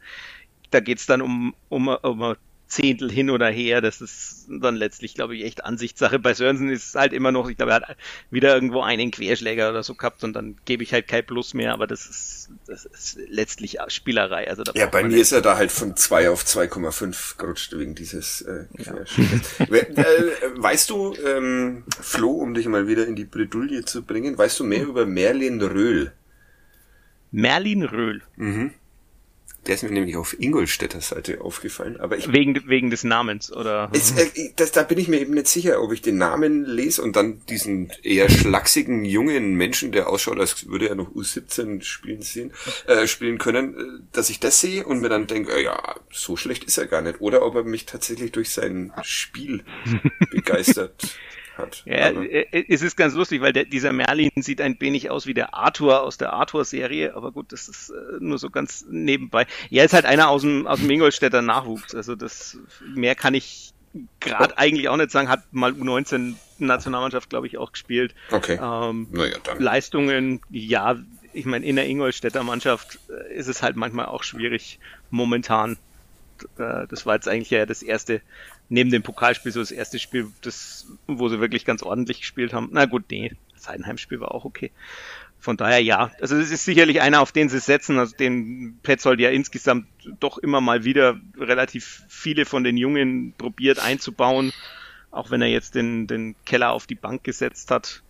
da 0.69 0.79
geht's 0.79 1.05
dann 1.05 1.21
um, 1.21 1.53
um, 1.69 1.89
um 1.89 2.35
Zehntel 2.71 3.11
hin 3.11 3.29
oder 3.29 3.49
her. 3.49 3.81
Das 3.81 3.99
ist 3.99 4.47
dann 4.49 4.75
letztlich, 4.75 5.13
glaube 5.13 5.35
ich, 5.35 5.43
echt 5.43 5.65
Ansichtssache. 5.65 6.19
Bei 6.19 6.33
Sörensen 6.33 6.69
ist 6.69 6.87
es 6.89 6.95
halt 6.95 7.11
immer 7.11 7.31
noch, 7.31 7.49
ich 7.49 7.57
glaube, 7.57 7.73
er 7.73 7.81
hat 7.81 7.97
wieder 8.29 8.53
irgendwo 8.53 8.81
einen 8.81 9.11
Querschläger 9.11 9.69
oder 9.69 9.83
so 9.83 9.93
gehabt 9.93 10.23
und 10.23 10.33
dann 10.33 10.55
gebe 10.63 10.81
ich 10.81 10.93
halt 10.93 11.07
kein 11.07 11.25
Plus 11.25 11.53
mehr, 11.53 11.73
aber 11.73 11.85
das 11.85 12.05
ist, 12.05 12.49
das 12.67 12.85
ist 12.85 13.19
letztlich 13.27 13.77
Spielerei. 13.89 14.49
Also 14.49 14.63
ja, 14.73 14.85
bei 14.85 15.03
mir 15.03 15.17
ist 15.17 15.33
er 15.33 15.41
da 15.41 15.57
halt 15.57 15.71
von 15.71 15.97
2 15.97 16.29
auf 16.29 16.43
2,5 16.43 17.37
gerutscht 17.37 17.77
wegen 17.77 17.93
dieses 17.93 18.41
äh, 18.41 18.65
Querschlägers. 18.77 19.41
Ja. 19.71 19.77
äh, 19.77 20.31
weißt 20.55 20.89
du, 20.89 21.13
ähm, 21.25 21.83
Flo, 21.99 22.31
um 22.31 22.53
dich 22.53 22.67
mal 22.67 22.87
wieder 22.87 23.05
in 23.05 23.15
die 23.15 23.25
Bredouille 23.25 23.83
zu 23.83 24.03
bringen, 24.03 24.37
weißt 24.37 24.59
du 24.59 24.63
mehr 24.63 24.83
über 24.83 25.05
Merlin 25.05 25.61
Röhl? 25.61 26.13
Merlin 27.31 27.83
Röhl. 27.83 28.21
Mhm. 28.37 28.73
Der 29.67 29.75
ist 29.75 29.83
mir 29.83 29.91
nämlich 29.91 30.15
auf 30.17 30.35
Ingolstädter 30.39 31.01
Seite 31.01 31.41
aufgefallen, 31.41 31.99
aber 31.99 32.17
ich 32.17 32.31
wegen 32.31 32.67
wegen 32.67 32.89
des 32.89 33.03
Namens 33.03 33.51
oder? 33.53 33.91
Ist, 33.93 34.17
äh, 34.17 34.51
das, 34.55 34.71
da 34.71 34.81
bin 34.81 34.97
ich 34.97 35.07
mir 35.07 35.19
eben 35.19 35.35
nicht 35.35 35.47
sicher, 35.47 35.83
ob 35.83 35.91
ich 35.91 36.01
den 36.01 36.17
Namen 36.17 36.65
lese 36.65 37.03
und 37.03 37.15
dann 37.15 37.41
diesen 37.47 37.91
eher 38.01 38.27
schlachsigen 38.29 39.05
jungen 39.05 39.53
Menschen, 39.53 39.91
der 39.91 40.09
ausschaut, 40.09 40.39
als 40.39 40.67
würde 40.67 40.89
er 40.89 40.95
noch 40.95 41.11
U17 41.11 41.83
spielen 41.83 42.23
sehen, 42.23 42.53
äh, 42.87 43.05
spielen 43.05 43.37
können, 43.37 43.75
äh, 43.75 44.03
dass 44.11 44.31
ich 44.31 44.39
das 44.39 44.59
sehe 44.59 44.83
und 44.83 45.01
mir 45.01 45.09
dann 45.09 45.27
denke, 45.27 45.53
äh, 45.53 45.63
ja, 45.63 45.95
so 46.11 46.37
schlecht 46.37 46.63
ist 46.63 46.79
er 46.79 46.87
gar 46.87 47.03
nicht, 47.03 47.21
oder 47.21 47.45
ob 47.45 47.53
er 47.53 47.63
mich 47.63 47.85
tatsächlich 47.85 48.31
durch 48.31 48.49
sein 48.49 48.91
Spiel 49.03 49.63
begeistert 50.31 50.93
hat. 51.57 51.83
Ja, 51.85 52.09
aber. 52.09 52.23
Äh, 52.23 52.47
äh, 52.51 52.65
es 52.69 52.81
ist 52.81 52.95
ganz 52.95 53.13
lustig, 53.13 53.41
weil 53.41 53.53
der, 53.53 53.65
dieser 53.65 53.93
Merlin 53.93 54.31
sieht 54.37 54.61
ein 54.61 54.79
wenig 54.79 55.09
aus 55.09 55.27
wie 55.27 55.33
der 55.33 55.53
Arthur 55.53 56.01
aus 56.01 56.17
der 56.17 56.33
Arthur-Serie, 56.33 57.15
aber 57.15 57.31
gut, 57.31 57.51
das 57.51 57.67
ist 57.67 57.89
äh, 57.89 58.17
nur 58.19 58.37
so 58.37 58.49
ganz 58.49 58.85
nebenbei. 58.89 59.47
Er 59.69 59.85
ist 59.85 59.93
halt 59.93 60.05
einer 60.05 60.29
aus 60.29 60.41
dem, 60.41 60.67
aus 60.67 60.79
dem 60.79 60.89
Ingolstädter 60.89 61.41
Nachwuchs, 61.41 61.95
also 61.95 62.15
das, 62.15 62.57
mehr 62.93 63.15
kann 63.15 63.33
ich 63.33 63.73
gerade 64.19 64.57
eigentlich 64.57 64.87
auch 64.87 64.97
nicht 64.97 65.11
sagen, 65.11 65.29
hat 65.29 65.43
mal 65.51 65.71
U19 65.71 66.35
Nationalmannschaft, 66.59 67.29
glaube 67.29 67.47
ich, 67.47 67.57
auch 67.57 67.73
gespielt. 67.73 68.15
Okay. 68.31 68.57
Ähm, 68.61 69.07
naja, 69.11 69.35
dann. 69.43 69.59
Leistungen, 69.59 70.41
ja, 70.49 70.97
ich 71.33 71.45
meine, 71.45 71.65
in 71.65 71.75
der 71.75 71.87
Ingolstädter 71.87 72.43
Mannschaft 72.43 72.99
ist 73.33 73.47
es 73.47 73.61
halt 73.61 73.75
manchmal 73.75 74.05
auch 74.05 74.23
schwierig, 74.23 74.79
momentan. 75.09 75.77
Das 76.57 77.05
war 77.05 77.15
jetzt 77.15 77.27
eigentlich 77.27 77.51
ja 77.51 77.65
das 77.65 77.83
erste 77.83 78.21
neben 78.71 78.89
dem 78.89 79.03
Pokalspiel 79.03 79.51
so 79.51 79.59
das 79.59 79.71
erste 79.71 79.99
Spiel, 79.99 80.31
das, 80.41 80.87
wo 81.05 81.27
sie 81.27 81.41
wirklich 81.41 81.65
ganz 81.65 81.83
ordentlich 81.83 82.21
gespielt 82.21 82.53
haben. 82.53 82.69
Na 82.71 82.85
gut, 82.85 83.03
nee, 83.11 83.33
das 83.53 83.67
Heidenheim-Spiel 83.67 84.21
war 84.21 84.33
auch 84.33 84.45
okay. 84.45 84.71
Von 85.39 85.57
daher 85.57 85.83
ja, 85.83 86.11
also 86.21 86.37
es 86.37 86.51
ist 86.51 86.63
sicherlich 86.63 87.01
einer, 87.01 87.19
auf 87.19 87.33
den 87.33 87.49
sie 87.49 87.59
setzen. 87.59 87.99
Also 87.99 88.15
den 88.15 88.79
Petzold 88.81 89.19
ja 89.19 89.29
insgesamt 89.29 89.87
doch 90.19 90.37
immer 90.37 90.61
mal 90.61 90.85
wieder 90.85 91.19
relativ 91.37 92.03
viele 92.07 92.45
von 92.45 92.63
den 92.63 92.77
Jungen 92.77 93.33
probiert 93.37 93.79
einzubauen, 93.79 94.53
auch 95.09 95.31
wenn 95.31 95.41
er 95.41 95.49
jetzt 95.49 95.75
den, 95.75 96.07
den 96.07 96.35
Keller 96.45 96.71
auf 96.71 96.87
die 96.87 96.95
Bank 96.95 97.25
gesetzt 97.25 97.71
hat. 97.71 98.03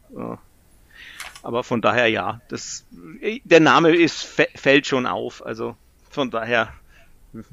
Aber 1.41 1.63
von 1.63 1.81
daher 1.81 2.07
ja, 2.07 2.39
das, 2.49 2.85
der 3.45 3.61
Name 3.61 3.95
ist, 3.95 4.23
fällt 4.53 4.85
schon 4.85 5.07
auf. 5.07 5.43
Also 5.43 5.75
von 6.11 6.29
daher, 6.29 6.71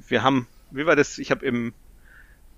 wir 0.09 0.23
haben, 0.23 0.47
wie 0.71 0.85
war 0.85 0.97
das? 0.97 1.18
Ich 1.18 1.31
habe 1.31 1.47
im 1.47 1.73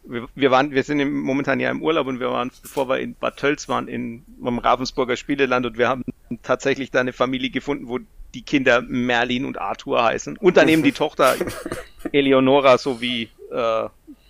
wir, 0.04 0.28
wir 0.34 0.50
waren, 0.50 0.72
wir 0.72 0.82
sind 0.82 1.10
momentan 1.12 1.60
ja 1.60 1.70
im 1.70 1.82
Urlaub 1.82 2.06
und 2.06 2.20
wir 2.20 2.30
waren, 2.30 2.50
bevor 2.62 2.88
wir 2.88 2.98
in 2.98 3.14
Bad 3.14 3.36
Tölz 3.36 3.68
waren, 3.68 3.88
in, 3.88 4.24
im 4.44 4.58
Ravensburger 4.58 5.16
Spieleland 5.16 5.66
und 5.66 5.78
wir 5.78 5.88
haben 5.88 6.04
tatsächlich 6.42 6.90
da 6.90 7.00
eine 7.00 7.12
Familie 7.12 7.50
gefunden, 7.50 7.88
wo 7.88 7.98
die 8.34 8.42
Kinder 8.42 8.82
Merlin 8.82 9.44
und 9.44 9.58
Arthur 9.58 10.04
heißen. 10.04 10.36
Und 10.36 10.56
daneben 10.56 10.82
die 10.82 10.92
Tochter 10.92 11.34
Eleonora 12.12 12.78
sowie 12.78 13.28
äh, 13.50 13.88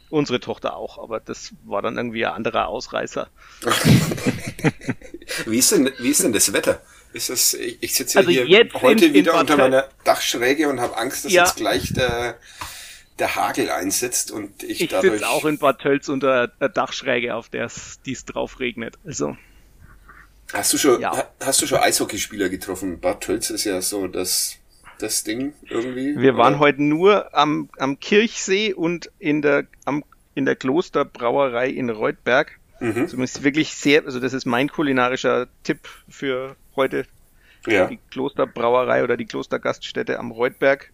unsere 0.09 0.41
Tochter 0.41 0.77
auch, 0.77 0.99
aber 0.99 1.21
das 1.21 1.53
war 1.65 1.83
dann 1.83 1.97
irgendwie 1.97 2.27
ein 2.27 2.33
anderer 2.33 2.69
Ausreißer. 2.69 3.29
wie, 5.47 5.59
ist 5.59 5.73
denn, 5.73 5.91
wie 5.99 6.09
ist 6.09 6.23
denn 6.23 6.33
das 6.33 6.53
Wetter? 6.53 6.81
Ist 7.13 7.29
das, 7.29 7.55
ich, 7.55 7.79
ich 7.81 7.95
sitze 7.95 8.21
ja 8.21 8.27
also 8.27 8.31
hier 8.31 8.69
heute 8.75 9.07
in, 9.07 9.15
wieder 9.15 9.35
in 9.35 9.41
unter 9.41 9.57
meiner 9.57 9.89
Dachschräge 10.05 10.69
und 10.69 10.81
habe 10.81 10.97
Angst, 10.97 11.25
dass 11.25 11.33
ja. 11.33 11.45
jetzt 11.45 11.57
gleich 11.57 11.93
der 11.93 12.37
der 13.21 13.37
Hagel 13.37 13.71
einsetzt 13.71 14.31
und 14.31 14.63
ich, 14.63 14.81
ich 14.81 14.89
dadurch... 14.89 15.15
Ich 15.15 15.21
sitze 15.21 15.31
auch 15.31 15.45
in 15.45 15.59
Bad 15.59 15.81
Tölz 15.81 16.09
unter 16.09 16.49
der 16.49 16.69
Dachschräge, 16.69 17.35
auf 17.35 17.49
der 17.49 17.67
es 17.67 18.01
dies 18.05 18.25
drauf 18.25 18.61
regnet. 18.61 18.99
Also... 19.05 19.37
Hast 20.53 20.73
du 20.73 20.79
schon, 20.79 21.01
ja. 21.01 21.29
hast 21.41 21.63
du 21.63 21.67
schon 21.67 21.79
Eishockeyspieler 21.79 22.49
getroffen? 22.49 22.99
Bad 22.99 23.21
Tölz 23.21 23.51
ist 23.51 23.65
ja 23.65 23.81
so 23.81 24.09
das, 24.09 24.57
das 24.99 25.23
Ding 25.23 25.53
irgendwie. 25.69 26.17
Wir 26.19 26.37
waren 26.37 26.59
heute 26.59 26.83
nur 26.83 27.33
am, 27.37 27.71
am 27.79 28.01
Kirchsee 28.01 28.73
und 28.73 29.11
in 29.21 29.43
der, 29.43 29.67
am, 29.85 30.03
in 30.35 30.47
der 30.47 30.57
Klosterbrauerei 30.57 31.69
in 31.69 31.89
Reutberg. 31.89 32.59
Mhm. 32.81 33.05
Ist 33.23 33.45
wirklich 33.45 33.75
sehr, 33.75 34.05
also 34.05 34.19
das 34.19 34.33
ist 34.33 34.45
mein 34.45 34.69
kulinarischer 34.69 35.47
Tipp 35.63 35.89
für 36.09 36.57
heute. 36.75 37.07
Ja. 37.67 37.87
Die 37.87 37.99
Klosterbrauerei 38.11 39.05
oder 39.05 39.17
die 39.17 39.27
Klostergaststätte 39.27 40.19
am 40.19 40.31
Reutberg 40.31 40.93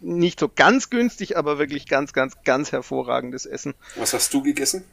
nicht 0.00 0.40
so 0.40 0.48
ganz 0.48 0.90
günstig, 0.90 1.36
aber 1.36 1.58
wirklich 1.58 1.86
ganz, 1.86 2.12
ganz, 2.12 2.36
ganz 2.44 2.72
hervorragendes 2.72 3.46
Essen. 3.46 3.74
Was 3.96 4.14
hast 4.14 4.32
du 4.34 4.42
gegessen? 4.42 4.84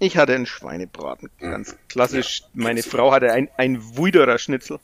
Ich 0.00 0.16
hatte 0.16 0.34
einen 0.34 0.46
Schweinebraten, 0.46 1.28
ganz 1.40 1.76
klassisch. 1.88 2.40
Ja, 2.40 2.46
Meine 2.54 2.82
Frau 2.82 3.12
hatte 3.12 3.32
ein, 3.32 3.48
ein 3.56 3.96
Wuiderer 3.96 4.38
Schnitzel. 4.38 4.78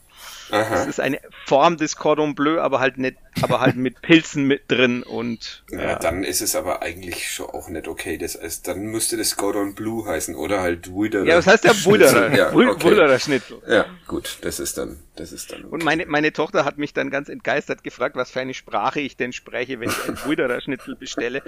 Aha. 0.50 0.70
Das 0.70 0.86
ist 0.86 1.00
eine 1.00 1.20
Form 1.46 1.76
des 1.76 1.96
Cordon 1.96 2.34
Bleu, 2.34 2.60
aber 2.60 2.80
halt 2.80 2.98
nicht, 2.98 3.16
aber 3.42 3.60
halt 3.60 3.76
mit 3.76 4.02
Pilzen 4.02 4.46
mit 4.46 4.70
drin 4.70 5.02
und. 5.02 5.64
Ja, 5.70 5.82
ja, 5.82 5.98
dann 5.98 6.22
ist 6.22 6.40
es 6.40 6.54
aber 6.54 6.82
eigentlich 6.82 7.30
schon 7.30 7.46
auch 7.46 7.68
nicht 7.68 7.88
okay. 7.88 8.18
Das 8.18 8.40
heißt, 8.40 8.68
dann 8.68 8.82
müsste 8.82 9.16
das 9.16 9.36
Cordon 9.36 9.74
Bleu 9.74 10.04
heißen 10.06 10.34
oder 10.34 10.60
halt 10.60 10.90
Wuiderer. 10.90 11.24
Ja, 11.24 11.36
was 11.36 11.46
heißt 11.46 11.64
der 11.64 11.72
Wuiderer? 11.84 12.24
Ja, 12.34 12.52
okay. 12.52 12.82
Wuiderer 12.82 13.18
Schnitzel. 13.18 13.62
Ja, 13.68 13.86
gut, 14.06 14.38
das 14.42 14.58
ist 14.58 14.76
dann, 14.76 14.98
das 15.16 15.32
ist 15.32 15.52
dann. 15.52 15.60
Okay. 15.60 15.72
Und 15.72 15.84
meine, 15.84 16.06
meine 16.06 16.32
Tochter 16.32 16.64
hat 16.64 16.78
mich 16.78 16.92
dann 16.92 17.10
ganz 17.10 17.28
entgeistert 17.28 17.84
gefragt, 17.84 18.16
was 18.16 18.30
für 18.30 18.40
eine 18.40 18.54
Sprache 18.54 19.00
ich 19.00 19.16
denn 19.16 19.32
spreche, 19.32 19.80
wenn 19.80 19.90
ich 19.90 20.08
ein 20.08 20.18
Wuiderer 20.24 20.60
Schnitzel 20.60 20.96
bestelle. 20.96 21.42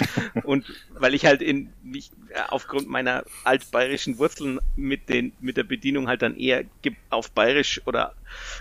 Und 0.45 0.65
weil 0.95 1.15
ich 1.15 1.27
halt 1.27 1.43
in, 1.43 1.73
mich, 1.83 2.11
aufgrund 2.49 2.89
meiner 2.89 3.25
altbayerischen 3.45 4.19
Wurzeln 4.19 4.61
mit 4.77 5.09
den, 5.09 5.33
mit 5.41 5.57
der 5.57 5.65
Bedienung 5.65 6.09
halt 6.09 6.23
dann 6.23 6.37
eher 6.37 6.65
auf 7.11 7.31
bayerisch 7.31 7.81
oder 7.87 8.15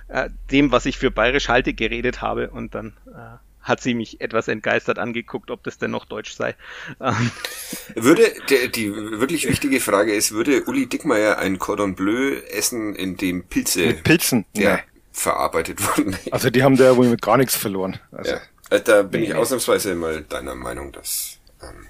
äh, 0.08 0.30
dem, 0.52 0.72
was 0.72 0.86
ich 0.86 0.98
für 0.98 1.12
bayerisch 1.12 1.48
halte, 1.48 1.74
geredet 1.74 2.22
habe 2.22 2.50
und 2.50 2.76
dann 2.76 2.94
äh, 3.08 3.38
hat 3.66 3.82
sie 3.82 3.96
mich 3.96 4.22
etwas 4.22 4.48
entgeistert 4.48 5.00
angeguckt, 5.00 5.50
ob 5.50 5.64
das 5.64 5.80
denn 5.80 5.90
noch 5.90 6.06
Deutsch 6.06 6.34
sei. 6.34 6.56
Ähm, 7.02 7.32
würde, 7.96 8.32
der, 8.50 8.68
die 8.68 8.94
wirklich 8.96 9.50
wichtige 9.50 9.80
Frage 9.80 10.14
ist, 10.14 10.32
würde 10.32 10.64
Uli 10.66 10.88
Dickmeier 10.88 11.40
ein 11.40 11.58
Cordon 11.58 11.96
Bleu 11.96 12.36
essen, 12.52 12.96
in 12.96 13.18
dem 13.18 13.44
Pilze 13.46 13.88
mit 13.88 14.04
Pilzen 14.04 14.46
ja, 14.56 14.80
verarbeitet 15.12 15.82
wurden? 15.82 16.16
Also 16.32 16.52
die 16.52 16.62
haben 16.62 16.78
da 16.78 16.96
wohl 16.96 17.10
mit 17.10 17.24
gar 17.24 17.38
nichts 17.38 17.56
verloren. 17.56 18.00
Also. 18.12 18.34
Ja. 18.34 18.42
Äh, 18.70 18.82
da 18.82 19.02
bin 19.02 19.24
ich 19.24 19.34
ausnahmsweise 19.34 19.96
mal 19.96 20.22
deiner 20.22 20.54
Meinung, 20.54 20.92
dass 20.92 21.40
ähm, 21.64 21.88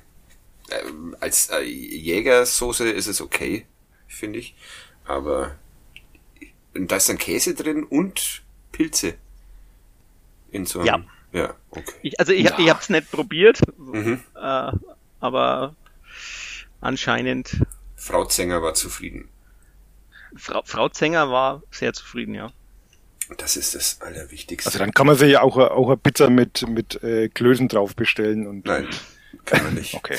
äh, 0.70 1.16
als 1.20 1.50
äh, 1.50 1.62
Jägersoße 1.62 2.90
ist 2.90 3.08
es 3.08 3.20
okay, 3.20 3.66
finde 4.08 4.40
ich, 4.40 4.56
aber 5.06 5.56
da 6.76 6.98
ist 6.98 7.10
dann 7.10 7.18
Käse 7.18 7.56
drin 7.56 7.84
und 7.84 8.44
Pilze. 8.72 9.16
In 10.52 10.66
so 10.66 10.80
einem, 10.80 10.88
ja. 10.88 11.06
Ja, 11.36 11.54
okay. 11.70 11.94
Ich, 12.02 12.18
also 12.18 12.32
ich, 12.32 12.46
ja. 12.46 12.58
ich 12.58 12.70
habe 12.70 12.80
es 12.80 12.88
nicht 12.88 13.12
probiert, 13.12 13.60
mhm. 13.78 14.22
äh, 14.36 14.72
aber 15.20 15.76
anscheinend. 16.80 17.62
Frau 17.98 18.24
Zenger 18.24 18.62
war 18.62 18.74
zufrieden. 18.74 19.28
Frau, 20.38 20.62
Frau 20.64 20.88
Zenger 20.88 21.30
war 21.30 21.62
sehr 21.72 21.92
zufrieden, 21.92 22.36
ja. 22.36 22.54
Das 23.38 23.58
ist 23.58 23.76
das 23.76 24.00
Allerwichtigste. 24.02 24.70
Also 24.70 24.80
dann 24.80 24.94
kann 24.94 25.08
man 25.08 25.18
sich 25.18 25.32
ja 25.32 25.42
auch, 25.42 25.58
auch 25.58 25.88
eine 25.88 25.98
Pizza 25.98 26.30
mit, 26.30 26.66
mit 26.70 27.04
äh, 27.04 27.28
Klößen 27.28 27.68
drauf 27.68 27.96
bestellen. 27.98 28.48
Und, 28.48 28.66
Nein, 28.66 28.88
kann 29.46 29.64
man 29.64 29.74
nicht. 29.74 29.94
okay. 29.96 30.18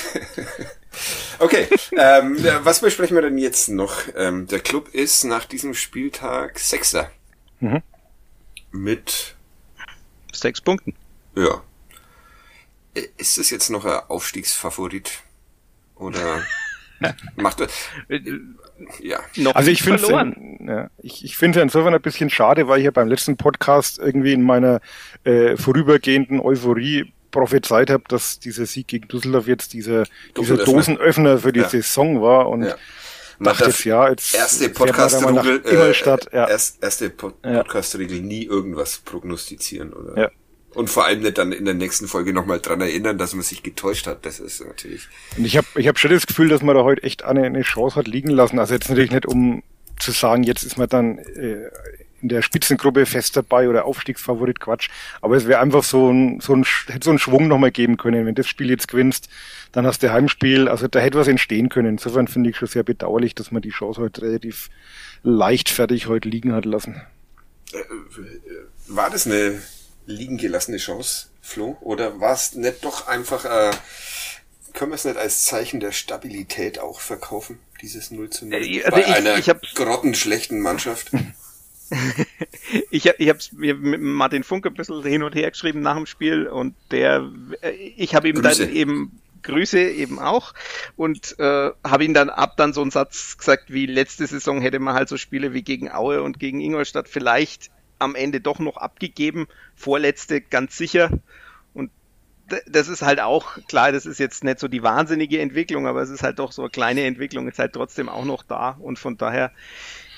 okay, 1.39 1.67
ähm, 1.97 2.37
was 2.63 2.81
besprechen 2.81 3.15
wir 3.15 3.21
denn 3.21 3.37
jetzt 3.37 3.69
noch? 3.69 4.03
Ähm, 4.15 4.47
der 4.47 4.59
Club 4.59 4.89
ist 4.93 5.23
nach 5.23 5.45
diesem 5.45 5.73
Spieltag 5.73 6.59
Sechster. 6.59 7.09
Mhm. 7.59 7.81
Mit 8.71 9.35
Sechs 10.33 10.61
Punkten. 10.61 10.93
Ja. 11.35 11.63
Ist 13.17 13.37
es 13.37 13.49
jetzt 13.49 13.69
noch 13.69 13.85
ein 13.85 14.01
Aufstiegsfavorit? 14.07 15.23
Oder 15.95 16.43
macht 17.35 17.61
er. 17.61 17.67
Ja. 18.99 19.19
Noch 19.35 19.55
also 19.55 19.71
ich 19.71 19.81
finde 19.81 20.35
ja, 20.59 20.89
ich, 20.99 21.23
ich 21.23 21.37
finde 21.37 21.61
insofern 21.61 21.93
ein 21.93 22.01
bisschen 22.01 22.29
schade, 22.29 22.67
weil 22.67 22.79
ich 22.79 22.85
ja 22.85 22.91
beim 22.91 23.07
letzten 23.07 23.37
Podcast 23.37 23.99
irgendwie 23.99 24.33
in 24.33 24.43
meiner 24.43 24.81
äh, 25.23 25.57
vorübergehenden 25.57 26.39
Euphorie 26.39 27.13
prophezeit 27.31 27.89
habe, 27.89 28.03
dass 28.07 28.39
dieser 28.39 28.65
Sieg 28.65 28.87
gegen 28.87 29.07
Düsseldorf 29.07 29.47
jetzt 29.47 29.73
dieser, 29.73 30.05
dieser 30.37 30.57
Dosenöffner 30.57 31.39
für 31.39 31.51
die 31.51 31.61
ja. 31.61 31.69
Saison 31.69 32.21
war 32.21 32.49
und 32.49 32.63
ja. 32.63 32.75
dachte 33.39 33.65
jetzt, 33.65 33.83
ja, 33.85 34.09
jetzt 34.09 34.35
erste 34.35 34.69
Podcast-Regel, 34.69 35.61
äh, 35.65 35.93
ja. 36.33 36.47
erst, 36.47 36.83
erste 36.83 37.09
Podcast-Regel 37.09 38.21
nie 38.21 38.45
irgendwas 38.45 38.99
prognostizieren, 38.99 39.93
oder? 39.93 40.21
Ja. 40.21 40.31
Und 40.73 40.89
vor 40.89 41.05
allem 41.05 41.21
nicht 41.21 41.37
dann 41.39 41.53
in 41.53 41.65
der 41.65 41.73
nächsten 41.73 42.07
Folge 42.07 42.33
nochmal 42.33 42.59
dran 42.59 42.81
erinnern, 42.81 43.17
dass 43.17 43.33
man 43.33 43.41
sich 43.41 43.63
getäuscht 43.63 44.05
hat. 44.05 44.25
Das 44.27 44.39
ist 44.39 44.63
natürlich. 44.63 45.07
Und 45.35 45.45
ich 45.45 45.57
habe 45.57 45.65
ich 45.75 45.87
hab 45.87 45.97
schon 45.97 46.11
das 46.11 46.27
Gefühl, 46.27 46.49
dass 46.49 46.61
man 46.61 46.75
da 46.75 46.83
heute 46.83 47.01
echt 47.01 47.23
eine, 47.23 47.45
eine 47.45 47.63
Chance 47.63 47.95
hat 47.95 48.07
liegen 48.07 48.29
lassen. 48.29 48.59
Also 48.59 48.75
jetzt 48.75 48.87
natürlich 48.87 49.09
nicht, 49.09 49.25
um 49.25 49.63
zu 49.97 50.11
sagen, 50.11 50.43
jetzt 50.43 50.63
ist 50.63 50.77
man 50.77 50.87
dann 50.87 51.17
äh, 51.17 51.69
in 52.21 52.29
der 52.29 52.41
Spitzengruppe 52.41 53.05
fest 53.05 53.35
dabei 53.37 53.69
oder 53.69 53.85
Aufstiegsfavorit 53.85 54.59
Quatsch. 54.59 54.89
Aber 55.21 55.35
es 55.35 55.47
wäre 55.47 55.59
einfach 55.59 55.83
so 55.83 56.11
ein, 56.11 56.39
so 56.39 56.55
ein, 56.55 56.65
hätte 56.87 57.05
so 57.05 57.09
einen 57.11 57.19
Schwung 57.19 57.47
nochmal 57.47 57.71
geben 57.71 57.97
können. 57.97 58.25
Wenn 58.25 58.35
das 58.35 58.47
Spiel 58.47 58.69
jetzt 58.69 58.87
gewinnst, 58.87 59.29
dann 59.71 59.85
hast 59.85 60.01
du 60.01 60.11
Heimspiel. 60.11 60.67
Also 60.67 60.87
da 60.87 60.99
hätte 60.99 61.19
was 61.19 61.27
entstehen 61.27 61.69
können. 61.69 61.89
Insofern 61.89 62.27
finde 62.27 62.49
ich 62.49 62.57
schon 62.57 62.67
sehr 62.67 62.83
bedauerlich, 62.83 63.35
dass 63.35 63.51
man 63.51 63.61
die 63.61 63.69
Chance 63.69 64.01
heute 64.01 64.21
relativ 64.23 64.69
leichtfertig 65.23 66.07
heute 66.07 66.29
liegen 66.29 66.53
hat 66.53 66.65
lassen. 66.65 67.01
Äh, 67.73 67.77
war 68.87 69.09
das 69.09 69.25
eine 69.25 69.61
liegen 70.05 70.37
gelassene 70.37 70.77
Chance, 70.77 71.27
Flo? 71.41 71.77
Oder 71.81 72.19
war 72.19 72.33
es 72.33 72.53
nicht 72.53 72.83
doch 72.83 73.07
einfach, 73.07 73.45
äh, 73.45 73.71
können 74.73 74.91
wir 74.91 74.95
es 74.95 75.05
nicht 75.05 75.17
als 75.17 75.43
Zeichen 75.43 75.79
der 75.79 75.91
Stabilität 75.91 76.79
auch 76.79 76.99
verkaufen, 76.99 77.59
dieses 77.81 78.09
0 78.11 78.29
zu 78.29 78.45
0? 78.45 78.63
Äh, 78.63 78.83
also 78.83 78.91
bei 78.95 79.01
ich, 79.01 79.07
einer 79.07 79.37
ich 79.37 79.75
grottenschlechten 79.75 80.59
Mannschaft? 80.59 81.11
ich 82.91 83.05
ich 83.17 83.29
habe 83.29 83.39
es 83.39 83.51
mit 83.51 84.01
Martin 84.01 84.43
Funke 84.43 84.69
ein 84.69 84.73
bisschen 84.73 85.03
hin 85.03 85.23
und 85.23 85.35
her 85.35 85.51
geschrieben 85.51 85.81
nach 85.81 85.95
dem 85.95 86.05
Spiel 86.05 86.47
und 86.47 86.75
der, 86.91 87.29
äh, 87.61 87.71
ich 87.71 88.15
habe 88.15 88.29
ihm 88.29 88.41
Grüße. 88.41 88.65
dann 88.65 88.75
eben 88.75 89.21
Grüße 89.43 89.79
eben 89.79 90.19
auch 90.19 90.53
und 90.95 91.39
äh, 91.39 91.71
habe 91.83 92.05
ihn 92.05 92.13
dann 92.13 92.29
ab 92.29 92.57
dann 92.57 92.73
so 92.73 92.81
einen 92.81 92.91
Satz 92.91 93.37
gesagt 93.37 93.71
wie 93.71 93.85
letzte 93.85 94.27
Saison 94.27 94.61
hätte 94.61 94.79
man 94.79 94.93
halt 94.93 95.09
so 95.09 95.17
Spiele 95.17 95.53
wie 95.53 95.63
gegen 95.63 95.91
Aue 95.91 96.21
und 96.21 96.39
gegen 96.39 96.59
Ingolstadt 96.59 97.07
vielleicht 97.07 97.71
am 97.99 98.15
Ende 98.15 98.41
doch 98.41 98.59
noch 98.59 98.77
abgegeben. 98.77 99.47
Vorletzte 99.75 100.41
ganz 100.41 100.77
sicher. 100.77 101.09
Und 101.73 101.91
das 102.67 102.87
ist 102.87 103.01
halt 103.01 103.19
auch, 103.19 103.57
klar, 103.67 103.91
das 103.91 104.05
ist 104.05 104.19
jetzt 104.19 104.43
nicht 104.43 104.59
so 104.59 104.67
die 104.67 104.83
wahnsinnige 104.83 105.39
Entwicklung, 105.39 105.87
aber 105.87 106.01
es 106.01 106.09
ist 106.09 106.23
halt 106.23 106.39
doch 106.39 106.51
so 106.51 106.61
eine 106.61 106.69
kleine 106.71 107.03
Entwicklung, 107.03 107.47
ist 107.47 107.59
halt 107.59 107.73
trotzdem 107.73 108.09
auch 108.09 108.25
noch 108.25 108.43
da. 108.43 108.77
Und 108.79 108.99
von 108.99 109.17
daher, 109.17 109.51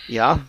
ja, 0.07 0.39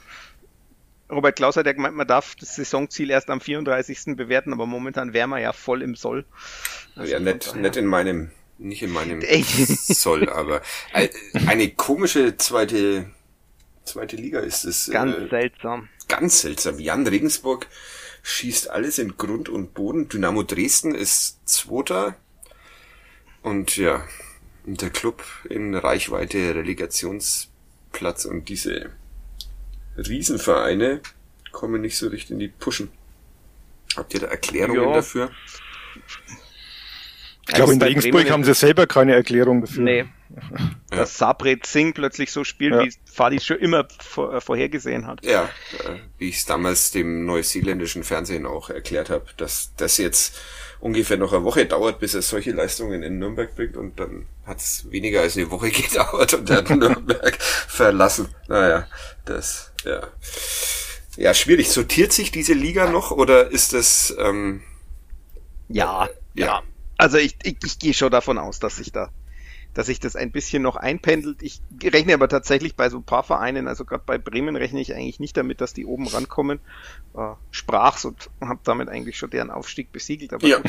Robert 1.10 1.36
Klaus 1.36 1.56
hat 1.56 1.66
ja 1.66 1.72
gemeint, 1.72 1.96
man 1.96 2.06
darf 2.06 2.34
das 2.36 2.56
Saisonziel 2.56 3.10
erst 3.10 3.30
am 3.30 3.40
34. 3.40 4.16
bewerten, 4.16 4.52
aber 4.52 4.66
momentan 4.66 5.12
wären 5.12 5.30
wir 5.30 5.38
ja 5.38 5.52
voll 5.52 5.82
im 5.82 5.94
Soll. 5.96 6.24
Also 6.96 7.12
ja, 7.12 7.20
nicht, 7.20 7.54
nicht 7.56 7.76
in 7.76 7.86
meinem, 7.86 8.30
nicht 8.58 8.82
in 8.82 8.92
meinem 8.92 9.20
Soll, 9.66 10.28
aber 10.28 10.62
eine 11.46 11.70
komische 11.70 12.36
zweite, 12.36 13.06
zweite 13.84 14.16
Liga 14.16 14.40
ist 14.40 14.64
es. 14.64 14.90
Ganz 14.90 15.16
äh, 15.16 15.28
seltsam 15.28 15.88
ganz 16.10 16.40
seltsam. 16.40 16.78
Jan 16.78 17.06
Regensburg 17.06 17.68
schießt 18.22 18.68
alles 18.68 18.98
in 18.98 19.16
Grund 19.16 19.48
und 19.48 19.72
Boden. 19.72 20.08
Dynamo 20.08 20.42
Dresden 20.42 20.94
ist 20.94 21.38
Zweiter. 21.48 22.16
Und 23.42 23.76
ja, 23.78 24.04
der 24.66 24.90
Club 24.90 25.24
in 25.48 25.74
Reichweite 25.74 26.54
Relegationsplatz 26.54 28.26
und 28.26 28.50
diese 28.50 28.90
Riesenvereine 29.96 31.00
kommen 31.52 31.80
nicht 31.80 31.96
so 31.96 32.08
richtig 32.08 32.32
in 32.32 32.38
die 32.38 32.48
Puschen. 32.48 32.90
Habt 33.96 34.14
ihr 34.14 34.20
da 34.20 34.26
Erklärungen 34.28 34.88
ja. 34.88 34.94
dafür? 34.94 35.30
Ich 37.48 37.54
glaube, 37.54 37.72
in 37.72 37.82
Regensburg 37.82 38.30
haben 38.30 38.44
sie 38.44 38.54
selber 38.54 38.86
keine 38.86 39.14
Erklärung 39.14 39.62
dafür. 39.62 39.82
Nee. 39.82 40.04
Ja. 40.92 40.98
Dass 40.98 41.18
Sabret 41.18 41.66
Singh 41.66 41.92
plötzlich 41.94 42.30
so 42.30 42.44
spielt, 42.44 42.74
ja. 42.74 42.84
wie 42.84 42.92
Fadi 43.04 43.40
schon 43.40 43.58
immer 43.58 43.88
vor, 43.98 44.34
äh, 44.34 44.40
vorhergesehen 44.40 45.08
hat. 45.08 45.24
Ja, 45.24 45.44
äh, 45.44 45.98
wie 46.18 46.28
ich 46.28 46.36
es 46.36 46.44
damals 46.44 46.92
dem 46.92 47.24
neuseeländischen 47.24 48.04
Fernsehen 48.04 48.46
auch 48.46 48.70
erklärt 48.70 49.10
habe, 49.10 49.26
dass 49.36 49.72
das 49.76 49.96
jetzt 49.98 50.38
ungefähr 50.78 51.16
noch 51.16 51.32
eine 51.32 51.42
Woche 51.42 51.66
dauert, 51.66 51.98
bis 51.98 52.14
er 52.14 52.22
solche 52.22 52.52
Leistungen 52.52 53.02
in 53.02 53.18
Nürnberg 53.18 53.54
bringt 53.56 53.76
und 53.76 53.98
dann 53.98 54.26
hat 54.50 54.58
es 54.58 54.90
weniger 54.90 55.22
als 55.22 55.36
eine 55.36 55.50
Woche 55.50 55.70
gedauert 55.70 56.34
und 56.34 56.50
hat 56.50 56.68
Nürnberg 56.68 57.40
verlassen. 57.40 58.28
Naja, 58.48 58.86
das, 59.24 59.72
ja. 59.84 60.02
Ja, 61.16 61.34
schwierig. 61.34 61.70
Sortiert 61.70 62.12
sich 62.12 62.30
diese 62.30 62.52
Liga 62.52 62.90
noch 62.90 63.10
oder 63.10 63.50
ist 63.50 63.72
das 63.72 64.14
ähm, 64.18 64.62
ja, 65.70 66.08
ja, 66.34 66.46
ja. 66.46 66.62
Also 66.98 67.16
ich, 67.16 67.36
ich, 67.44 67.56
ich 67.64 67.78
gehe 67.78 67.94
schon 67.94 68.10
davon 68.10 68.38
aus, 68.38 68.58
dass 68.58 68.76
sich 68.76 68.92
da, 68.92 69.10
dass 69.72 69.86
sich 69.86 70.00
das 70.00 70.16
ein 70.16 70.32
bisschen 70.32 70.62
noch 70.62 70.76
einpendelt. 70.76 71.42
Ich 71.42 71.60
rechne 71.82 72.12
aber 72.12 72.28
tatsächlich 72.28 72.74
bei 72.74 72.90
so 72.90 72.98
ein 72.98 73.04
paar 73.04 73.22
Vereinen, 73.22 73.68
also 73.68 73.84
gerade 73.84 74.02
bei 74.04 74.18
Bremen 74.18 74.56
rechne 74.56 74.80
ich 74.80 74.94
eigentlich 74.94 75.20
nicht 75.20 75.36
damit, 75.36 75.60
dass 75.60 75.72
die 75.72 75.86
oben 75.86 76.08
rankommen. 76.08 76.58
Äh, 77.14 77.34
sprach's 77.52 78.04
und 78.04 78.30
habe 78.40 78.60
damit 78.64 78.88
eigentlich 78.88 79.16
schon 79.16 79.30
deren 79.30 79.50
Aufstieg 79.50 79.92
besiegelt. 79.92 80.34
Aber 80.34 80.46
ja. 80.46 80.60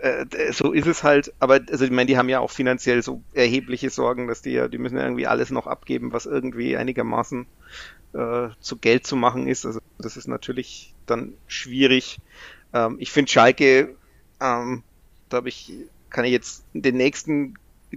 Äh, 0.00 0.52
so 0.52 0.72
ist 0.72 0.86
es 0.86 1.02
halt. 1.02 1.32
Aber 1.38 1.60
also 1.70 1.84
ich 1.84 1.90
meine, 1.90 2.06
die 2.06 2.16
haben 2.16 2.28
ja 2.28 2.40
auch 2.40 2.50
finanziell 2.50 3.02
so 3.02 3.22
erhebliche 3.32 3.90
Sorgen, 3.90 4.28
dass 4.28 4.42
die 4.42 4.52
ja, 4.52 4.68
die 4.68 4.78
müssen 4.78 4.96
ja 4.96 5.04
irgendwie 5.04 5.26
alles 5.26 5.50
noch 5.50 5.66
abgeben, 5.66 6.12
was 6.12 6.26
irgendwie 6.26 6.76
einigermaßen 6.76 7.46
äh, 8.14 8.48
zu 8.60 8.76
Geld 8.76 9.06
zu 9.06 9.16
machen 9.16 9.46
ist. 9.46 9.66
Also 9.66 9.80
das 9.98 10.16
ist 10.16 10.28
natürlich 10.28 10.94
dann 11.06 11.34
schwierig. 11.46 12.18
Ähm, 12.72 12.96
ich 12.98 13.12
finde 13.12 13.30
Schalke 13.30 13.94
ähm, 14.40 14.82
da 15.28 15.38
habe 15.38 15.48
ich, 15.48 15.72
kann 16.10 16.24
ich 16.24 16.32
jetzt 16.32 16.64
den 16.72 16.96
nächsten 16.96 17.54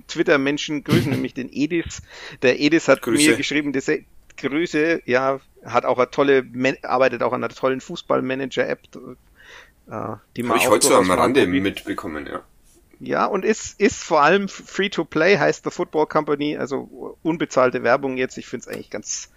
Twitter-Menschen 0.07 0.83
grüßen, 0.83 1.11
nämlich 1.11 1.33
den 1.33 1.49
Edis. 1.51 2.01
Der 2.41 2.59
Edis 2.59 2.87
hat 2.87 3.01
Grüße. 3.01 3.31
mir 3.31 3.37
geschrieben, 3.37 3.73
dass 3.73 3.87
er, 3.87 3.99
Grüße, 4.37 5.01
ja, 5.05 5.39
hat 5.65 5.85
auch 5.85 5.97
eine 5.97 6.11
tolle, 6.11 6.45
arbeitet 6.83 7.23
auch 7.23 7.33
an 7.33 7.43
einer 7.43 7.53
tollen 7.53 7.81
Fußballmanager-App, 7.81 8.79
äh, 9.89 10.15
die 10.35 10.43
man 10.43 10.57
Hab 10.57 10.63
ich 10.63 10.69
heute 10.69 10.87
so 10.87 10.95
am 10.95 11.11
Rande 11.11 11.47
mitbekommen, 11.47 12.27
ja. 12.27 12.41
Ja, 12.99 13.25
und 13.25 13.45
ist, 13.45 13.79
ist 13.79 14.03
vor 14.03 14.23
allem 14.23 14.47
free 14.49 14.89
to 14.89 15.05
play, 15.05 15.37
heißt 15.37 15.63
The 15.63 15.69
Football 15.69 16.07
Company, 16.07 16.57
also 16.57 17.15
unbezahlte 17.21 17.83
Werbung 17.83 18.17
jetzt. 18.17 18.37
Ich 18.37 18.47
finde 18.47 18.67
es 18.67 18.73
eigentlich 18.73 18.89
ganz, 18.89 19.29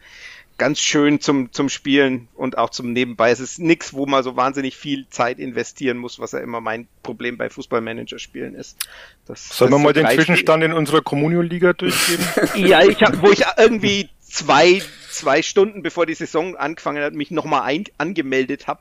ganz 0.56 0.80
schön 0.80 1.20
zum, 1.20 1.52
zum 1.52 1.68
Spielen 1.68 2.28
und 2.36 2.56
auch 2.56 2.70
zum 2.70 2.92
Nebenbei. 2.94 3.30
Es 3.30 3.38
ist 3.38 3.58
nichts, 3.58 3.92
wo 3.92 4.06
man 4.06 4.22
so 4.22 4.34
wahnsinnig 4.34 4.78
viel 4.78 5.06
Zeit 5.10 5.38
investieren 5.38 5.98
muss, 5.98 6.18
was 6.18 6.32
ja 6.32 6.38
immer 6.38 6.62
mein 6.62 6.88
Problem 7.02 7.36
bei 7.36 7.50
Fußballmanager-Spielen 7.50 8.54
ist. 8.54 8.78
Das, 9.26 9.50
Sollen 9.50 9.72
wir 9.72 9.78
mal 9.78 9.92
den 9.92 10.08
Zwischenstand 10.08 10.64
in 10.64 10.72
unserer 10.72 11.02
Communio-Liga 11.02 11.74
durchgeben? 11.74 12.24
ja, 12.66 12.82
ich 12.82 13.02
hab, 13.02 13.20
wo 13.20 13.30
ich 13.30 13.42
irgendwie 13.58 14.08
zwei, 14.20 14.80
zwei 15.10 15.42
Stunden 15.42 15.82
bevor 15.82 16.06
die 16.06 16.14
Saison 16.14 16.56
angefangen 16.56 17.02
hat, 17.02 17.14
mich 17.14 17.30
nochmal 17.30 17.82
angemeldet 17.98 18.66
habe 18.66 18.80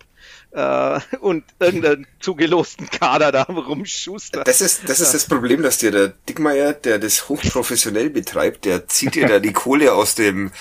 äh, 0.52 1.18
und 1.18 1.44
irgendeinen 1.60 2.08
zugelosten 2.20 2.90
Kader 2.90 3.32
da 3.32 3.44
rumschustert. 3.44 4.48
Das 4.48 4.62
ist, 4.62 4.88
das 4.88 5.00
ist 5.00 5.14
das 5.14 5.26
Problem, 5.26 5.62
dass 5.62 5.78
dir 5.78 5.92
der 5.92 6.08
Dickmeier, 6.28 6.74
der 6.74 7.00
das 7.00 7.30
hochprofessionell 7.30 8.10
betreibt, 8.10 8.66
der 8.66 8.88
zieht 8.88 9.16
dir 9.16 9.28
da 9.28 9.40
die 9.40 9.54
Kohle 9.54 9.94
aus 9.94 10.16
dem 10.16 10.52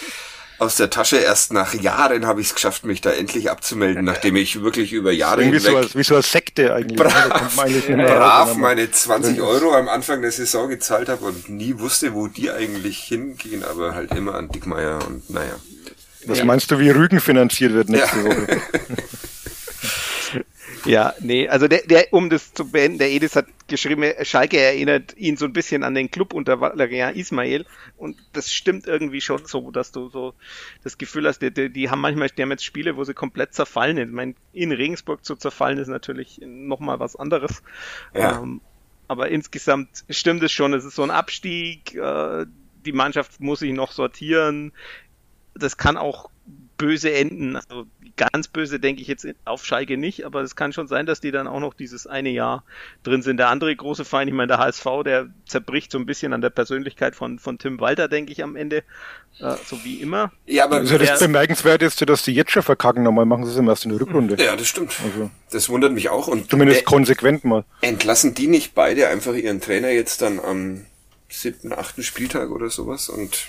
aus 0.58 0.76
der 0.76 0.90
Tasche. 0.90 1.16
Erst 1.16 1.52
nach 1.52 1.74
Jahren 1.74 2.26
habe 2.26 2.40
ich 2.40 2.48
es 2.48 2.54
geschafft, 2.54 2.84
mich 2.84 3.00
da 3.00 3.10
endlich 3.10 3.50
abzumelden, 3.50 4.04
nachdem 4.04 4.36
ich 4.36 4.62
wirklich 4.62 4.92
über 4.92 5.12
Jahre 5.12 5.42
hinweg... 5.42 5.62
Wie 5.62 5.88
so, 5.88 5.94
wie 5.94 6.02
so 6.04 6.14
eine 6.14 6.22
Sekte 6.22 6.74
eigentlich. 6.74 6.98
Ne? 6.98 7.04
Brav, 7.04 7.58
eigentlich 7.58 7.86
brav 7.86 8.56
meine 8.56 8.90
20 8.90 9.40
Euro 9.40 9.74
am 9.74 9.88
Anfang 9.88 10.22
der 10.22 10.32
Saison 10.32 10.68
gezahlt 10.68 11.08
habe 11.08 11.24
und 11.24 11.48
nie 11.48 11.78
wusste, 11.78 12.14
wo 12.14 12.26
die 12.26 12.50
eigentlich 12.50 12.98
hingehen, 13.04 13.64
aber 13.64 13.94
halt 13.94 14.12
immer 14.14 14.34
an 14.34 14.48
Dickmeier 14.48 14.98
und 15.06 15.30
naja. 15.30 15.56
Was 16.26 16.38
ja. 16.38 16.44
meinst 16.44 16.70
du, 16.70 16.78
wie 16.78 16.90
Rügen 16.90 17.20
finanziert 17.20 17.72
wird 17.72 17.88
nächste 17.88 18.18
ja. 18.18 18.24
Woche? 18.24 18.46
Ja, 20.88 21.12
nee, 21.20 21.46
also 21.48 21.68
der, 21.68 21.82
der, 21.82 22.12
um 22.12 22.30
das 22.30 22.54
zu 22.54 22.70
beenden, 22.70 22.98
der 22.98 23.10
Edis 23.10 23.36
hat 23.36 23.46
geschrieben, 23.66 24.10
Schalke 24.22 24.58
erinnert 24.58 25.14
ihn 25.18 25.36
so 25.36 25.44
ein 25.44 25.52
bisschen 25.52 25.82
an 25.84 25.94
den 25.94 26.10
Club 26.10 26.32
unter 26.32 26.62
Valerian 26.62 27.14
Ismail 27.14 27.66
und 27.98 28.16
das 28.32 28.50
stimmt 28.50 28.86
irgendwie 28.86 29.20
schon 29.20 29.44
so, 29.44 29.70
dass 29.70 29.92
du 29.92 30.08
so 30.08 30.32
das 30.82 30.96
Gefühl 30.96 31.26
hast, 31.26 31.40
die, 31.40 31.50
die, 31.50 31.70
die 31.70 31.90
haben 31.90 32.00
manchmal, 32.00 32.30
die 32.30 32.40
haben 32.40 32.50
jetzt 32.50 32.64
Spiele, 32.64 32.96
wo 32.96 33.04
sie 33.04 33.12
komplett 33.12 33.52
zerfallen 33.52 33.96
sind. 33.96 34.08
Ich 34.08 34.14
meine, 34.14 34.34
in 34.54 34.72
Regensburg 34.72 35.26
zu 35.26 35.36
zerfallen 35.36 35.78
ist 35.78 35.88
natürlich 35.88 36.40
nochmal 36.42 36.98
was 37.00 37.16
anderes. 37.16 37.62
Ja. 38.14 38.40
Ähm, 38.40 38.62
aber 39.08 39.28
insgesamt 39.28 40.04
stimmt 40.08 40.42
es 40.42 40.52
schon, 40.52 40.72
es 40.72 40.86
ist 40.86 40.94
so 40.94 41.02
ein 41.02 41.10
Abstieg, 41.10 41.94
äh, 41.96 42.46
die 42.86 42.92
Mannschaft 42.92 43.40
muss 43.40 43.58
sich 43.58 43.72
noch 43.72 43.92
sortieren. 43.92 44.72
Das 45.54 45.76
kann 45.76 45.98
auch 45.98 46.30
böse 46.78 47.12
enden. 47.12 47.56
Also 47.56 47.86
ganz 48.16 48.48
böse 48.48 48.80
denke 48.80 49.02
ich 49.02 49.08
jetzt 49.08 49.26
auf 49.44 49.64
Schalke 49.64 49.98
nicht, 49.98 50.24
aber 50.24 50.40
es 50.40 50.56
kann 50.56 50.72
schon 50.72 50.88
sein, 50.88 51.04
dass 51.04 51.20
die 51.20 51.30
dann 51.30 51.46
auch 51.46 51.60
noch 51.60 51.74
dieses 51.74 52.06
eine 52.06 52.30
Jahr 52.30 52.64
drin 53.02 53.20
sind. 53.20 53.36
Der 53.36 53.48
andere 53.48 53.74
große 53.74 54.04
Feind, 54.04 54.30
ich 54.30 54.34
meine, 54.34 54.46
der 54.46 54.58
HSV, 54.58 54.86
der 55.04 55.28
zerbricht 55.46 55.92
so 55.92 55.98
ein 55.98 56.06
bisschen 56.06 56.32
an 56.32 56.40
der 56.40 56.50
Persönlichkeit 56.50 57.14
von, 57.14 57.38
von 57.38 57.58
Tim 57.58 57.80
Walter, 57.80 58.08
denke 58.08 58.32
ich, 58.32 58.42
am 58.42 58.56
Ende. 58.56 58.84
Äh, 59.40 59.54
so 59.66 59.84
wie 59.84 59.96
immer. 59.96 60.32
Ja, 60.46 60.64
aber 60.64 60.76
also 60.76 60.96
das 60.96 61.18
bemerkenswert 61.18 61.82
ist, 61.82 62.08
dass 62.08 62.22
die 62.22 62.32
jetzt 62.32 62.50
schon 62.50 62.62
verkacken. 62.62 63.02
Normal 63.02 63.26
machen 63.26 63.44
sie 63.44 63.52
es 63.52 63.56
immer 63.56 63.72
erst 63.72 63.84
in 63.84 63.90
der 63.90 64.00
Rückrunde. 64.00 64.36
Ja, 64.42 64.56
das 64.56 64.66
stimmt. 64.66 64.96
Also, 65.04 65.30
das 65.50 65.68
wundert 65.68 65.92
mich 65.92 66.08
auch. 66.08 66.28
Und 66.28 66.50
zumindest 66.50 66.84
konsequent 66.84 67.44
mal. 67.44 67.64
Entlassen 67.80 68.34
die 68.34 68.46
nicht 68.46 68.74
beide 68.74 69.08
einfach 69.08 69.34
ihren 69.34 69.60
Trainer 69.60 69.90
jetzt 69.90 70.22
dann 70.22 70.40
am 70.40 70.86
siebten, 71.28 71.72
achten 71.72 72.02
Spieltag 72.02 72.50
oder 72.50 72.70
sowas 72.70 73.08
und 73.08 73.48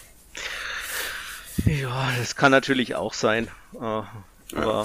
ja, 1.66 2.12
das 2.18 2.36
kann 2.36 2.52
natürlich 2.52 2.96
auch 2.96 3.14
sein. 3.14 3.48
Uh, 3.74 4.04
aber 4.54 4.84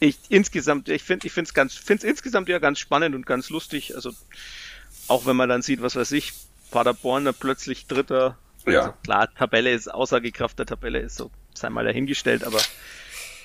ich 0.00 0.18
insgesamt, 0.28 0.88
ich 0.88 1.02
finde, 1.02 1.26
ich 1.26 1.32
finde 1.32 1.48
es 1.48 1.54
ganz, 1.54 1.74
finde 1.74 2.06
es 2.06 2.10
insgesamt 2.10 2.48
ja 2.48 2.58
ganz 2.58 2.78
spannend 2.78 3.14
und 3.14 3.26
ganz 3.26 3.50
lustig. 3.50 3.94
Also 3.94 4.12
auch 5.08 5.26
wenn 5.26 5.36
man 5.36 5.48
dann 5.48 5.62
sieht, 5.62 5.82
was 5.82 5.96
weiß 5.96 6.12
ich, 6.12 6.32
Paderborn 6.70 7.24
da 7.24 7.32
plötzlich 7.32 7.86
Dritter. 7.86 8.36
Ja. 8.66 8.80
Also, 8.80 8.92
klar, 9.02 9.34
Tabelle 9.34 9.72
ist 9.72 9.92
Aussagekraft 9.92 10.58
der 10.58 10.66
Tabelle 10.66 10.98
ist 10.98 11.16
so, 11.16 11.30
sei 11.54 11.70
mal 11.70 11.84
dahingestellt, 11.84 12.44
aber 12.44 12.58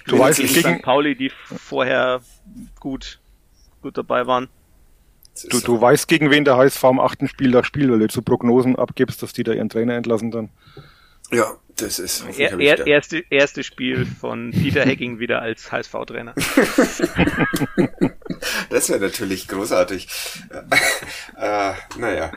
du 0.07 0.17
weißt, 0.17 0.39
gegen 0.39 0.77
St. 0.77 0.81
Pauli, 0.81 1.15
die 1.15 1.31
vorher 1.45 2.21
gut, 2.79 3.19
gut 3.81 3.97
dabei 3.97 4.25
waren. 4.27 4.49
Du, 5.49 5.59
du 5.61 5.79
weißt, 5.79 6.07
gegen 6.07 6.29
wen 6.29 6.43
der 6.43 6.57
HSV 6.57 6.83
am 6.83 6.99
achten 6.99 7.27
Spieltag 7.27 7.65
spielt, 7.65 7.89
weil 7.89 7.99
du 7.99 8.07
zu 8.09 8.21
Prognosen 8.21 8.75
abgibst, 8.75 9.23
dass 9.23 9.31
die 9.31 9.43
da 9.43 9.53
ihren 9.53 9.69
Trainer 9.69 9.95
entlassen 9.95 10.31
dann. 10.31 10.49
Ja, 11.33 11.57
das 11.77 11.99
ist 11.99 12.25
er, 12.37 12.59
er, 12.59 12.85
erste, 12.85 13.23
erste 13.29 13.63
Spiel 13.63 14.05
von 14.05 14.51
Peter 14.51 14.85
Hacking 14.85 15.19
wieder 15.19 15.41
als 15.41 15.71
HSV-Trainer. 15.71 16.35
das 18.69 18.89
wäre 18.89 18.99
natürlich 18.99 19.47
großartig. 19.47 20.09
äh, 21.37 21.73
naja. 21.97 22.33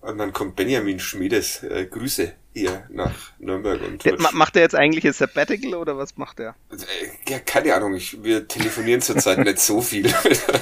Und 0.00 0.18
dann 0.18 0.32
kommt 0.32 0.56
Benjamin 0.56 0.98
Schmiedes. 0.98 1.62
Äh, 1.62 1.86
Grüße 1.86 2.34
hier 2.54 2.84
nach 2.90 3.12
Nürnberg 3.38 3.80
und 3.82 4.04
Der, 4.04 4.16
macht 4.32 4.56
er 4.56 4.62
jetzt 4.62 4.74
eigentlich 4.74 5.06
ein 5.06 5.12
Sabbatical 5.12 5.74
oder 5.74 5.96
was 5.96 6.16
macht 6.16 6.38
er? 6.40 6.54
Äh, 6.70 7.30
ja, 7.30 7.38
keine 7.38 7.74
Ahnung. 7.74 7.94
Ich, 7.94 8.22
wir 8.22 8.46
telefonieren 8.46 9.00
zurzeit 9.00 9.38
nicht 9.44 9.58
so 9.58 9.80
viel, 9.80 10.12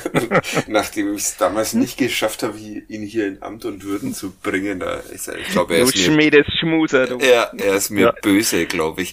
nachdem 0.69 1.15
ich 1.15 1.23
es 1.23 1.37
damals 1.37 1.75
nicht 1.75 1.99
geschafft 1.99 2.43
habe, 2.43 2.59
ihn 2.59 3.03
hier 3.03 3.27
in 3.27 3.43
Amt 3.43 3.65
und 3.65 3.85
Würden 3.85 4.15
zu 4.15 4.31
bringen. 4.31 4.81
Da 4.81 4.95
ist 4.95 5.29
er, 5.29 5.39
ich 5.39 5.49
glaube, 5.49 5.77
er 5.77 5.83
ist 5.83 6.09
mir, 6.09 6.45
Schmuser, 6.61 7.07
du. 7.07 7.19
Ja, 7.19 7.51
er 7.57 7.75
ist 7.75 7.91
mir 7.91 8.01
ja. 8.01 8.15
böse, 8.23 8.67
glaube 8.67 9.03
ich. 9.03 9.13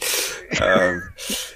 ähm, 0.61 1.01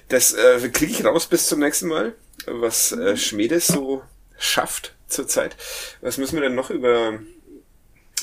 das 0.07 0.33
äh, 0.33 0.69
kriege 0.69 0.91
ich 0.91 1.05
raus 1.05 1.27
bis 1.27 1.47
zum 1.47 1.59
nächsten 1.59 1.87
Mal, 1.87 2.15
was 2.47 2.91
äh, 2.91 3.15
Schmedes 3.15 3.67
so 3.67 4.01
schafft 4.37 4.95
zurzeit. 5.07 5.55
Was 6.01 6.17
müssen 6.17 6.35
wir 6.35 6.41
denn 6.41 6.55
noch 6.55 6.71
über 6.71 7.19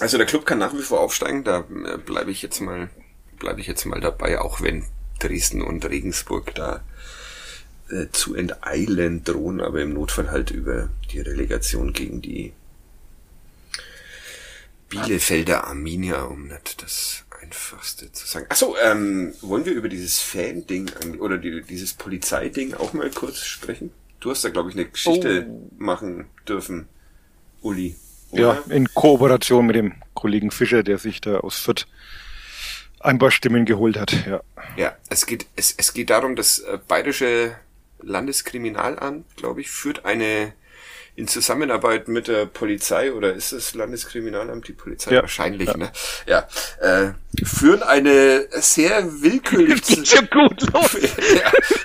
also 0.01 0.17
der 0.17 0.27
Club 0.27 0.47
kann 0.47 0.59
nach 0.59 0.75
wie 0.75 0.83
vor 0.83 1.01
aufsteigen, 1.01 1.45
da 1.45 1.61
äh, 1.61 1.99
bleibe 1.99 2.31
ich 2.31 2.43
jetzt 2.43 2.61
mal, 2.61 2.91
bleibe 3.39 3.61
ich 3.61 3.67
jetzt 3.67 3.85
mal 3.85 4.01
dabei, 4.01 4.41
auch 4.41 4.61
wenn 4.61 4.85
Dresden 5.19 5.63
und 5.63 5.85
Regensburg 5.85 6.55
da 6.55 6.83
äh, 7.91 8.07
zu 8.13 8.35
enteilen 8.35 9.25
drohen, 9.25 9.61
aber 9.61 9.81
im 9.83 9.95
Notfall 9.95 10.31
halt 10.31 10.51
über 10.51 10.91
die 11.11 11.21
Relegation 11.21 11.93
gegen 11.93 12.23
die 12.23 12.53
Bielefelder 14.89 15.65
Arminia, 15.65 16.23
um 16.23 16.49
nicht 16.49 16.83
das 16.83 17.25
einfachste 17.43 18.11
zu 18.13 18.27
sagen. 18.27 18.47
Achso, 18.49 18.77
ähm, 18.83 19.35
wollen 19.43 19.67
wir 19.67 19.73
über 19.73 19.89
dieses 19.89 20.19
Fan-Ding 20.19 20.91
oder 21.19 21.39
die, 21.39 21.63
dieses 21.63 21.93
Polizeiding 21.93 22.75
auch 22.75 22.95
mal 22.95 23.11
kurz 23.11 23.45
sprechen? 23.45 23.91
Du 24.21 24.31
hast 24.31 24.45
da, 24.45 24.49
glaube 24.49 24.71
ich, 24.71 24.77
eine 24.77 24.89
Geschichte 24.89 25.47
oh. 25.49 25.71
machen 25.79 26.27
dürfen, 26.47 26.89
Uli. 27.61 27.97
Ja, 28.33 28.63
in 28.69 28.93
Kooperation 28.93 29.67
mit 29.67 29.77
dem 29.77 29.95
Kollegen 30.15 30.51
Fischer, 30.51 30.83
der 30.83 30.99
sich 30.99 31.21
da 31.21 31.39
aus 31.39 31.59
Fürth 31.59 31.87
ein 33.01 33.19
paar 33.19 33.31
Stimmen 33.31 33.65
geholt 33.65 33.99
hat. 33.99 34.13
Ja, 34.27 34.41
ja 34.77 34.97
es, 35.09 35.27
geht, 35.27 35.47
es, 35.57 35.75
es 35.77 35.93
geht 35.93 36.11
darum, 36.11 36.37
das 36.37 36.59
äh, 36.59 36.79
Bayerische 36.87 37.55
Landeskriminalamt, 38.01 39.25
glaube 39.37 39.61
ich, 39.61 39.71
führt 39.71 40.05
eine 40.05 40.53
in 41.19 41.27
Zusammenarbeit 41.27 42.07
mit 42.07 42.29
der 42.29 42.47
Polizei 42.47 43.13
oder 43.13 43.35
ist 43.35 43.53
das 43.53 43.75
Landeskriminalamt 43.75 44.69
die 44.69 44.73
Polizei 44.73 45.17
ja. 45.17 45.23
wahrscheinlich 45.23 45.67
ja. 45.67 45.77
ne 45.77 45.91
ja 46.29 46.49
äh, 46.81 47.13
führen 47.45 47.83
eine 47.83 48.47
sehr 48.53 49.21
willkürlich 49.21 49.83
Geht 49.87 50.07
schon 50.07 50.29
gut 50.31 50.73
los. 50.73 50.93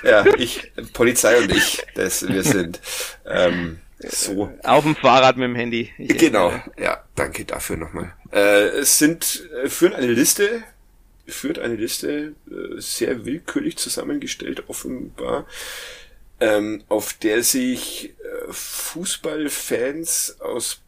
ja, 0.03 0.23
ja 0.23 0.35
ich 0.37 0.71
Polizei 0.93 1.39
und 1.39 1.51
ich 1.51 1.83
das 1.95 2.27
wir 2.27 2.43
sind 2.43 2.79
ähm, 3.25 3.79
so. 4.09 4.51
Auf 4.63 4.83
dem 4.83 4.95
Fahrrad 4.95 5.37
mit 5.37 5.45
dem 5.45 5.55
Handy. 5.55 5.91
Ich 5.97 6.17
genau, 6.17 6.49
erinnere. 6.49 6.71
ja, 6.77 7.03
danke 7.15 7.45
dafür 7.45 7.77
nochmal. 7.77 8.13
Äh, 8.31 8.67
es 8.79 8.97
sind, 8.97 9.47
äh, 9.63 9.69
führen 9.69 9.93
eine 9.93 10.11
Liste, 10.11 10.63
führt 11.27 11.59
eine 11.59 11.75
Liste, 11.75 12.35
äh, 12.49 12.79
sehr 12.79 13.25
willkürlich 13.25 13.77
zusammengestellt, 13.77 14.63
offenbar, 14.67 15.45
ähm, 16.39 16.83
auf 16.89 17.13
der 17.13 17.43
sich 17.43 18.13
äh, 18.19 18.51
Fußballfans 18.51 20.37
aus 20.41 20.81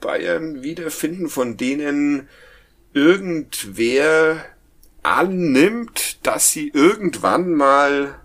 Bayern 0.00 0.62
wiederfinden, 0.62 1.28
von 1.28 1.56
denen 1.56 2.28
irgendwer 2.92 4.44
annimmt, 5.02 6.18
dass 6.26 6.52
sie 6.52 6.68
irgendwann 6.68 7.52
mal 7.52 8.20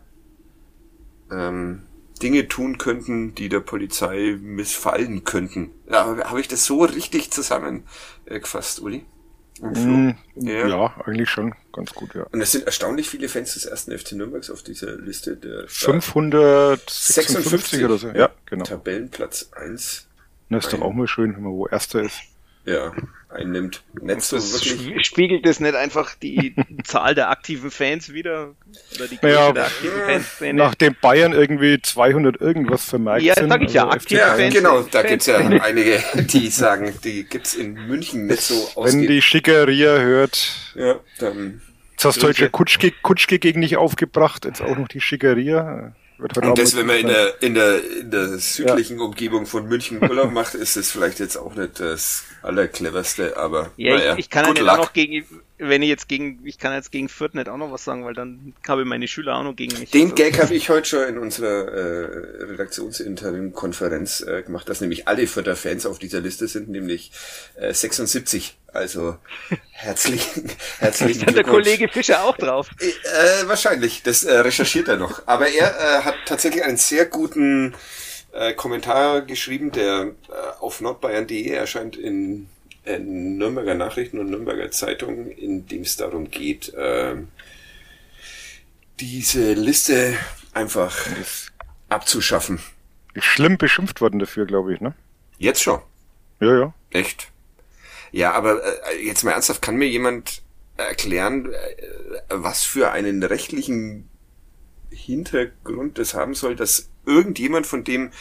ähm, 1.32 1.83
Dinge 2.24 2.48
tun 2.48 2.78
könnten, 2.78 3.36
die 3.36 3.50
der 3.50 3.60
Polizei 3.60 4.38
missfallen 4.42 5.26
könnten. 5.26 5.72
Ja, 5.90 6.16
Habe 6.24 6.40
ich 6.40 6.48
das 6.48 6.64
so 6.66 6.84
richtig 6.84 7.32
zusammengefasst, 7.32 8.80
Uli? 8.80 9.04
Mm, 9.62 10.12
ja. 10.36 10.68
ja. 10.68 10.94
eigentlich 11.06 11.30
schon 11.30 11.54
ganz 11.74 11.94
gut, 11.94 12.16
ja. 12.16 12.24
Und 12.32 12.42
es 12.42 12.54
sind 12.54 12.66
erstaunlich 12.66 13.08
viele 13.10 13.28
Fans 13.30 13.54
des 13.54 13.66
ersten 13.66 13.96
FC 13.98 14.14
Nürnbergs 14.14 14.50
auf 14.50 14.64
dieser 14.64 14.96
Liste. 14.96 15.38
Der 15.38 15.68
556 15.68 17.84
oder 17.84 17.98
so. 17.98 18.08
Ja, 18.10 18.30
genau. 18.46 18.64
Tabellenplatz 18.64 19.50
1. 19.52 20.08
Das 20.50 20.66
ist 20.66 20.74
doch 20.74 20.82
auch 20.82 20.94
mal 20.94 21.08
schön, 21.08 21.36
wenn 21.36 21.44
man 21.44 21.54
wo 21.54 21.68
Erster 21.68 22.02
ist. 22.04 22.22
Ja, 22.66 22.94
einnimmt. 23.34 23.84
Nicht 24.02 24.22
so 24.22 24.38
wirklich. 24.38 25.06
Spiegelt 25.06 25.46
das 25.46 25.60
nicht 25.60 25.76
einfach 25.76 26.16
die 26.16 26.56
Zahl 26.84 27.16
der 27.16 27.30
aktiven 27.30 27.72
Fans 27.72 28.14
wieder? 28.14 28.56
Oder 28.96 29.08
die 29.08 29.20
naja, 29.22 29.52
der 29.52 29.66
aktiven 29.66 30.22
Fans? 30.22 30.58
Nachdem 30.58 30.96
Bayern 31.02 31.34
irgendwie 31.34 31.82
200 31.82 32.40
irgendwas 32.40 32.86
vermerkt 32.86 33.24
ja, 33.24 33.36
sind. 33.36 33.50
Sag 33.50 33.62
ich 33.62 33.74
ja, 33.74 33.86
also 33.86 33.96
aktive 33.96 34.20
ja, 34.20 34.36
Fans. 34.36 34.54
Genau, 34.54 34.82
da 34.84 35.04
gibt's 35.04 35.26
ja 35.26 35.38
einige, 35.38 36.04
die 36.16 36.48
sagen, 36.50 36.94
die 37.04 37.24
gibt's 37.24 37.56
in 37.56 37.74
München 37.74 38.28
nicht 38.28 38.42
so 38.42 38.70
aus. 38.76 38.94
Wenn 38.94 39.08
die 39.08 39.22
Schickeria 39.22 39.98
hört. 39.98 40.74
Ja, 40.76 41.00
dann. 41.20 41.62
Jetzt 41.92 42.06
hast 42.06 42.24
du 42.24 42.28
heute 42.28 42.50
Kutschke, 42.50 42.92
Kutschke 43.02 43.40
gegen 43.40 43.62
dich 43.62 43.78
aufgebracht, 43.78 44.46
jetzt 44.46 44.62
auch 44.62 44.78
noch 44.78 44.88
die 44.88 45.00
Schickeria. 45.00 45.94
Und 46.18 46.58
das, 46.58 46.76
wenn 46.76 46.86
man 46.86 46.98
in 46.98 47.08
der, 47.08 47.42
in 47.42 47.54
der, 47.54 47.84
in 48.00 48.12
der 48.12 48.38
südlichen 48.38 48.98
ja. 48.98 49.04
Umgebung 49.04 49.46
von 49.46 49.68
München 49.68 50.02
Urlaub 50.02 50.32
macht, 50.32 50.54
ist 50.56 50.78
es 50.78 50.92
vielleicht 50.92 51.20
jetzt 51.20 51.38
auch 51.38 51.56
nicht 51.56 51.80
das 51.80 52.24
allercleverste, 52.42 53.38
aber 53.38 53.72
ja, 53.78 53.96
naja, 53.96 54.14
ich, 54.14 54.20
ich 54.20 54.30
kann 54.30 54.46
ja 54.46 54.54
nicht 54.54 54.70
auch 54.70 54.78
noch 54.78 54.94
gegen, 54.94 55.26
wenn 55.58 55.82
ich 55.82 55.90
jetzt 55.90 56.08
gegen, 56.08 56.40
ich 56.46 56.58
kann 56.58 56.74
jetzt 56.74 56.92
gegen 56.92 57.10
Fürth 57.10 57.34
nicht 57.34 57.50
auch 57.50 57.58
noch 57.58 57.72
was 57.72 57.84
sagen, 57.84 58.06
weil 58.06 58.14
dann 58.14 58.54
habe 58.68 58.82
ich 58.82 58.88
meine 58.88 59.08
Schüler 59.08 59.38
auch 59.38 59.44
noch 59.44 59.56
gegen 59.56 59.80
mich. 59.80 59.92
Den 59.92 60.12
also. 60.12 60.16
Gag 60.16 60.42
habe 60.42 60.54
ich 60.54 60.70
heute 60.70 60.88
schon 60.88 61.04
in 61.08 61.18
unserer 61.18 61.68
äh, 61.68 62.44
redaktionsinternen 62.44 63.54
Konferenz 63.54 64.22
äh, 64.22 64.44
gemacht, 64.44 64.68
dass 64.70 64.82
nämlich 64.82 65.08
alle 65.08 65.28
Fürther 65.28 65.56
Fans 65.56 65.86
auf 65.86 66.00
dieser 66.00 66.22
Liste 66.22 66.48
sind, 66.48 66.70
nämlich 66.70 67.12
äh, 67.56 67.74
76. 67.74 68.58
Also 68.74 69.18
herzlichen, 69.72 70.50
herzlichen 70.80 71.28
Ist 71.28 71.38
der 71.38 71.44
Kollege 71.44 71.88
Fischer 71.88 72.24
auch 72.24 72.36
drauf? 72.36 72.70
Äh, 72.80 72.88
äh, 72.88 73.48
wahrscheinlich, 73.48 74.02
das 74.02 74.24
äh, 74.24 74.40
recherchiert 74.40 74.88
er 74.88 74.98
noch. 74.98 75.22
Aber 75.28 75.48
er 75.48 75.68
äh, 75.68 76.04
hat 76.04 76.16
tatsächlich 76.26 76.64
einen 76.64 76.78
sehr 76.78 77.06
guten 77.06 77.76
äh, 78.34 78.54
Kommentar 78.54 79.22
geschrieben, 79.22 79.72
der 79.72 80.14
äh, 80.28 80.60
auf 80.60 80.82
nordbayern.de 80.82 81.50
erscheint 81.50 81.96
in, 81.96 82.50
in 82.84 83.38
Nürnberger 83.38 83.76
Nachrichten 83.76 84.18
und 84.18 84.32
Nürnberger 84.32 84.72
Zeitung, 84.72 85.30
in 85.30 85.68
dem 85.68 85.84
es 85.84 85.96
darum 85.96 86.32
geht, 86.32 86.74
äh, 86.74 87.16
diese 89.00 89.54
Liste 89.54 90.16
einfach 90.54 90.96
abzuschaffen. 91.90 92.60
schlimm 93.18 93.60
beschimpft 93.60 94.02
worden 94.02 94.18
dafür, 94.18 94.48
glaube 94.48 94.74
ich, 94.74 94.82
ne? 94.82 94.96
Jetzt 95.38 95.62
schon? 95.62 95.80
Ja, 96.40 96.58
ja. 96.58 96.74
Echt? 96.90 97.33
Ja, 98.14 98.34
aber 98.34 98.62
äh, 98.64 99.04
jetzt 99.04 99.24
mal 99.24 99.32
ernsthaft, 99.32 99.64
kann 99.64 99.76
mir 99.76 99.90
jemand 99.90 100.44
erklären, 100.78 101.52
äh, 101.52 101.56
was 102.30 102.64
für 102.64 102.92
einen 102.92 103.24
rechtlichen 103.24 104.08
Hintergrund 104.92 105.98
das 105.98 106.14
haben 106.14 106.36
soll, 106.36 106.56
dass 106.56 106.90
irgendjemand, 107.08 107.66
von 107.66 107.84
dem 107.84 108.12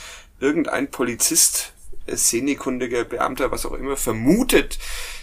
irgendein 0.41 0.91
Polizist, 0.91 1.75
äh, 2.07 2.17
szenekundiger 2.17 3.05
Beamter, 3.05 3.51
was 3.51 3.67
auch 3.67 3.75
immer, 3.75 3.99
vermutet, 3.99 4.79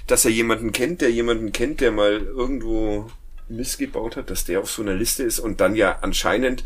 dass 0.06 0.24
er 0.26 0.32
jemanden 0.32 0.72
kennt, 0.72 1.02
der 1.02 1.12
jemanden 1.12 1.52
kennt, 1.52 1.82
der 1.82 1.92
mal 1.92 2.22
irgendwo 2.22 3.10
missgebaut 3.50 4.16
hat, 4.16 4.30
dass 4.30 4.46
der 4.46 4.60
auf 4.60 4.70
so 4.70 4.82
einer 4.82 4.94
Liste 4.94 5.24
ist 5.24 5.40
und 5.40 5.62
dann 5.62 5.76
ja 5.76 6.00
anscheinend 6.02 6.64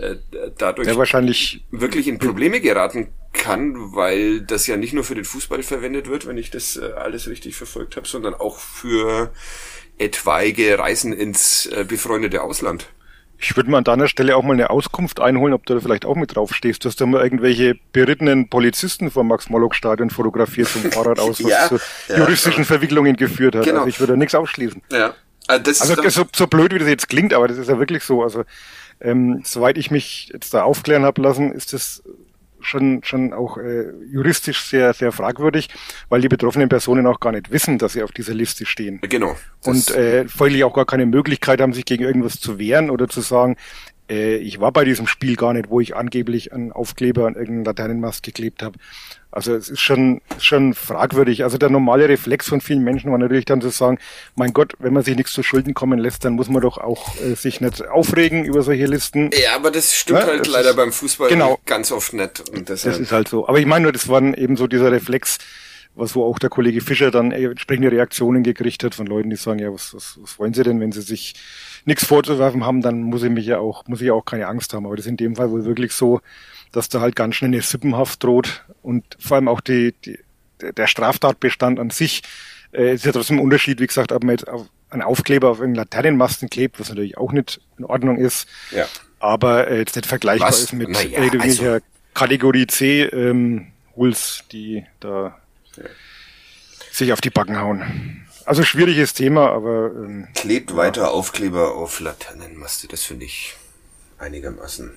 äh, 0.00 0.16
dadurch 0.58 0.88
ja, 0.88 0.96
wahrscheinlich 0.96 1.64
wirklich 1.70 2.08
in 2.08 2.18
Probleme 2.18 2.60
geraten 2.60 3.08
kann, 3.32 3.94
weil 3.94 4.40
das 4.40 4.66
ja 4.66 4.76
nicht 4.76 4.92
nur 4.92 5.04
für 5.04 5.14
den 5.14 5.24
Fußball 5.24 5.62
verwendet 5.62 6.08
wird, 6.08 6.26
wenn 6.26 6.38
ich 6.38 6.50
das 6.50 6.76
äh, 6.76 6.92
alles 6.96 7.28
richtig 7.28 7.56
verfolgt 7.56 7.96
habe, 7.96 8.08
sondern 8.08 8.34
auch 8.34 8.58
für 8.58 9.30
etwaige 9.98 10.78
Reisen 10.78 11.12
ins 11.12 11.66
äh, 11.66 11.84
befreundete 11.86 12.42
Ausland. 12.42 12.88
Ich 13.38 13.54
würde 13.54 13.70
mal 13.70 13.78
an 13.78 13.84
deiner 13.84 14.08
Stelle 14.08 14.34
auch 14.36 14.42
mal 14.42 14.54
eine 14.54 14.70
Auskunft 14.70 15.20
einholen, 15.20 15.52
ob 15.52 15.66
du 15.66 15.74
da 15.74 15.80
vielleicht 15.80 16.06
auch 16.06 16.16
mit 16.16 16.34
drauf 16.34 16.54
stehst. 16.54 16.84
Du 16.84 16.88
hast 16.88 17.00
da 17.00 17.06
mal 17.06 17.22
irgendwelche 17.22 17.74
berittenen 17.92 18.48
Polizisten 18.48 19.10
vom 19.10 19.28
Max-Morlock-Stadion 19.28 20.08
fotografiert 20.08 20.68
vom 20.68 20.90
Fahrrad 20.90 21.18
aus, 21.20 21.42
was 21.44 21.50
ja, 21.50 21.68
zu 21.68 21.78
ja, 22.08 22.18
juristischen. 22.18 22.64
Verwicklungen 22.64 23.16
geführt 23.16 23.54
hat. 23.54 23.64
Genau. 23.64 23.80
Also 23.80 23.88
ich 23.88 24.00
würde 24.00 24.14
da 24.14 24.16
nichts 24.16 24.34
ausschließen. 24.34 24.82
Ja. 24.90 25.14
Also, 25.46 25.62
das 25.62 25.80
also 25.80 26.08
so, 26.08 26.24
so 26.34 26.46
blöd, 26.46 26.74
wie 26.74 26.78
das 26.78 26.88
jetzt 26.88 27.08
klingt, 27.08 27.32
aber 27.32 27.48
das 27.48 27.58
ist 27.58 27.68
ja 27.68 27.78
wirklich 27.78 28.02
so. 28.02 28.22
Also 28.22 28.44
ähm, 29.00 29.42
soweit 29.44 29.78
ich 29.78 29.90
mich 29.90 30.30
jetzt 30.32 30.54
da 30.54 30.62
aufklären 30.62 31.04
habe 31.04 31.22
lassen, 31.22 31.52
ist 31.52 31.72
das 31.72 32.02
schon, 32.60 33.02
schon 33.04 33.32
auch 33.32 33.58
äh, 33.58 33.90
juristisch 34.10 34.64
sehr, 34.64 34.92
sehr 34.92 35.12
fragwürdig, 35.12 35.68
weil 36.08 36.20
die 36.20 36.28
betroffenen 36.28 36.68
Personen 36.68 37.06
auch 37.06 37.20
gar 37.20 37.32
nicht 37.32 37.50
wissen, 37.50 37.78
dass 37.78 37.92
sie 37.92 38.02
auf 38.02 38.12
dieser 38.12 38.34
Liste 38.34 38.66
stehen. 38.66 39.00
Genau. 39.02 39.36
Und 39.64 39.90
äh, 39.90 40.26
folglich 40.28 40.64
auch 40.64 40.74
gar 40.74 40.86
keine 40.86 41.06
Möglichkeit 41.06 41.60
haben, 41.60 41.72
sich 41.72 41.84
gegen 41.84 42.04
irgendwas 42.04 42.40
zu 42.40 42.58
wehren 42.58 42.90
oder 42.90 43.08
zu 43.08 43.20
sagen, 43.20 43.56
äh, 44.08 44.36
ich 44.36 44.60
war 44.60 44.72
bei 44.72 44.84
diesem 44.84 45.06
Spiel 45.06 45.36
gar 45.36 45.52
nicht, 45.52 45.70
wo 45.70 45.80
ich 45.80 45.96
angeblich 45.96 46.52
einen 46.52 46.72
Aufkleber 46.72 47.26
an 47.26 47.34
irgendeinen 47.34 47.64
Laternenmast 47.64 48.22
geklebt 48.22 48.62
habe. 48.62 48.78
Also 49.36 49.54
es 49.54 49.68
ist 49.68 49.80
schon, 49.80 50.22
schon 50.38 50.72
fragwürdig. 50.72 51.44
Also 51.44 51.58
der 51.58 51.68
normale 51.68 52.08
Reflex 52.08 52.48
von 52.48 52.62
vielen 52.62 52.82
Menschen 52.82 53.10
war 53.10 53.18
natürlich 53.18 53.44
dann 53.44 53.60
zu 53.60 53.68
sagen, 53.68 53.98
mein 54.34 54.54
Gott, 54.54 54.72
wenn 54.78 54.94
man 54.94 55.02
sich 55.02 55.14
nichts 55.14 55.34
zu 55.34 55.42
Schulden 55.42 55.74
kommen 55.74 55.98
lässt, 55.98 56.24
dann 56.24 56.32
muss 56.32 56.48
man 56.48 56.62
doch 56.62 56.78
auch 56.78 57.14
äh, 57.20 57.34
sich 57.34 57.60
nicht 57.60 57.86
aufregen 57.86 58.46
über 58.46 58.62
solche 58.62 58.86
Listen. 58.86 59.28
Ja, 59.34 59.54
aber 59.54 59.70
das 59.70 59.94
stimmt 59.94 60.20
ja, 60.20 60.26
halt 60.26 60.40
das 60.40 60.48
leider 60.48 60.70
ist, 60.70 60.76
beim 60.76 60.90
Fußball 60.90 61.28
genau, 61.28 61.60
ganz 61.66 61.92
oft 61.92 62.14
nicht. 62.14 62.44
Das 62.66 62.86
ist 62.86 63.12
halt 63.12 63.28
so. 63.28 63.46
Aber 63.46 63.58
ich 63.58 63.66
meine 63.66 63.82
nur, 63.82 63.92
das 63.92 64.08
war 64.08 64.22
eben 64.22 64.56
so 64.56 64.66
dieser 64.66 64.90
Reflex, 64.90 65.36
was 65.94 66.16
wo 66.16 66.24
auch 66.24 66.38
der 66.38 66.48
Kollege 66.48 66.80
Fischer 66.80 67.10
dann 67.10 67.30
entsprechende 67.30 67.92
Reaktionen 67.92 68.42
gekriegt 68.42 68.84
hat 68.84 68.94
von 68.94 69.06
Leuten, 69.06 69.28
die 69.28 69.36
sagen, 69.36 69.58
ja, 69.58 69.70
was, 69.70 69.92
was, 69.92 70.18
was 70.18 70.38
wollen 70.38 70.54
sie 70.54 70.62
denn, 70.62 70.80
wenn 70.80 70.92
sie 70.92 71.02
sich 71.02 71.34
nichts 71.84 72.06
vorzuwerfen 72.06 72.64
haben, 72.64 72.80
dann 72.80 73.02
muss 73.02 73.22
ich 73.22 73.30
mich 73.30 73.44
ja 73.44 73.58
auch, 73.58 73.86
muss 73.86 74.00
ich 74.00 74.06
ja 74.06 74.14
auch 74.14 74.24
keine 74.24 74.46
Angst 74.46 74.72
haben. 74.72 74.86
Aber 74.86 74.96
das 74.96 75.04
ist 75.04 75.10
in 75.10 75.18
dem 75.18 75.36
Fall 75.36 75.50
wohl 75.50 75.66
wirklich 75.66 75.92
so, 75.92 76.22
dass 76.72 76.88
da 76.88 77.00
halt 77.00 77.16
ganz 77.16 77.36
schnell 77.36 77.50
eine 77.50 77.62
Sippenhaft 77.62 78.22
droht 78.22 78.64
und 78.82 79.04
vor 79.18 79.36
allem 79.36 79.48
auch 79.48 79.60
die, 79.60 79.94
die 80.04 80.18
der 80.60 80.86
Straftatbestand 80.86 81.78
an 81.78 81.90
sich 81.90 82.22
äh, 82.72 82.94
ist 82.94 83.04
ja 83.04 83.12
trotzdem 83.12 83.38
ein 83.38 83.44
Unterschied, 83.44 83.80
wie 83.80 83.86
gesagt, 83.86 84.12
ob 84.12 84.24
man 84.24 84.36
jetzt 84.36 84.48
auf 84.48 84.66
einen 84.90 85.02
Aufkleber 85.02 85.50
auf 85.50 85.58
irgendeinen 85.58 85.84
Laternenmasten 85.84 86.48
klebt, 86.48 86.78
was 86.80 86.88
natürlich 86.88 87.18
auch 87.18 87.32
nicht 87.32 87.60
in 87.78 87.84
Ordnung 87.84 88.18
ist, 88.18 88.48
ja. 88.70 88.86
aber 89.18 89.68
äh, 89.68 89.78
jetzt 89.78 89.96
nicht 89.96 90.06
vergleichbar 90.06 90.48
was? 90.48 90.62
ist 90.62 90.72
mit 90.72 90.88
naja, 90.90 91.22
irgendwelcher 91.22 91.74
also. 91.74 91.86
Kategorie 92.14 92.66
C 92.66 93.02
ähm, 93.02 93.68
Hools, 93.96 94.44
die 94.52 94.84
da 95.00 95.38
ja. 95.76 95.84
sich 96.90 97.12
auf 97.12 97.20
die 97.20 97.30
Backen 97.30 97.60
hauen. 97.60 98.26
Also 98.44 98.62
schwieriges 98.62 99.12
Thema, 99.12 99.50
aber 99.50 99.90
ähm, 99.94 100.28
klebt 100.34 100.70
ja. 100.70 100.76
weiter 100.76 101.10
Aufkleber 101.10 101.74
auf 101.74 101.98
Laternenmaste, 101.98 102.86
das 102.86 103.02
finde 103.02 103.24
ich 103.24 103.56
einigermaßen 104.18 104.92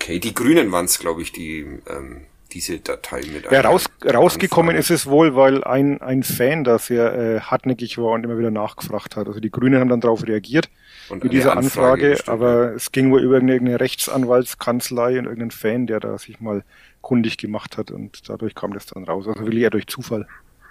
Okay, 0.00 0.18
die 0.18 0.32
Grünen 0.32 0.72
waren 0.72 0.86
es, 0.86 0.98
glaube 0.98 1.20
ich, 1.20 1.30
die 1.30 1.60
ähm, 1.86 2.22
diese 2.52 2.78
Datei 2.78 3.20
mit. 3.32 3.50
Ja, 3.50 3.60
raus, 3.60 3.84
rausgekommen 4.02 4.74
ist 4.74 4.90
es 4.90 5.06
wohl, 5.06 5.36
weil 5.36 5.62
ein, 5.62 6.00
ein 6.00 6.22
Fan 6.22 6.64
da 6.64 6.78
sehr 6.78 7.12
äh, 7.14 7.40
hartnäckig 7.40 7.98
war 7.98 8.12
und 8.12 8.24
immer 8.24 8.38
wieder 8.38 8.50
nachgefragt 8.50 9.16
hat. 9.16 9.26
Also 9.26 9.40
die 9.40 9.50
Grünen 9.50 9.78
haben 9.78 9.90
dann 9.90 10.00
darauf 10.00 10.26
reagiert 10.26 10.70
und 11.10 11.22
mit 11.22 11.32
dieser 11.34 11.56
Anfrage, 11.56 12.12
Anfrage 12.12 12.32
aber 12.32 12.74
es 12.74 12.92
ging 12.92 13.10
wohl 13.10 13.22
über 13.22 13.34
irgendeine 13.34 13.78
Rechtsanwaltskanzlei 13.78 15.18
und 15.18 15.26
irgendeinen 15.26 15.50
Fan, 15.50 15.86
der 15.86 16.00
da 16.00 16.16
sich 16.16 16.40
mal 16.40 16.64
kundig 17.02 17.36
gemacht 17.36 17.76
hat 17.76 17.90
und 17.90 18.28
dadurch 18.28 18.54
kam 18.54 18.72
das 18.72 18.86
dann 18.86 19.04
raus. 19.04 19.28
Also 19.28 19.40
wirklich 19.40 19.62
eher 19.62 19.70
durch 19.70 19.86
Zufall. 19.86 20.26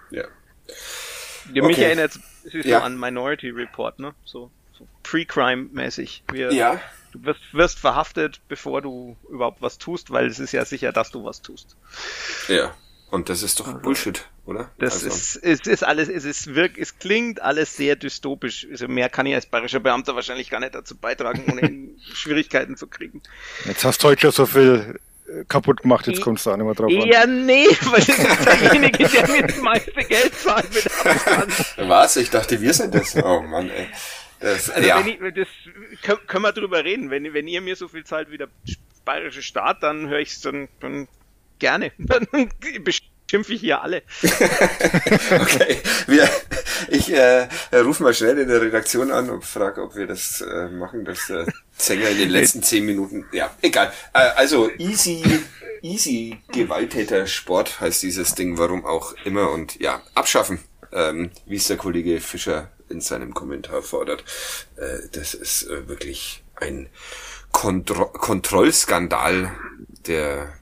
Ja. 0.09 0.23
ja 1.53 1.63
mich 1.63 1.77
okay. 1.77 1.85
erinnert 1.85 2.19
es 2.45 2.65
ja. 2.65 2.79
so 2.79 2.85
an 2.85 2.99
Minority 2.99 3.51
Report, 3.51 3.99
ne? 3.99 4.13
So, 4.25 4.49
so 4.77 4.87
Pre-Crime-mäßig. 5.03 6.23
Ja 6.33 6.79
Du 7.11 7.23
wirst, 7.23 7.41
wirst 7.53 7.79
verhaftet, 7.79 8.41
bevor 8.47 8.81
du 8.81 9.17
überhaupt 9.29 9.61
was 9.61 9.77
tust, 9.77 10.11
weil 10.11 10.27
es 10.27 10.39
ist 10.39 10.51
ja 10.51 10.65
sicher, 10.65 10.91
dass 10.91 11.11
du 11.11 11.23
was 11.23 11.41
tust. 11.41 11.75
Ja. 12.47 12.73
Und 13.11 13.29
das 13.29 13.41
ist 13.41 13.59
doch 13.59 13.67
also, 13.67 13.79
Bullshit, 13.79 14.27
oder? 14.45 14.69
Das 14.77 14.93
also. 14.93 15.07
ist, 15.07 15.35
es 15.37 15.61
ist 15.65 15.83
alles, 15.83 16.09
es 16.09 16.25
ist 16.25 16.53
wirk, 16.53 16.77
es 16.77 16.99
klingt 16.99 17.41
alles 17.41 17.75
sehr 17.75 17.95
dystopisch. 17.95 18.67
Also 18.69 18.87
mehr 18.87 19.09
kann 19.09 19.25
ich 19.25 19.33
als 19.33 19.47
bayerischer 19.47 19.79
Beamter 19.79 20.15
wahrscheinlich 20.15 20.49
gar 20.49 20.59
nicht 20.59 20.75
dazu 20.75 20.95
beitragen, 20.95 21.43
ohne 21.51 21.89
Schwierigkeiten 22.13 22.77
zu 22.77 22.85
kriegen. 22.85 23.21
Jetzt 23.65 23.83
hast 23.83 24.03
du 24.03 24.09
heute 24.09 24.21
schon 24.21 24.31
so 24.31 24.45
viel 24.45 24.99
äh, 25.27 25.43
kaputt 25.47 25.81
gemacht, 25.81 26.05
jetzt 26.05 26.21
kommst 26.21 26.45
du 26.45 26.51
auch 26.51 26.57
nicht 26.57 26.65
mehr 26.65 26.75
drauf 26.75 26.91
an. 26.91 27.07
Ja, 27.07 27.25
nee, 27.25 27.65
weil 27.85 28.01
das 28.01 28.19
ist 28.19 28.45
derjenige, 28.45 29.07
der 29.07 29.27
mir 29.27 29.47
das 29.47 29.57
meiste 29.57 29.91
Geld 29.91 30.35
zahlt 30.35 30.73
mit 30.73 30.85
Abstand. 30.85 31.53
Was? 31.89 32.15
Ich 32.17 32.29
dachte, 32.29 32.61
wir 32.61 32.73
sind 32.73 32.93
das. 32.93 33.15
Oh 33.15 33.41
Mann, 33.41 33.71
ey. 33.71 33.87
Das, 34.39 34.69
also 34.69 34.87
ja. 34.87 34.99
wenn 34.99 35.07
ich, 35.07 35.19
das 35.35 35.47
können, 36.01 36.19
können 36.27 36.43
wir 36.43 36.53
drüber 36.53 36.83
reden. 36.83 37.09
Wenn, 37.09 37.33
wenn 37.33 37.47
ihr 37.47 37.61
mir 37.61 37.75
so 37.75 37.87
viel 37.87 38.05
zahlt 38.05 38.31
wie 38.31 38.37
der 38.37 38.49
bayerische 39.05 39.41
Staat, 39.41 39.83
dann 39.83 40.07
höre 40.07 40.19
ich 40.19 40.29
es 40.29 40.41
dann, 40.41 40.69
dann 40.79 41.07
gerne. 41.59 41.91
Dann 41.97 42.27
beschimpfe 42.83 43.53
ich 43.53 43.61
hier 43.61 43.81
alle. 43.81 44.01
okay, 45.41 45.81
wir, 46.07 46.29
ich 46.87 47.11
äh, 47.11 47.47
rufe 47.73 48.03
mal 48.03 48.13
schnell 48.13 48.37
in 48.39 48.47
der 48.47 48.61
Redaktion 48.61 49.11
an 49.11 49.29
und 49.29 49.43
frage, 49.43 49.83
ob 49.83 49.95
wir 49.95 50.07
das 50.07 50.41
äh, 50.41 50.69
machen, 50.69 51.05
dass 51.05 51.27
der 51.27 51.45
Sänger 51.77 52.09
in 52.09 52.17
den 52.17 52.29
letzten 52.29 52.63
zehn 52.63 52.85
Minuten. 52.85 53.25
Ja, 53.31 53.51
egal. 53.61 53.91
Äh, 54.13 54.19
also 54.35 54.69
easy, 54.77 55.23
easy 55.81 56.37
Gewalttäter 56.51 57.27
Sport 57.27 57.81
heißt 57.81 58.01
dieses 58.03 58.35
Ding, 58.35 58.57
warum 58.57 58.85
auch 58.85 59.13
immer 59.25 59.51
und 59.51 59.79
ja, 59.79 60.01
abschaffen, 60.15 60.59
ähm, 60.91 61.31
wie 61.45 61.55
es 61.55 61.67
der 61.67 61.77
Kollege 61.77 62.21
Fischer 62.21 62.71
in 62.89 63.01
seinem 63.01 63.33
Kommentar 63.33 63.81
fordert. 63.81 64.23
Äh, 64.75 65.07
das 65.11 65.33
ist 65.33 65.63
äh, 65.67 65.87
wirklich 65.87 66.43
ein 66.55 66.89
Kontro 67.51 68.05
Kontrollskandal, 68.05 69.51
der 70.05 70.53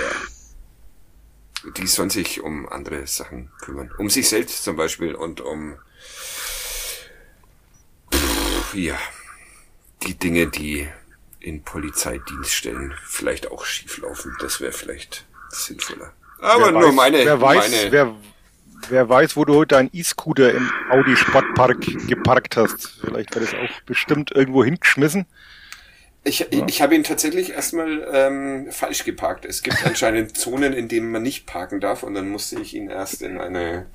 ja, 0.00 1.70
die 1.76 1.86
sollen 1.86 2.10
sich 2.10 2.40
um 2.40 2.68
andere 2.68 3.06
Sachen 3.06 3.50
kümmern. 3.60 3.90
Um 3.98 4.10
sich 4.10 4.28
selbst 4.28 4.64
zum 4.64 4.76
Beispiel 4.76 5.14
und 5.14 5.40
um 5.40 5.76
pff, 8.12 8.74
ja, 8.74 8.98
die 10.02 10.14
Dinge, 10.14 10.46
die 10.46 10.88
in 11.40 11.62
Polizeidienststellen 11.62 12.94
vielleicht 13.06 13.50
auch 13.50 13.64
schieflaufen. 13.64 14.36
Das 14.40 14.60
wäre 14.60 14.72
vielleicht 14.72 15.26
sinnvoller. 15.50 16.12
Aber 16.40 16.64
wer 16.66 16.72
nur 16.72 16.88
weiß, 16.88 16.94
meine, 16.94 17.24
wer 17.24 17.40
weiß, 17.40 17.70
meine 17.70 17.92
wer, 17.92 18.16
wer 18.88 19.08
weiß, 19.08 19.36
wo 19.36 19.44
du 19.44 19.54
heute 19.54 19.76
deinen 19.76 19.90
E-Scooter 19.92 20.52
im 20.52 20.70
Audi 20.90 21.16
Sportpark 21.16 21.80
geparkt 22.08 22.56
hast. 22.56 22.98
Vielleicht 23.00 23.34
wird 23.34 23.46
es 23.46 23.54
auch 23.54 23.82
bestimmt 23.86 24.30
irgendwo 24.32 24.64
hingeschmissen. 24.64 25.26
Ich, 26.24 26.38
ja. 26.38 26.66
ich 26.66 26.80
habe 26.80 26.94
ihn 26.94 27.04
tatsächlich 27.04 27.52
erstmal 27.52 28.06
ähm, 28.10 28.68
falsch 28.70 29.04
geparkt. 29.04 29.44
Es 29.44 29.62
gibt 29.62 29.76
anscheinend 29.86 30.36
Zonen, 30.36 30.72
in 30.72 30.88
denen 30.88 31.10
man 31.10 31.22
nicht 31.22 31.46
parken 31.46 31.80
darf 31.80 32.02
und 32.02 32.14
dann 32.14 32.30
musste 32.30 32.60
ich 32.60 32.74
ihn 32.74 32.88
erst 32.88 33.22
in 33.22 33.38
eine, 33.38 33.86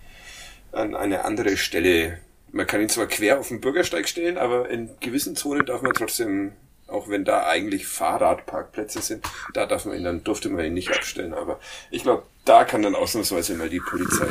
an 0.71 0.95
eine 0.95 1.25
andere 1.25 1.57
Stelle. 1.57 2.19
Man 2.51 2.67
kann 2.67 2.81
ihn 2.81 2.89
zwar 2.89 3.07
quer 3.07 3.39
auf 3.39 3.47
den 3.47 3.61
Bürgersteig 3.61 4.07
stellen, 4.07 4.37
aber 4.37 4.69
in 4.69 4.89
gewissen 4.99 5.35
Zonen 5.35 5.65
darf 5.65 5.81
man 5.81 5.93
trotzdem, 5.93 6.53
auch 6.89 7.09
wenn 7.09 7.25
da 7.25 7.45
eigentlich 7.45 7.87
Fahrradparkplätze 7.87 9.01
sind, 9.01 9.25
da 9.53 9.65
darf 9.65 9.85
man 9.85 9.97
ihn 9.97 10.03
dann, 10.03 10.23
durfte 10.23 10.49
man 10.49 10.65
ihn 10.65 10.73
nicht 10.73 10.91
abstellen. 10.91 11.33
Aber 11.33 11.59
ich 11.91 12.03
glaube, 12.03 12.23
da 12.45 12.63
kann 12.65 12.81
dann 12.81 12.95
ausnahmsweise 12.95 13.55
mal 13.55 13.69
die 13.69 13.79
Polizei 13.79 14.27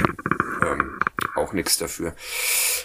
auch 1.48 1.52
nichts 1.52 1.78
dafür. 1.78 2.14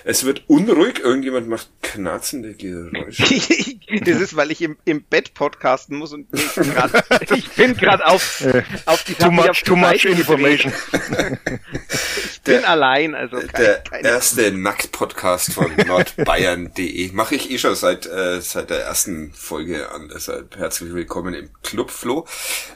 Es 0.04 0.26
wird 0.26 0.44
unruhig, 0.48 1.00
irgendjemand 1.00 1.48
macht 1.50 1.70
knarzende 1.82 2.54
Geräusche. 2.54 3.24
das 4.06 4.22
ist, 4.22 4.36
weil 4.36 4.52
ich 4.52 4.62
im, 4.62 4.78
im 4.86 5.04
Bett 5.04 5.34
podcasten 5.34 5.98
muss 5.98 6.14
und 6.14 6.28
ich 7.36 7.50
bin 7.52 7.76
gerade 7.76 8.06
auf, 8.06 8.42
äh, 8.42 8.64
auf 8.86 9.04
die 9.04 9.16
Too 9.16 9.32
much, 9.32 9.50
auf 9.50 9.62
too 9.62 9.76
much 9.76 10.06
information. 10.06 10.72
ich 10.92 12.42
bin 12.42 12.62
der, 12.62 12.70
allein, 12.70 13.16
also 13.16 13.38
kein, 13.38 13.62
Der 13.62 13.76
keine 13.80 14.08
erste 14.08 14.52
Nackt-Podcast 14.52 15.54
von 15.54 15.72
nordbayern.de 15.76 17.12
mache 17.12 17.36
ich 17.36 17.52
eh 17.52 17.58
schon 17.58 17.76
seit, 17.76 18.06
äh, 18.06 18.40
seit 18.42 18.70
der 18.70 18.84
ersten 18.84 19.34
Folge 19.34 19.92
an, 19.92 20.10
deshalb 20.14 20.56
herzlich 20.56 20.94
willkommen 20.94 21.34
im 21.34 21.50
Club 21.64 21.92
Flo. 21.92 22.26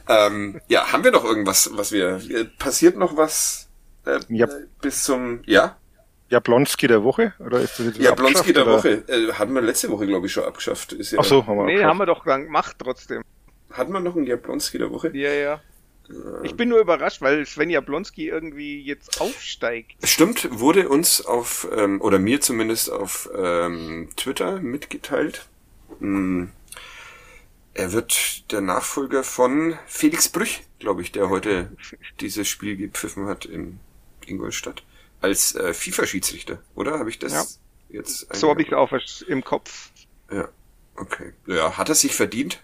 Ähm, 0.10 0.60
ja, 0.68 0.92
haben 0.92 1.04
wir 1.04 1.12
noch 1.12 1.24
irgendwas, 1.24 1.70
was 1.74 1.92
wir, 1.92 2.20
passiert 2.60 2.98
noch 2.98 3.16
was 3.16 3.67
äh, 4.08 4.20
ja. 4.30 4.48
bis 4.82 5.04
zum, 5.04 5.42
ja? 5.46 5.78
Jablonski 6.30 6.88
der 6.88 7.04
Woche? 7.04 7.34
Oder 7.40 7.60
ist 7.60 7.80
das 7.80 7.88
jetzt 7.88 8.00
Jablonski 8.00 8.54
der 8.54 8.64
oder? 8.64 8.78
Woche. 8.78 9.04
Äh, 9.08 9.34
hatten 9.34 9.54
wir 9.54 9.62
letzte 9.62 9.90
Woche, 9.90 10.08
glaube 10.08 10.28
ich, 10.28 10.34
schon 10.34 10.44
abgeschafft. 10.44 10.94
Ist 10.94 11.12
ja 11.12 11.20
Ach 11.20 11.26
so, 11.26 11.46
haben 11.46 11.58
wir 11.58 11.66
Nee, 11.66 11.84
haben 11.84 11.98
wir 11.98 12.06
doch 12.06 12.24
gemacht 12.24 12.76
trotzdem. 12.80 13.24
Hatten 13.72 13.94
wir 13.94 14.00
noch 14.00 14.16
einen 14.16 14.26
Jablonski 14.26 14.78
der 14.78 14.92
Woche? 14.92 15.16
Ja, 15.16 15.32
ja. 15.32 15.62
Ich 16.44 16.56
bin 16.56 16.70
nur 16.70 16.80
überrascht, 16.80 17.22
weil 17.22 17.46
Sven 17.46 17.70
Jablonski 17.70 18.30
irgendwie 18.30 18.82
jetzt 18.82 19.20
aufsteigt. 19.20 19.96
Stimmt, 20.04 20.48
wurde 20.52 20.88
uns 20.88 21.26
auf, 21.26 21.68
ähm, 21.76 22.00
oder 22.02 22.18
mir 22.18 22.40
zumindest 22.40 22.90
auf 22.92 23.30
ähm, 23.36 24.10
Twitter 24.16 24.62
mitgeteilt. 24.62 25.48
Hm, 26.00 26.52
er 27.74 27.92
wird 27.92 28.52
der 28.52 28.62
Nachfolger 28.62 29.24
von 29.24 29.78
Felix 29.86 30.30
Brüch, 30.30 30.62
glaube 30.80 31.02
ich, 31.02 31.12
der 31.12 31.30
heute 31.30 31.72
dieses 32.22 32.48
Spiel 32.48 32.78
gepfiffen 32.78 33.28
hat 33.28 33.46
in 33.46 33.80
Ingolstadt 34.28 34.84
als 35.22 35.56
äh, 35.56 35.74
FIFA-Schiedsrichter, 35.74 36.60
oder? 36.76 37.00
Habe 37.00 37.10
ich 37.10 37.20
das 37.20 37.34
ja. 37.34 37.46
jetzt? 37.90 38.34
So 38.36 38.50
habe 38.50 38.62
ich 38.62 38.74
auch 38.74 38.92
im 39.28 39.44
Kopf. 39.44 39.90
Ja, 40.32 40.50
okay. 40.96 41.34
Ja, 41.46 41.78
hat 41.78 41.90
er 41.90 41.96
sich 41.96 42.14
verdient? 42.14 42.60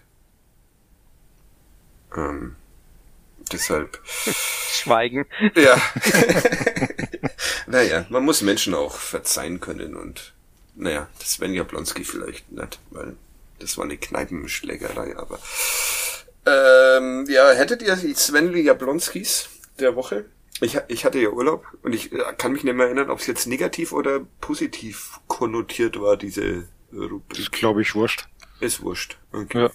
Ähm, 2.16 2.56
deshalb. 3.52 4.00
Schweigen. 4.04 5.26
Ja. 5.56 5.80
naja, 7.66 8.06
man 8.08 8.24
muss 8.24 8.42
Menschen 8.42 8.74
auch 8.74 8.96
verzeihen 8.96 9.60
können 9.60 9.96
und 9.96 10.32
naja, 10.76 11.08
das 11.18 11.34
Sven 11.34 11.54
Jablonski 11.54 12.04
vielleicht 12.04 12.50
nicht, 12.50 12.80
weil 12.90 13.16
das 13.60 13.78
war 13.78 13.84
eine 13.84 13.96
Kneipenschlägerei, 13.96 15.16
aber 15.16 15.38
ähm, 16.46 17.26
ja, 17.28 17.52
hättet 17.52 17.82
ihr 17.82 17.96
die 17.96 18.14
Sven 18.14 18.54
Jablonskis 18.54 19.48
der 19.78 19.96
Woche? 19.96 20.26
Ich, 20.60 20.78
ich 20.88 21.04
hatte 21.04 21.18
ja 21.18 21.30
Urlaub 21.30 21.66
und 21.82 21.94
ich 21.94 22.12
äh, 22.12 22.18
kann 22.38 22.52
mich 22.52 22.64
nicht 22.64 22.74
mehr 22.74 22.86
erinnern, 22.86 23.10
ob 23.10 23.18
es 23.18 23.26
jetzt 23.26 23.46
negativ 23.46 23.92
oder 23.92 24.20
positiv 24.40 25.18
konnotiert 25.26 26.00
war, 26.00 26.16
diese 26.16 26.68
Rubrik. 26.92 27.38
Ist, 27.38 27.52
glaube 27.52 27.82
ich, 27.82 27.94
wurscht. 27.94 28.28
Ist 28.60 28.82
wurscht. 28.82 29.18
Okay. 29.32 29.64
Ja. 29.64 29.70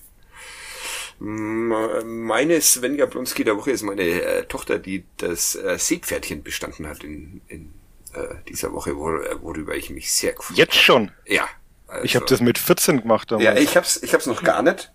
Meine 1.22 2.62
Sven 2.62 2.96
Jablonski 2.96 3.44
der 3.44 3.58
Woche 3.58 3.72
ist 3.72 3.84
meine 3.84 4.04
äh, 4.04 4.46
Tochter, 4.46 4.80
die 4.80 5.04
das 5.18 5.56
äh, 5.56 5.78
Seepferdchen 5.78 6.44
bestanden 6.44 6.88
hat 6.88 7.04
in, 7.04 7.42
in 7.50 7.74
äh, 8.14 8.36
dieser 8.48 8.72
Woche, 8.72 8.96
wor 8.96 9.26
äh, 9.26 9.42
worüber 9.42 9.76
ich 9.76 9.90
mich 9.90 10.12
sehr 10.14 10.32
gefreut 10.32 10.58
Jetzt 10.58 10.76
schon? 10.76 11.12
Ja. 11.26 11.48
Also, 11.88 12.06
ich 12.06 12.16
habe 12.16 12.26
das 12.26 12.40
mit 12.40 12.58
14 12.58 13.02
gemacht. 13.02 13.32
Damals. 13.32 13.44
Ja, 13.46 13.56
ich 13.58 13.76
hab's, 13.76 14.02
ich 14.02 14.14
hab's 14.14 14.28
noch 14.28 14.44
gar 14.44 14.62
nicht. 14.62 14.92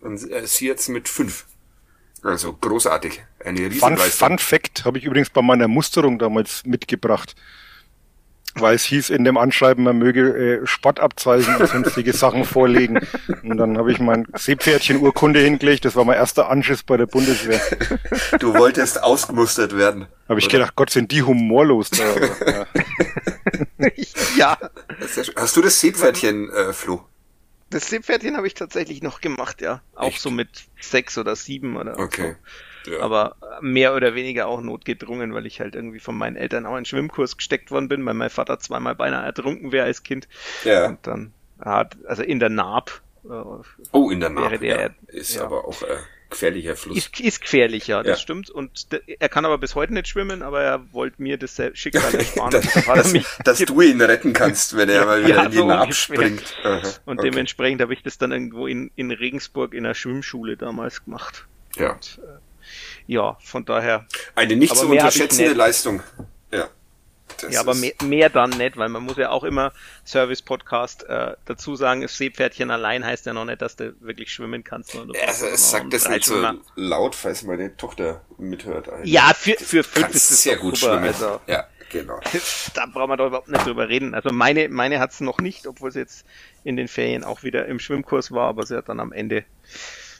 Und 0.00 0.30
äh, 0.30 0.46
sie 0.46 0.66
jetzt 0.66 0.88
mit 0.88 1.08
5. 1.08 1.44
Also 2.22 2.52
großartig. 2.54 3.22
Eine 3.48 3.70
Riesenleistung. 3.70 4.28
Fun, 4.28 4.28
Fun 4.28 4.38
Fact 4.38 4.84
habe 4.84 4.98
ich 4.98 5.04
übrigens 5.04 5.30
bei 5.30 5.40
meiner 5.40 5.68
Musterung 5.68 6.18
damals 6.18 6.64
mitgebracht. 6.66 7.34
Weil 8.54 8.74
es 8.74 8.84
hieß 8.84 9.10
in 9.10 9.24
dem 9.24 9.36
Anschreiben, 9.36 9.84
man 9.84 9.98
möge 9.98 10.60
äh, 10.62 10.66
Spottabzeichen 10.66 11.56
und 11.56 11.68
sonstige 11.68 12.12
Sachen 12.12 12.44
vorlegen. 12.44 12.98
Und 13.42 13.56
dann 13.56 13.78
habe 13.78 13.92
ich 13.92 14.00
mein 14.00 14.26
Seepferdchen-Urkunde 14.34 15.38
hingelegt. 15.38 15.84
Das 15.84 15.94
war 15.96 16.04
mein 16.04 16.16
erster 16.16 16.48
Anschiss 16.48 16.82
bei 16.82 16.96
der 16.96 17.06
Bundeswehr. 17.06 17.60
Du 18.40 18.54
wolltest 18.54 19.02
ausgemustert 19.02 19.76
werden. 19.76 20.08
Habe 20.28 20.40
ich 20.40 20.48
gedacht, 20.48 20.74
Gott, 20.76 20.90
sind 20.90 21.12
die 21.12 21.22
humorlos 21.22 21.90
da. 21.90 22.04
ja. 22.46 22.66
ja. 24.36 24.58
Hast 25.36 25.56
du 25.56 25.62
das 25.62 25.80
Seepferdchen, 25.80 26.50
äh, 26.50 26.72
Flo? 26.72 27.04
Das 27.70 27.88
Seepferdchen 27.88 28.36
habe 28.36 28.46
ich 28.46 28.54
tatsächlich 28.54 29.02
noch 29.02 29.20
gemacht, 29.20 29.60
ja. 29.60 29.82
Auch 29.94 30.08
Echt? 30.08 30.20
so 30.20 30.30
mit 30.30 30.48
sechs 30.80 31.18
oder 31.18 31.36
sieben 31.36 31.76
oder 31.76 31.98
okay. 31.98 32.32
so. 32.32 32.36
Ja. 32.88 33.00
Aber 33.00 33.36
mehr 33.60 33.94
oder 33.94 34.14
weniger 34.14 34.46
auch 34.46 34.60
notgedrungen, 34.60 35.34
weil 35.34 35.46
ich 35.46 35.60
halt 35.60 35.74
irgendwie 35.74 36.00
von 36.00 36.16
meinen 36.16 36.36
Eltern 36.36 36.66
auch 36.66 36.76
in 36.76 36.84
Schwimmkurs 36.84 37.36
gesteckt 37.36 37.70
worden 37.70 37.88
bin, 37.88 38.04
weil 38.06 38.14
mein 38.14 38.30
Vater 38.30 38.58
zweimal 38.58 38.94
beinahe 38.94 39.24
ertrunken 39.24 39.72
wäre 39.72 39.86
als 39.86 40.02
Kind. 40.02 40.28
Ja. 40.64 40.86
Und 40.86 41.06
dann 41.06 41.32
hat, 41.60 41.96
also 42.06 42.22
in 42.22 42.38
der 42.38 42.48
Naab. 42.50 43.00
Äh, 43.24 43.28
oh, 43.92 44.10
in 44.10 44.20
der 44.20 44.30
Naab. 44.30 44.58
Der, 44.60 44.80
ja. 44.80 44.90
Ist 45.08 45.36
ja. 45.36 45.44
aber 45.44 45.66
auch 45.66 45.82
äh, 45.82 45.96
gefährlicher 46.30 46.76
Fluss. 46.76 46.96
Ist, 46.96 47.20
ist 47.20 47.40
gefährlich, 47.40 47.86
ja, 47.88 48.02
das 48.02 48.18
ja. 48.18 48.22
stimmt. 48.22 48.50
Und 48.50 48.88
er 49.06 49.28
kann 49.28 49.44
aber 49.44 49.58
bis 49.58 49.74
heute 49.74 49.92
nicht 49.94 50.08
schwimmen, 50.08 50.42
aber 50.42 50.62
er 50.62 50.92
wollte 50.92 51.20
mir 51.22 51.36
das 51.36 51.60
Schicksal 51.74 52.14
ersparen. 52.14 52.50
das, 52.50 52.72
dass, 52.72 53.38
dass 53.44 53.58
du 53.58 53.80
ihn 53.80 54.00
retten 54.00 54.32
kannst, 54.32 54.76
wenn 54.76 54.88
er 54.88 55.04
mal 55.04 55.24
wieder 55.24 55.36
ja, 55.36 55.44
in 55.44 55.50
die 55.50 55.56
so 55.56 55.66
Naab 55.66 55.92
springt. 55.94 56.56
und 57.04 57.18
okay. 57.18 57.30
dementsprechend 57.30 57.82
habe 57.82 57.92
ich 57.92 58.02
das 58.02 58.18
dann 58.18 58.32
irgendwo 58.32 58.66
in, 58.66 58.90
in 58.96 59.10
Regensburg 59.10 59.74
in 59.74 59.84
der 59.84 59.94
Schwimmschule 59.94 60.56
damals 60.56 61.04
gemacht. 61.04 61.46
Ja. 61.76 61.92
Und, 61.92 62.20
äh, 62.22 62.47
ja, 63.08 63.38
von 63.40 63.64
daher. 63.64 64.06
Eine 64.34 64.54
nicht 64.54 64.76
zu 64.76 64.86
unterschätzende 64.86 65.54
Leistung. 65.54 66.02
Ja. 66.52 66.68
Das 67.40 67.54
ja, 67.54 67.60
aber 67.60 67.74
mehr, 67.74 67.92
mehr, 68.04 68.28
dann 68.28 68.50
nicht, 68.50 68.76
weil 68.76 68.90
man 68.90 69.02
muss 69.02 69.16
ja 69.16 69.30
auch 69.30 69.44
immer 69.44 69.72
Service-Podcast 70.04 71.04
äh, 71.04 71.34
dazu 71.46 71.74
sagen, 71.74 72.02
das 72.02 72.18
Seepferdchen 72.18 72.70
allein 72.70 73.04
heißt 73.04 73.24
ja 73.24 73.32
noch 73.32 73.46
nicht, 73.46 73.62
dass 73.62 73.76
du 73.76 73.94
wirklich 74.00 74.30
schwimmen 74.30 74.62
kannst. 74.62 74.92
Ja, 74.92 75.02
also 75.26 75.46
es 75.46 75.70
sagt 75.70 75.92
das 75.92 76.08
nicht 76.08 76.26
so 76.26 76.44
laut, 76.74 77.14
falls 77.14 77.44
meine 77.44 77.74
Tochter 77.78 78.20
mithört. 78.36 78.90
Eigentlich. 78.90 79.12
Ja, 79.12 79.32
für, 79.34 79.54
für 79.54 79.84
fünf 79.84 80.14
ist 80.14 80.30
es 80.30 80.42
sehr 80.42 80.56
gut 80.56 80.76
super, 80.76 80.94
schwimmen. 80.94 81.06
Also, 81.06 81.40
ja, 81.46 81.66
genau. 81.88 82.20
da 82.74 82.86
brauchen 82.86 83.10
wir 83.10 83.16
doch 83.16 83.28
überhaupt 83.28 83.48
nicht 83.48 83.64
drüber 83.64 83.88
reden. 83.88 84.14
Also 84.14 84.30
meine, 84.32 84.68
meine 84.68 85.00
hat's 85.00 85.20
noch 85.20 85.38
nicht, 85.38 85.66
obwohl 85.66 85.92
sie 85.92 86.00
jetzt 86.00 86.26
in 86.62 86.76
den 86.76 86.88
Ferien 86.88 87.24
auch 87.24 87.42
wieder 87.42 87.66
im 87.66 87.78
Schwimmkurs 87.78 88.32
war, 88.32 88.48
aber 88.48 88.66
sie 88.66 88.76
hat 88.76 88.90
dann 88.90 89.00
am 89.00 89.12
Ende 89.12 89.44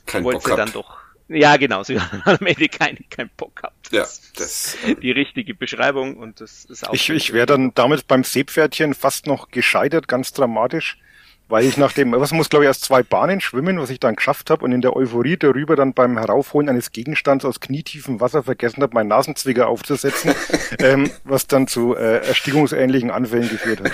Kein 0.07 0.25
wollte 0.25 0.39
Bock 0.39 0.49
sie 0.49 0.57
dann 0.57 0.73
doch 0.73 1.08
ja, 1.29 1.57
genau, 1.57 1.83
sie 1.83 2.01
haben 2.01 2.23
am 2.25 2.47
Ende 2.47 2.69
keinen 2.69 3.05
kein 3.11 3.31
Bock 3.37 3.57
gehabt. 3.57 3.93
Ja, 3.93 4.07
das 4.37 4.77
äh, 4.87 4.95
die 4.95 5.11
richtige 5.11 5.55
Beschreibung 5.55 6.17
und 6.17 6.41
das 6.41 6.65
ist 6.65 6.89
auch. 6.89 6.95
Ich, 6.95 7.11
ich 7.11 7.33
wäre 7.33 7.47
dann 7.47 7.75
damals 7.75 8.03
beim 8.03 8.25
Seepferdchen 8.25 8.95
fast 8.95 9.27
noch 9.27 9.51
gescheitert, 9.51 10.09
ganz 10.09 10.33
dramatisch, 10.33 10.99
weil 11.49 11.65
ich 11.65 11.77
nach 11.77 11.93
dem, 11.93 12.13
was 12.13 12.33
muss 12.33 12.49
glaube 12.49 12.65
ich 12.65 12.69
erst 12.69 12.85
zwei 12.85 13.03
Bahnen 13.03 13.41
schwimmen, 13.41 13.79
was 13.79 13.91
ich 13.91 14.01
dann 14.01 14.17
geschafft 14.17 14.51
habe 14.51 14.65
und 14.65 14.73
in 14.73 14.81
der 14.81 14.97
Euphorie 14.97 15.37
darüber 15.37 15.77
dann 15.77 15.95
beim 15.95 16.19
Heraufholen 16.19 16.69
eines 16.69 16.93
Gegenstands 16.93 17.45
aus 17.45 17.61
knietiefem 17.61 18.21
Wasser 18.21 18.43
vergessen 18.43 18.83
habe, 18.83 18.95
meinen 18.95 19.09
Nasenzwieger 19.09 19.69
aufzusetzen, 19.69 20.35
ähm, 20.79 21.11
was 21.25 21.47
dann 21.47 21.67
zu 21.67 21.95
äh, 21.95 22.27
erstickungsähnlichen 22.27 23.11
Anfällen 23.11 23.49
geführt 23.49 23.81
hat. 23.81 23.93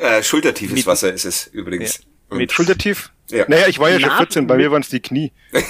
Äh, 0.00 0.22
schultertiefes 0.22 0.86
Wasser 0.86 1.12
ist 1.12 1.24
es 1.24 1.46
übrigens. 1.46 1.98
Ja. 1.98 2.13
Mit 2.36 2.52
Schultertief? 2.52 3.10
Ja. 3.30 3.46
Naja, 3.48 3.68
ich 3.68 3.78
war 3.78 3.90
ja 3.90 3.98
schon 4.00 4.10
14, 4.10 4.46
bei 4.46 4.56
mir 4.56 4.70
waren 4.70 4.82
es 4.82 4.90
die 4.90 5.00
Knie. 5.00 5.32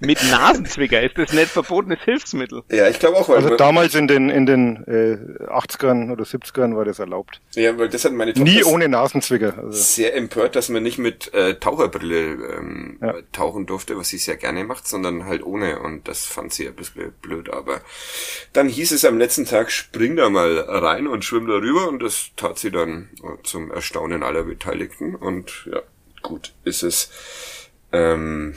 Mit 0.00 0.18
Nasenzwicker 0.30 1.02
ist 1.02 1.16
das 1.16 1.32
nicht 1.32 1.48
verbotenes 1.48 2.00
Hilfsmittel. 2.04 2.62
Ja, 2.70 2.88
ich 2.88 2.98
glaube 2.98 3.16
auch. 3.16 3.28
Weil 3.28 3.36
also 3.36 3.56
damals 3.56 3.94
in 3.94 4.06
den 4.06 4.28
in 4.28 4.46
den 4.46 4.84
äh, 4.86 5.44
80ern 5.50 6.12
oder 6.12 6.24
70ern 6.24 6.76
war 6.76 6.84
das 6.84 6.98
erlaubt. 6.98 7.40
Ja, 7.54 7.76
weil 7.78 7.88
das 7.88 8.04
hat 8.04 8.12
meine 8.12 8.32
Tochter 8.32 8.44
Nie 8.44 8.64
ohne 8.64 8.88
Nasenzwicker. 8.88 9.58
Also. 9.58 9.70
Sehr 9.72 10.14
empört, 10.14 10.56
dass 10.56 10.68
man 10.68 10.82
nicht 10.82 10.98
mit 10.98 11.32
äh, 11.34 11.54
Taucherbrille 11.54 12.56
ähm, 12.58 12.98
ja. 13.00 13.14
tauchen 13.32 13.66
durfte, 13.66 13.96
was 13.96 14.08
sie 14.08 14.18
sehr 14.18 14.36
gerne 14.36 14.64
macht, 14.64 14.86
sondern 14.86 15.26
halt 15.26 15.44
ohne. 15.44 15.80
Und 15.80 16.08
das 16.08 16.26
fand 16.26 16.52
sie 16.52 16.66
ein 16.66 16.74
bisschen 16.74 17.12
blöd. 17.22 17.50
Aber 17.50 17.80
dann 18.52 18.68
hieß 18.68 18.92
es 18.92 19.04
am 19.04 19.18
letzten 19.18 19.44
Tag, 19.44 19.70
spring 19.70 20.16
da 20.16 20.28
mal 20.30 20.58
rein 20.58 21.06
und 21.06 21.24
schwimm 21.24 21.46
da 21.46 21.54
rüber. 21.54 21.88
Und 21.88 22.02
das 22.02 22.30
tat 22.36 22.58
sie 22.58 22.70
dann 22.70 23.10
äh, 23.22 23.42
zum 23.42 23.70
Erstaunen 23.70 24.22
aller 24.22 24.44
Beteiligten. 24.44 25.14
Und 25.14 25.68
ja, 25.70 25.82
gut 26.22 26.52
ist 26.64 26.82
es. 26.82 27.10
Ähm, 27.92 28.56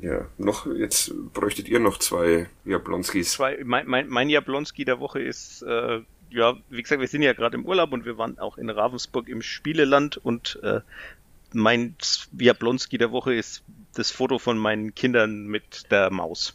ja, 0.00 0.26
noch, 0.38 0.66
jetzt 0.66 1.12
bräuchtet 1.32 1.68
ihr 1.68 1.80
noch 1.80 1.98
zwei 1.98 2.48
Jablonskis. 2.64 3.32
Zwei, 3.32 3.58
mein, 3.64 3.86
mein, 3.86 4.08
mein 4.08 4.28
Jablonski 4.30 4.84
der 4.84 5.00
Woche 5.00 5.20
ist, 5.20 5.62
äh, 5.62 6.00
ja, 6.30 6.56
wie 6.68 6.82
gesagt, 6.82 7.00
wir 7.00 7.08
sind 7.08 7.22
ja 7.22 7.32
gerade 7.32 7.56
im 7.56 7.64
Urlaub 7.64 7.92
und 7.92 8.04
wir 8.04 8.16
waren 8.16 8.38
auch 8.38 8.58
in 8.58 8.70
Ravensburg 8.70 9.28
im 9.28 9.42
Spieleland 9.42 10.16
und 10.16 10.60
äh, 10.62 10.80
mein 11.52 11.96
Jablonski 12.38 12.98
der 12.98 13.10
Woche 13.10 13.34
ist 13.34 13.62
das 13.94 14.10
Foto 14.10 14.38
von 14.38 14.58
meinen 14.58 14.94
Kindern 14.94 15.46
mit 15.46 15.90
der 15.90 16.10
Maus. 16.10 16.54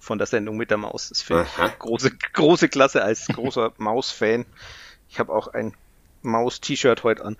Von 0.00 0.18
der 0.18 0.26
Sendung 0.26 0.56
mit 0.56 0.70
der 0.70 0.78
Maus. 0.78 1.10
Das 1.10 1.22
finde 1.22 1.46
ich 1.46 1.78
große, 1.78 2.10
große 2.32 2.68
Klasse 2.68 3.04
als 3.04 3.28
großer 3.28 3.72
Maus-Fan. 3.78 4.46
Ich 5.08 5.20
habe 5.20 5.32
auch 5.32 5.48
ein 5.48 5.74
Maus-T-Shirt 6.22 7.04
heute 7.04 7.24
an. 7.24 7.36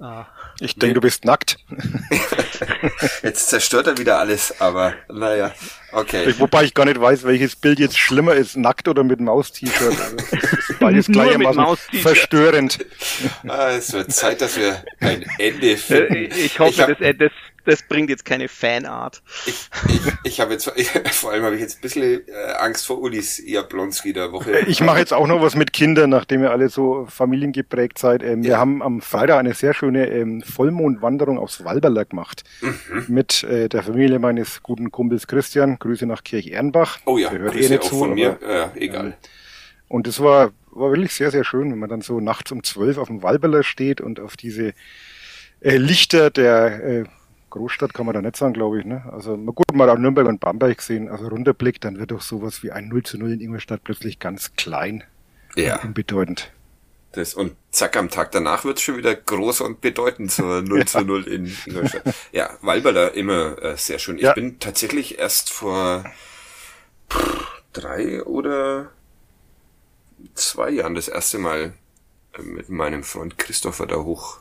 Ah, 0.00 0.24
ich 0.60 0.76
denke, 0.76 0.94
du 0.94 1.00
bist 1.02 1.26
nackt. 1.26 1.58
Jetzt 3.22 3.50
zerstört 3.50 3.86
er 3.86 3.98
wieder 3.98 4.18
alles, 4.18 4.58
aber 4.58 4.94
naja. 5.08 5.52
Okay. 5.92 6.34
Wobei 6.38 6.64
ich 6.64 6.72
gar 6.72 6.86
nicht 6.86 6.98
weiß, 6.98 7.24
welches 7.24 7.54
Bild 7.54 7.78
jetzt 7.80 7.98
schlimmer 7.98 8.32
ist, 8.34 8.56
nackt 8.56 8.88
oder 8.88 9.04
mit 9.04 9.20
Maus-T-Shirt. 9.20 9.96
Also, 10.00 10.16
das 10.16 10.70
ist 10.70 10.78
beides 10.78 11.06
gleichermaßen 11.08 11.76
verstörend. 12.00 12.78
Ah, 13.46 13.70
es 13.70 13.92
wird 13.92 14.12
Zeit, 14.12 14.40
dass 14.40 14.56
wir 14.56 14.82
ein 15.00 15.26
Ende 15.38 15.76
finden. 15.76 16.14
Äh, 16.14 16.28
ich 16.28 16.58
hoffe, 16.58 16.70
ich 16.70 16.80
hab, 16.80 16.98
das, 16.98 17.16
das, 17.18 17.32
das 17.70 17.82
bringt 17.82 18.10
jetzt 18.10 18.24
keine 18.24 18.48
Fanart. 18.48 19.22
Ich, 19.46 19.70
ich, 19.88 20.00
ich 20.24 20.40
habe 20.40 20.52
jetzt, 20.52 20.70
ich, 20.76 20.88
vor 21.12 21.32
allem 21.32 21.44
habe 21.44 21.54
ich 21.54 21.60
jetzt 21.60 21.78
ein 21.78 21.80
bisschen 21.80 22.26
äh, 22.28 22.52
Angst 22.58 22.86
vor 22.86 23.00
Ulis 23.00 23.40
Jablonski 23.44 24.12
der 24.12 24.32
Woche. 24.32 24.60
Ich 24.66 24.80
mache 24.80 24.98
jetzt 24.98 25.12
auch 25.12 25.26
noch 25.26 25.40
was 25.40 25.54
mit 25.54 25.72
Kindern, 25.72 26.10
nachdem 26.10 26.42
ihr 26.42 26.50
alle 26.50 26.68
so 26.68 27.06
familiengeprägt 27.08 27.98
seid. 27.98 28.22
Ähm, 28.22 28.42
ja. 28.42 28.50
Wir 28.50 28.58
haben 28.58 28.82
am 28.82 29.00
Freitag 29.00 29.38
eine 29.38 29.54
sehr 29.54 29.74
schöne 29.74 30.08
ähm, 30.08 30.42
Vollmondwanderung 30.42 31.38
aufs 31.38 31.64
Walberler 31.64 32.04
gemacht. 32.04 32.42
Mhm. 32.60 33.04
Mit 33.08 33.44
äh, 33.44 33.68
der 33.68 33.82
Familie 33.82 34.18
meines 34.18 34.62
guten 34.62 34.90
Kumpels 34.90 35.26
Christian. 35.26 35.78
Grüße 35.78 36.06
nach 36.06 36.24
Kirch-Ehrenbach. 36.24 36.98
Oh 37.06 37.16
ja, 37.16 37.30
hört 37.30 37.52
Grüße 37.52 37.66
eh 37.66 37.70
nicht 37.70 37.82
auch 37.82 37.88
zu, 37.88 37.98
von 37.98 38.14
mir. 38.14 38.38
Aber, 38.42 38.52
ja, 38.52 38.72
egal. 38.74 39.06
Ähm, 39.06 39.12
und 39.88 40.06
es 40.06 40.20
war, 40.20 40.52
war 40.70 40.90
wirklich 40.90 41.14
sehr, 41.14 41.30
sehr 41.30 41.44
schön, 41.44 41.70
wenn 41.70 41.78
man 41.78 41.88
dann 41.88 42.00
so 42.00 42.20
nachts 42.20 42.52
um 42.52 42.62
zwölf 42.62 42.98
auf 42.98 43.08
dem 43.08 43.22
Walberler 43.22 43.62
steht 43.62 44.00
und 44.00 44.20
auf 44.20 44.36
diese 44.36 44.72
äh, 45.60 45.76
Lichter 45.76 46.30
der 46.30 46.84
äh, 46.84 47.04
Großstadt 47.50 47.92
kann 47.92 48.06
man 48.06 48.14
da 48.14 48.22
nicht 48.22 48.36
sagen, 48.36 48.54
glaube 48.54 48.80
ich. 48.80 48.84
Ne? 48.84 49.04
Also 49.12 49.36
gut, 49.36 49.74
mal 49.74 49.90
auch 49.90 49.98
Nürnberg 49.98 50.26
und 50.26 50.40
Bamberg 50.40 50.78
gesehen, 50.78 51.08
also 51.08 51.28
runterblickt, 51.28 51.84
dann 51.84 51.98
wird 51.98 52.12
doch 52.12 52.22
sowas 52.22 52.62
wie 52.62 52.70
ein 52.70 52.88
0 52.88 53.02
zu 53.02 53.18
0 53.18 53.32
in 53.32 53.40
Ingolstadt 53.40 53.84
plötzlich 53.84 54.18
ganz 54.18 54.54
klein 54.54 55.04
ja. 55.56 55.76
und 55.76 55.88
unbedeutend. 55.88 56.52
Das, 57.12 57.34
und 57.34 57.56
zack, 57.72 57.96
am 57.96 58.08
Tag 58.08 58.30
danach 58.30 58.64
wird's 58.64 58.82
schon 58.82 58.96
wieder 58.96 59.14
groß 59.14 59.62
und 59.62 59.80
bedeutend 59.80 60.30
zur 60.32 60.62
0 60.62 60.78
ja. 60.78 60.86
zu 60.86 61.00
0 61.00 61.24
in 61.24 61.56
Ingolstadt. 61.66 62.14
ja, 62.32 62.50
Walberler 62.62 63.14
immer 63.14 63.60
äh, 63.62 63.76
sehr 63.76 63.98
schön. 63.98 64.16
Ich 64.16 64.22
ja. 64.22 64.32
bin 64.32 64.58
tatsächlich 64.60 65.18
erst 65.18 65.52
vor 65.52 66.04
pff, 67.10 67.62
drei 67.72 68.22
oder 68.22 68.90
zwei 70.34 70.70
Jahren 70.70 70.94
das 70.94 71.08
erste 71.08 71.38
Mal 71.38 71.72
äh, 72.38 72.42
mit 72.42 72.68
meinem 72.68 73.02
Freund 73.02 73.38
Christopher 73.38 73.86
da 73.86 73.96
hoch 73.96 74.39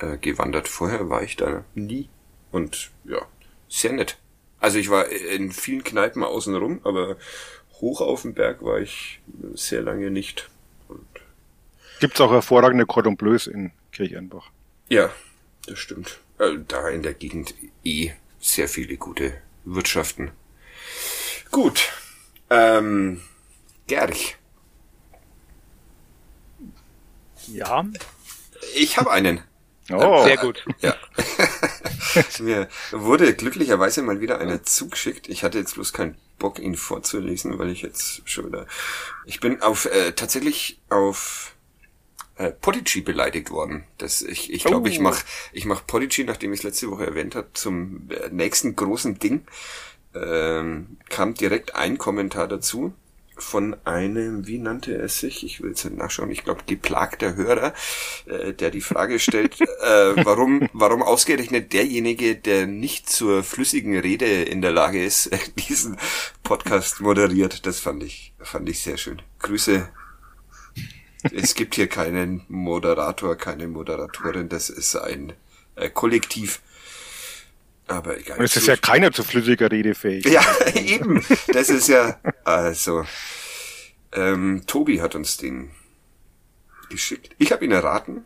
äh, 0.00 0.16
gewandert. 0.18 0.68
Vorher 0.68 1.08
war 1.08 1.22
ich 1.22 1.36
da 1.36 1.64
nie. 1.74 2.08
Und 2.50 2.90
ja, 3.04 3.26
sehr 3.68 3.92
nett. 3.92 4.18
Also 4.60 4.78
ich 4.78 4.88
war 4.88 5.08
in 5.08 5.52
vielen 5.52 5.84
Kneipen 5.84 6.22
außenrum, 6.22 6.80
aber 6.84 7.16
hoch 7.80 8.00
auf 8.00 8.22
dem 8.22 8.34
Berg 8.34 8.62
war 8.62 8.78
ich 8.78 9.20
sehr 9.54 9.82
lange 9.82 10.10
nicht. 10.10 10.48
Und 10.88 11.06
Gibt's 12.00 12.20
auch 12.20 12.30
hervorragende 12.30 12.86
Cordon 12.86 13.16
Bleus 13.16 13.46
in 13.46 13.72
Kirchernbach. 13.92 14.50
Ja, 14.88 15.10
das 15.66 15.78
stimmt. 15.78 16.20
Äh, 16.38 16.58
da 16.66 16.88
in 16.88 17.02
der 17.02 17.14
Gegend 17.14 17.54
eh 17.84 18.12
sehr 18.40 18.68
viele 18.68 18.96
gute 18.96 19.34
Wirtschaften. 19.64 20.30
Gut. 21.50 21.92
Ähm, 22.50 23.22
Gerch. 23.86 24.36
Ja. 27.48 27.84
Ich 28.74 28.98
habe 28.98 29.10
einen. 29.10 29.40
Oh, 29.92 30.24
sehr 30.24 30.36
gut. 30.38 30.64
Ja. 30.80 30.94
Mir 32.40 32.68
wurde 32.90 33.34
glücklicherweise 33.34 34.02
mal 34.02 34.20
wieder 34.20 34.38
einer 34.38 34.62
zugeschickt. 34.62 35.28
Ich 35.28 35.44
hatte 35.44 35.58
jetzt 35.58 35.74
bloß 35.74 35.92
keinen 35.92 36.16
Bock, 36.38 36.58
ihn 36.58 36.76
vorzulesen, 36.76 37.58
weil 37.58 37.68
ich 37.68 37.82
jetzt 37.82 38.22
schon 38.28 38.46
wieder. 38.46 38.66
Ich 39.26 39.40
bin 39.40 39.60
auf 39.62 39.84
äh, 39.86 40.12
tatsächlich 40.12 40.80
auf 40.88 41.54
äh, 42.36 42.50
Podigy 42.50 43.02
beleidigt 43.02 43.50
worden. 43.50 43.84
Das 43.98 44.22
ich 44.22 44.52
ich 44.52 44.64
glaube, 44.64 44.88
oh. 44.88 44.92
ich 44.92 45.00
mach 45.00 45.22
ich 45.52 45.66
mach 45.66 45.86
Podigy, 45.86 46.24
nachdem 46.24 46.52
ich 46.52 46.60
es 46.60 46.64
letzte 46.64 46.90
Woche 46.90 47.06
erwähnt 47.06 47.34
habe, 47.34 47.48
zum 47.52 48.08
äh, 48.10 48.30
nächsten 48.30 48.76
großen 48.76 49.18
Ding. 49.18 49.46
Ähm, 50.14 50.96
kam 51.08 51.34
direkt 51.34 51.74
ein 51.74 51.98
Kommentar 51.98 52.46
dazu 52.46 52.94
von 53.36 53.76
einem, 53.84 54.46
wie 54.46 54.58
nannte 54.58 54.96
er 54.96 55.08
sich? 55.08 55.44
Ich 55.44 55.60
will 55.62 55.72
es 55.72 55.84
nicht 55.84 55.96
nachschauen. 55.96 56.30
Ich 56.30 56.44
glaube, 56.44 56.62
geplagter 56.66 57.34
Hörer, 57.34 57.74
äh, 58.26 58.52
der 58.52 58.70
die 58.70 58.80
Frage 58.80 59.18
stellt, 59.18 59.60
äh, 59.60 60.24
warum, 60.24 60.68
warum 60.72 61.02
ausgerechnet 61.02 61.72
derjenige, 61.72 62.36
der 62.36 62.66
nicht 62.66 63.08
zur 63.08 63.42
flüssigen 63.42 63.98
Rede 63.98 64.42
in 64.44 64.62
der 64.62 64.72
Lage 64.72 65.04
ist, 65.04 65.30
diesen 65.68 65.98
Podcast 66.42 67.00
moderiert. 67.00 67.66
Das 67.66 67.80
fand 67.80 68.02
ich, 68.02 68.34
fand 68.40 68.68
ich 68.68 68.80
sehr 68.80 68.96
schön. 68.96 69.20
Grüße. 69.40 69.88
Es 71.32 71.54
gibt 71.54 71.74
hier 71.74 71.88
keinen 71.88 72.44
Moderator, 72.48 73.34
keine 73.36 73.66
Moderatorin. 73.66 74.48
Das 74.48 74.68
ist 74.68 74.94
ein 74.94 75.32
äh, 75.74 75.88
Kollektiv. 75.88 76.60
Aber 77.86 78.18
egal. 78.18 78.38
Und 78.38 78.44
es 78.44 78.56
ist 78.56 78.66
ja 78.66 78.76
keiner 78.76 79.12
zu 79.12 79.22
flüssiger 79.22 79.70
Rede 79.70 79.94
fähig. 79.94 80.24
Ja, 80.26 80.42
eben. 80.74 81.24
Das 81.48 81.68
ist 81.68 81.88
ja, 81.88 82.18
also, 82.44 83.04
ähm, 84.12 84.62
Tobi 84.66 85.00
hat 85.00 85.14
uns 85.14 85.36
den 85.36 85.70
geschickt. 86.88 87.34
Ich 87.38 87.52
habe 87.52 87.64
ihn 87.64 87.72
erraten. 87.72 88.24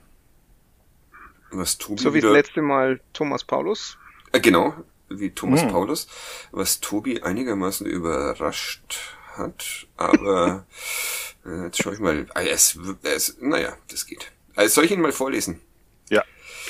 Was 1.51 1.79
Tobi 1.79 2.03
so 2.03 2.15
wie 2.15 2.21
das 2.21 2.33
letzte 2.33 2.63
Mal 2.63 3.01
Thomas 3.13 3.43
Paulus. 3.43 3.97
Äh, 4.33 4.41
genau, 4.41 4.75
wie 5.09 5.31
Thomas 5.31 5.63
hm. 5.63 5.71
Paulus. 5.71 6.07
Was 6.51 6.81
Tobi 6.81 7.23
einigermaßen 7.23 7.87
überrascht 7.87 9.17
hat, 9.35 9.87
aber 9.97 10.67
äh, 11.47 11.65
jetzt 11.65 11.83
schaue 11.83 11.95
ich 11.95 12.01
mal. 12.01 12.27
Ah, 12.35 12.43
es, 12.43 12.79
es, 13.03 13.39
naja, 13.41 13.77
das 13.91 14.07
geht. 14.07 14.31
Also 14.55 14.75
soll 14.75 14.85
ich 14.85 14.91
ihn 14.91 15.01
mal 15.01 15.13
vorlesen? 15.13 15.61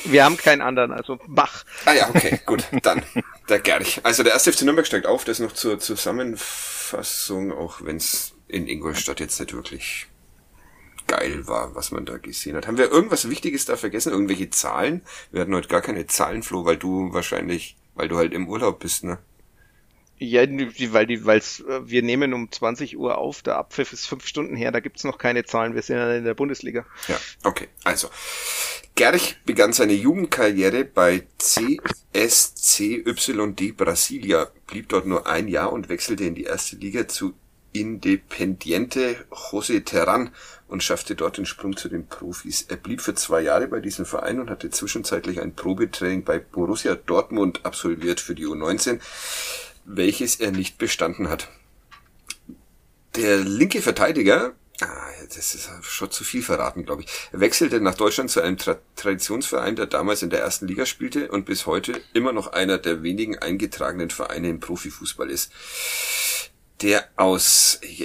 Wir 0.05 0.25
haben 0.25 0.37
keinen 0.37 0.63
anderen, 0.63 0.93
also 0.93 1.19
Bach. 1.27 1.65
Ah 1.85 1.93
ja, 1.93 2.09
okay, 2.09 2.41
gut, 2.47 2.65
dann 2.83 3.03
der 3.49 3.61
Gerch. 3.61 4.01
Also 4.05 4.23
der 4.23 4.33
erste 4.33 4.53
FC 4.53 4.63
Nürnberg 4.63 4.87
steigt 4.87 5.07
auf, 5.07 5.25
das 5.25 5.39
noch 5.39 5.53
zur 5.53 5.79
Zusammenfassung, 5.79 7.53
auch 7.53 7.83
wenn 7.83 7.97
es 7.97 8.35
in 8.49 8.67
Ingolstadt 8.67 9.21
jetzt 9.21 9.39
nicht 9.41 9.53
wirklich 9.53 10.07
geil 11.07 11.47
war, 11.49 11.75
was 11.75 11.91
man 11.91 12.05
da 12.05 12.19
gesehen 12.19 12.57
hat. 12.57 12.67
Haben 12.67 12.79
wir 12.79 12.91
irgendwas 12.91 13.29
Wichtiges 13.29 13.65
da 13.65 13.77
vergessen? 13.77 14.13
Irgendwelche 14.13 14.51
Zahlen? 14.51 15.03
Wir 15.33 15.41
hatten 15.41 15.55
heute 15.55 15.69
gar 15.69 15.81
keine 15.81 16.07
Zahlenfloh, 16.07 16.65
weil 16.65 16.77
du 16.77 17.13
wahrscheinlich, 17.13 17.77
weil 17.95 18.09
du 18.09 18.17
halt 18.17 18.33
im 18.33 18.49
Urlaub 18.49 18.79
bist, 18.79 19.05
ne? 19.05 19.19
Ja, 20.19 20.43
weil 20.49 21.07
die, 21.07 21.25
weil's, 21.25 21.61
äh, 21.61 21.89
wir 21.89 22.03
nehmen 22.03 22.35
um 22.35 22.51
20 22.51 22.99
Uhr 22.99 23.19
auf, 23.19 23.43
der 23.43 23.57
Abpfiff 23.57 23.93
ist 23.93 24.07
fünf 24.07 24.27
Stunden 24.27 24.57
her, 24.57 24.73
da 24.73 24.81
gibt's 24.81 25.05
noch 25.05 25.19
keine 25.19 25.45
Zahlen, 25.45 25.75
wir 25.75 25.83
sind 25.83 25.97
ja 25.97 26.13
in 26.15 26.25
der 26.25 26.35
Bundesliga. 26.35 26.85
Ja, 27.07 27.21
okay, 27.45 27.69
also. 27.85 28.11
Gerch 28.97 29.37
begann 29.45 29.73
seine 29.73 29.93
Jugendkarriere 29.93 30.85
bei 30.85 31.23
CSCYD 31.39 32.97
Brasilia, 33.77 34.51
blieb 34.67 34.89
dort 34.89 35.07
nur 35.07 35.29
ein 35.29 35.47
Jahr 35.47 35.73
und 35.73 35.89
wechselte 35.89 36.25
in 36.25 36.35
die 36.35 36.43
erste 36.45 36.75
Liga 36.75 37.07
zu 37.07 37.35
Independiente 37.73 39.25
José 39.31 39.85
Terran 39.85 40.31
und 40.67 40.83
schaffte 40.83 41.15
dort 41.15 41.39
den 41.39 41.47
Sprung 41.47 41.77
zu 41.77 41.89
den 41.89 42.09
Profis. 42.09 42.63
Er 42.69 42.77
blieb 42.77 43.01
für 43.01 43.15
zwei 43.15 43.43
Jahre 43.43 43.69
bei 43.69 43.79
diesem 43.81 44.05
Verein 44.05 44.41
und 44.41 44.51
hatte 44.51 44.71
zwischenzeitlich 44.71 45.41
ein 45.41 45.55
Probetraining 45.55 46.25
bei 46.25 46.39
Borussia 46.41 46.95
Dortmund 46.95 47.65
absolviert 47.65 48.21
für 48.21 48.35
die 48.35 48.47
U19 48.47 49.01
welches 49.89 50.37
er 50.37 50.53
nicht 50.53 50.79
bestanden 50.79 51.29
hat. 51.29 51.49
Der 53.17 53.39
linke 53.39 53.81
Verteidiger, 53.81 54.53
ah, 54.81 55.09
das 55.35 55.55
ist 55.55 55.71
schon 55.83 56.11
zu 56.11 56.25
viel 56.25 56.43
verraten, 56.43 56.85
glaube 56.85 57.03
ich, 57.03 57.09
wechselte 57.33 57.81
nach 57.81 57.95
Deutschland 57.95 58.31
zu 58.31 58.41
einem 58.41 58.59
Tra 58.59 58.77
Traditionsverein, 58.97 59.77
der 59.77 59.87
damals 59.87 60.23
in 60.23 60.31
der 60.31 60.41
ersten 60.41 60.69
Liga 60.69 60.85
spielte 60.85 61.31
und 61.31 61.47
bis 61.47 61.67
heute 61.67 62.01
immer 62.13 62.33
noch 62.33 62.49
einer 62.49 62.79
der 62.79 63.03
wenigen 63.03 63.39
eingetragenen 63.39 64.11
Vereine 64.11 64.49
im 64.51 64.61
Profifußball 64.61 65.31
ist 65.31 65.53
der 66.83 67.09
aus, 67.17 67.81
ich, 67.83 68.01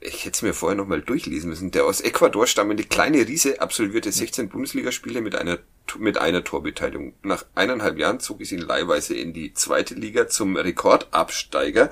ich, 0.00 0.24
hätte 0.24 0.30
es 0.30 0.42
mir 0.42 0.52
vorher 0.52 0.76
nochmal 0.76 1.00
durchlesen 1.00 1.48
müssen, 1.48 1.70
der 1.70 1.86
aus 1.86 2.02
Ecuador 2.02 2.46
stammende 2.46 2.84
kleine 2.84 3.26
Riese 3.26 3.60
absolvierte 3.60 4.12
16 4.12 4.50
Bundesligaspiele 4.50 5.22
mit 5.22 5.34
einer, 5.34 5.58
mit 5.98 6.18
einer 6.18 6.44
Torbeteiligung. 6.44 7.14
Nach 7.22 7.46
eineinhalb 7.54 7.98
Jahren 7.98 8.20
zog 8.20 8.42
es 8.42 8.52
ihn 8.52 8.60
leihweise 8.60 9.14
in 9.14 9.32
die 9.32 9.54
zweite 9.54 9.94
Liga 9.94 10.28
zum 10.28 10.56
Rekordabsteiger, 10.56 11.90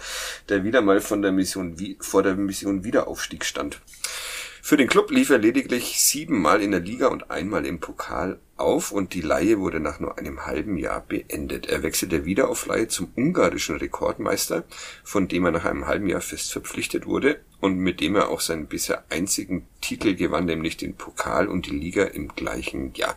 der 0.50 0.64
wieder 0.64 0.82
mal 0.82 1.00
von 1.00 1.22
der 1.22 1.32
Mission, 1.32 1.76
vor 2.00 2.22
der 2.22 2.36
Mission 2.36 2.84
Wiederaufstieg 2.84 3.44
stand. 3.44 3.80
Für 4.68 4.76
den 4.76 4.88
Club 4.88 5.10
lief 5.10 5.30
er 5.30 5.38
lediglich 5.38 5.98
siebenmal 5.98 6.60
in 6.60 6.72
der 6.72 6.80
Liga 6.80 7.06
und 7.06 7.30
einmal 7.30 7.64
im 7.64 7.80
Pokal 7.80 8.38
auf 8.58 8.92
und 8.92 9.14
die 9.14 9.22
Leihe 9.22 9.60
wurde 9.60 9.80
nach 9.80 9.98
nur 9.98 10.18
einem 10.18 10.44
halben 10.44 10.76
Jahr 10.76 11.00
beendet. 11.00 11.64
Er 11.70 11.82
wechselte 11.82 12.26
wieder 12.26 12.50
auf 12.50 12.66
Leihe 12.66 12.86
zum 12.86 13.10
ungarischen 13.16 13.76
Rekordmeister, 13.78 14.64
von 15.04 15.26
dem 15.26 15.46
er 15.46 15.52
nach 15.52 15.64
einem 15.64 15.86
halben 15.86 16.06
Jahr 16.06 16.20
fest 16.20 16.52
verpflichtet 16.52 17.06
wurde 17.06 17.40
und 17.62 17.78
mit 17.78 18.00
dem 18.00 18.14
er 18.14 18.28
auch 18.28 18.42
seinen 18.42 18.66
bisher 18.66 19.04
einzigen 19.08 19.66
Titel 19.80 20.14
gewann, 20.14 20.44
nämlich 20.44 20.76
den 20.76 20.96
Pokal 20.96 21.48
und 21.48 21.64
die 21.64 21.70
Liga 21.70 22.04
im 22.04 22.28
gleichen 22.28 22.92
Jahr. 22.92 23.16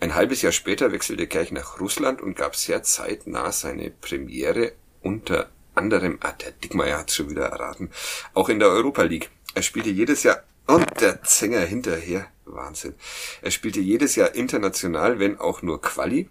Ein 0.00 0.14
halbes 0.14 0.40
Jahr 0.40 0.52
später 0.52 0.90
wechselte 0.90 1.26
Kerch 1.26 1.52
nach 1.52 1.80
Russland 1.80 2.22
und 2.22 2.34
gab 2.34 2.56
sehr 2.56 2.82
zeitnah 2.82 3.52
seine 3.52 3.90
Premiere 3.90 4.72
unter 5.02 5.50
anderem, 5.74 6.16
ah, 6.22 6.32
der 6.32 6.52
Dickmeier 6.52 7.00
hat 7.00 7.12
schon 7.12 7.28
wieder 7.28 7.44
erraten, 7.44 7.90
auch 8.32 8.48
in 8.48 8.58
der 8.58 8.70
Europa 8.70 9.02
League. 9.02 9.28
Er 9.54 9.62
spielte 9.62 9.90
jedes 9.90 10.22
Jahr 10.22 10.44
und 10.68 11.00
der 11.00 11.22
Zänger 11.22 11.60
hinterher. 11.60 12.26
Wahnsinn. 12.44 12.94
Er 13.42 13.50
spielte 13.50 13.80
jedes 13.80 14.16
Jahr 14.16 14.34
international, 14.34 15.18
wenn 15.18 15.38
auch 15.38 15.62
nur 15.62 15.80
Quali. 15.80 16.28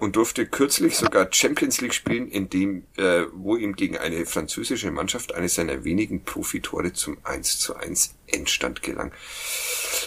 und 0.00 0.16
durfte 0.16 0.46
kürzlich 0.46 0.96
sogar 0.96 1.28
Champions 1.30 1.80
League 1.80 1.94
spielen, 1.94 2.28
in 2.28 2.50
dem, 2.50 2.84
äh, 2.96 3.26
wo 3.32 3.56
ihm 3.56 3.76
gegen 3.76 3.96
eine 3.96 4.26
französische 4.26 4.90
Mannschaft 4.90 5.32
eines 5.34 5.54
seiner 5.54 5.84
wenigen 5.84 6.24
Profitore 6.24 6.92
zum 6.92 7.18
1 7.22 7.60
zu 7.60 7.76
1 7.76 8.16
Endstand 8.26 8.82
gelang. 8.82 9.12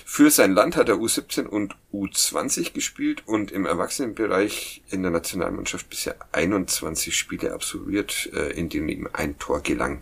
Für 0.05 0.30
sein 0.30 0.51
Land 0.51 0.76
hat 0.76 0.89
er 0.89 0.95
U17 0.95 1.45
und 1.45 1.78
U20 1.93 2.74
gespielt 2.74 3.24
und 3.26 3.53
im 3.53 3.66
Erwachsenenbereich 3.66 4.84
in 4.89 5.03
der 5.03 5.11
Nationalmannschaft 5.11 5.89
bisher 5.89 6.18
21 6.34 7.16
Spiele 7.16 7.53
absolviert, 7.53 8.30
äh, 8.34 8.51
in 8.51 8.68
denen 8.68 8.89
ihm 8.89 9.07
ein 9.13 9.39
Tor 9.39 9.61
gelang. 9.61 10.01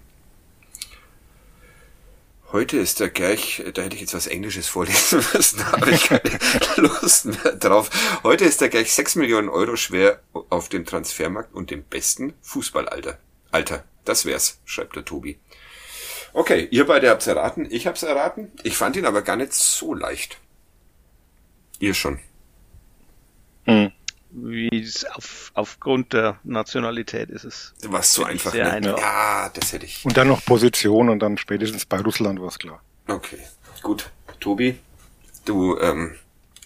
Heute 2.53 2.77
ist 2.77 2.99
der 2.99 3.09
Gerch, 3.09 3.63
da 3.73 3.81
hätte 3.81 3.95
ich 3.95 4.01
jetzt 4.01 4.13
was 4.13 4.27
Englisches 4.27 4.67
vorlesen 4.67 5.25
müssen, 5.33 5.57
da 5.57 5.71
habe 5.71 5.89
ich 5.89 6.03
keine 6.03 6.21
Lust 6.75 7.25
mehr 7.25 7.55
drauf. 7.55 7.89
Heute 8.21 8.45
ist 8.45 8.61
der 8.61 8.69
Gerch 8.69 8.93
6 8.93 9.15
Millionen 9.15 9.49
Euro 9.49 9.75
schwer 9.75 10.19
auf 10.51 10.69
dem 10.69 10.85
Transfermarkt 10.85 11.51
und 11.55 11.71
dem 11.71 11.81
besten 11.81 12.35
Fußballalter. 12.43 13.17
Alter, 13.49 13.83
das 14.05 14.27
wär's, 14.27 14.59
schreibt 14.65 14.95
der 14.95 15.03
Tobi. 15.03 15.39
Okay, 16.33 16.67
ihr 16.69 16.85
beide 16.85 17.09
habt's 17.09 17.25
erraten, 17.25 17.67
ich 17.71 17.87
hab's 17.87 18.03
erraten. 18.03 18.51
Ich 18.61 18.77
fand 18.77 18.97
ihn 18.97 19.07
aber 19.07 19.23
gar 19.23 19.35
nicht 19.35 19.53
so 19.53 19.95
leicht. 19.95 20.37
Ihr 21.79 21.95
schon. 21.95 22.19
Hm 23.65 23.91
wie 24.33 24.81
es 24.81 25.05
auf, 25.05 25.51
aufgrund 25.53 26.13
der 26.13 26.39
Nationalität 26.43 27.29
ist 27.29 27.43
es. 27.43 27.73
Was 27.83 28.13
so 28.13 28.23
einfach, 28.23 28.53
ne? 28.53 28.71
einfach. 28.71 28.97
Ja, 28.97 29.51
das 29.53 29.73
hätte 29.73 29.85
ich. 29.85 30.03
Und 30.03 30.17
dann 30.17 30.27
noch 30.27 30.43
Position 30.43 31.09
und 31.09 31.19
dann 31.19 31.37
spätestens 31.37 31.85
bei 31.85 31.99
Russland 32.01 32.41
war 32.41 32.47
es 32.47 32.59
klar. 32.59 32.81
Okay, 33.07 33.39
gut. 33.81 34.09
Tobi, 34.39 34.77
du 35.45 35.77
ähm, 35.79 36.15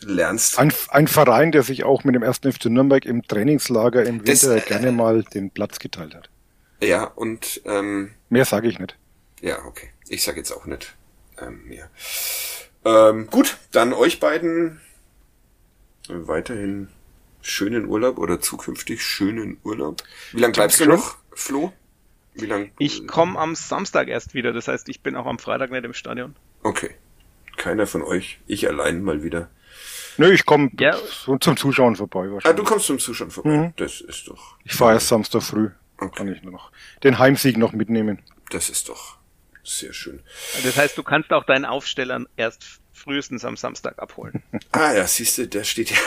lernst. 0.01 0.57
Ein, 0.57 0.73
ein 0.89 1.07
Verein, 1.07 1.51
der 1.51 1.63
sich 1.63 1.83
auch 1.83 2.03
mit 2.03 2.15
dem 2.15 2.23
ersten 2.23 2.51
FC 2.51 2.65
Nürnberg 2.65 3.05
im 3.05 3.27
Trainingslager 3.27 4.03
im 4.03 4.25
Winter 4.25 4.31
das, 4.31 4.43
äh, 4.43 4.61
gerne 4.61 4.91
mal 4.91 5.23
den 5.23 5.51
Platz 5.51 5.79
geteilt 5.79 6.15
hat. 6.15 6.29
Ja, 6.81 7.03
und 7.03 7.61
ähm, 7.65 8.11
mehr 8.29 8.45
sage 8.45 8.67
ich 8.67 8.79
nicht. 8.79 8.97
Ja, 9.41 9.63
okay. 9.65 9.89
Ich 10.07 10.23
sage 10.23 10.37
jetzt 10.37 10.51
auch 10.51 10.65
nicht 10.65 10.95
ähm, 11.39 11.65
mehr. 11.65 11.89
Ähm, 12.85 13.27
gut, 13.27 13.57
dann 13.71 13.93
euch 13.93 14.19
beiden 14.19 14.79
weiterhin 16.07 16.89
schönen 17.47 17.85
Urlaub 17.85 18.17
oder 18.17 18.39
zukünftig 18.39 19.03
schönen 19.03 19.57
Urlaub. 19.63 20.01
Wie 20.31 20.41
lange 20.41 20.53
bleibst 20.53 20.79
du 20.79 20.85
noch, 20.85 21.17
Flo? 21.33 21.73
Wie 22.33 22.45
lang? 22.45 22.71
Ich 22.77 23.07
komme 23.07 23.39
am 23.39 23.55
Samstag 23.55 24.07
erst 24.07 24.33
wieder, 24.33 24.53
das 24.53 24.67
heißt, 24.67 24.89
ich 24.89 25.01
bin 25.01 25.15
auch 25.15 25.25
am 25.25 25.39
Freitag 25.39 25.71
nicht 25.71 25.85
im 25.85 25.93
Stadion. 25.93 26.35
Okay. 26.63 26.91
Keiner 27.55 27.87
von 27.87 28.03
euch. 28.03 28.39
Ich 28.45 28.67
allein 28.67 29.01
mal 29.01 29.23
wieder. 29.23 29.49
Nö, 30.17 30.31
ich 30.31 30.45
komme 30.45 30.69
ja. 30.79 30.95
zum 31.39 31.57
Zuschauen 31.57 31.95
vorbei 31.95 32.31
wahrscheinlich. 32.31 32.45
Ah, 32.45 32.53
du 32.53 32.63
kommst 32.63 32.85
zum 32.85 32.99
Zuschauen 32.99 33.31
vorbei. 33.31 33.49
Mhm. 33.49 33.73
Das 33.77 34.01
ist 34.01 34.27
doch. 34.27 34.57
Ich 34.63 34.73
fahre 34.73 34.93
erst 34.93 35.07
Samstag 35.07 35.41
früh. 35.41 35.69
Okay. 35.97 36.15
Kann 36.15 36.31
ich 36.31 36.43
nur 36.43 36.51
noch 36.51 36.71
den 37.03 37.17
Heimsieg 37.17 37.57
noch 37.57 37.73
mitnehmen. 37.73 38.19
Das 38.51 38.69
ist 38.69 38.89
doch 38.89 39.17
sehr 39.63 39.93
schön. 39.93 40.21
Das 40.63 40.77
heißt, 40.77 40.97
du 40.97 41.03
kannst 41.03 41.31
auch 41.33 41.43
deinen 41.43 41.65
Aufsteller 41.65 42.25
erst 42.35 42.79
frühestens 42.97 43.45
am 43.45 43.55
Samstag 43.57 43.99
abholen. 43.99 44.43
Ah 44.71 44.93
ja, 44.93 45.07
siehst 45.07 45.37
du, 45.37 45.47
der 45.47 45.63
steht 45.63 45.91
ja 45.91 45.97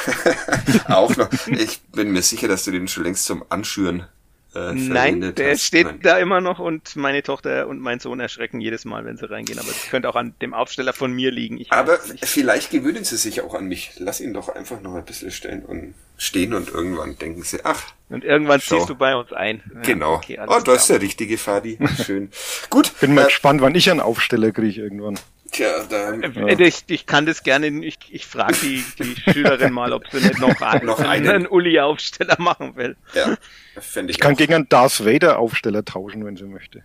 auch 0.97 1.17
noch. 1.17 1.29
Ich 1.49 1.81
bin 1.93 2.13
mir 2.13 2.23
sicher, 2.23 2.47
dass 2.47 2.65
du 2.65 2.71
den 2.71 2.87
schon 2.89 3.05
längst 3.05 3.25
zum 3.25 3.45
Anschüren 3.49 4.07
äh, 4.55 4.73
Nein, 4.75 5.35
der 5.37 5.53
hast. 5.53 5.65
steht 5.65 5.87
Nein. 5.87 6.01
da 6.03 6.19
immer 6.19 6.41
noch 6.41 6.59
und 6.59 6.97
meine 6.97 7.23
Tochter 7.23 7.69
und 7.69 7.81
mein 7.81 8.01
Sohn 8.01 8.19
erschrecken 8.19 8.61
jedes 8.61 8.85
Mal, 8.85 9.05
wenn 9.05 9.17
sie 9.17 9.31
reingehen. 9.31 9.59
Aber 9.59 9.69
das 9.69 9.89
könnte 9.91 10.09
auch 10.09 10.17
an 10.17 10.35
dem 10.43 10.55
Aufsteller 10.55 10.93
von 10.93 11.13
mir 11.13 11.31
liegen. 11.31 11.59
Ich 11.59 11.73
aber 11.73 11.99
vielleicht 11.99 12.71
gewöhnen 12.71 13.05
sie 13.05 13.17
sich 13.17 13.43
auch 13.43 13.55
an 13.55 13.67
mich. 13.67 13.93
Lass 13.99 14.21
ihn 14.21 14.35
doch 14.35 14.49
einfach 14.49 14.81
noch 14.81 14.95
ein 14.95 15.05
bisschen 15.05 15.31
stellen 15.31 15.65
und 15.65 15.95
stehen 16.17 16.53
und 16.53 16.69
irgendwann 16.69 17.17
denken 17.17 17.43
sie, 17.43 17.61
ach. 17.65 17.83
Und 18.09 18.25
irgendwann 18.25 18.61
schau. 18.61 18.77
ziehst 18.79 18.91
du 18.91 18.97
bei 18.97 19.15
uns 19.15 19.33
ein. 19.33 19.63
Genau. 19.85 20.15
Ja, 20.15 20.19
okay, 20.19 20.41
oh, 20.49 20.61
da 20.65 20.75
ist 20.75 20.91
der 20.91 21.01
richtige 21.01 21.39
Fadi. 21.39 21.79
Schön. 22.05 22.31
Gut. 22.71 22.93
Bin 23.01 23.15
mal 23.15 23.23
äh, 23.23 23.27
gespannt, 23.27 23.61
wann 23.61 23.75
ich 23.77 23.89
einen 23.89 24.01
Aufsteller 24.01 24.51
kriege 24.51 24.83
irgendwann. 24.83 25.19
Tja, 25.51 25.85
dann. 25.85 26.23
Äh, 26.23 26.31
ja. 26.31 26.59
Ich, 26.61 26.85
ich 26.87 27.07
kann 27.07 27.27
das 27.27 27.43
gerne, 27.43 27.67
ich, 27.67 27.99
ich 28.11 28.27
frage 28.27 28.55
die, 28.63 28.85
die 28.99 29.17
Schülerin 29.33 29.73
mal, 29.73 29.93
ob 29.93 30.07
sie 30.09 30.19
nicht 30.19 30.39
noch, 30.39 30.61
einen, 30.61 30.87
noch 30.87 31.01
einen, 31.01 31.29
einen 31.29 31.47
Uli-Aufsteller 31.47 32.37
machen 32.39 32.77
will. 32.77 32.97
Ja, 33.15 33.37
ich. 33.77 34.11
Ich 34.11 34.21
kann 34.21 34.37
gegen 34.37 34.55
einen 34.55 34.69
Darth 34.69 35.05
Vader-Aufsteller 35.05 35.85
tauschen, 35.85 36.25
wenn 36.25 36.37
sie 36.37 36.45
möchte. 36.45 36.85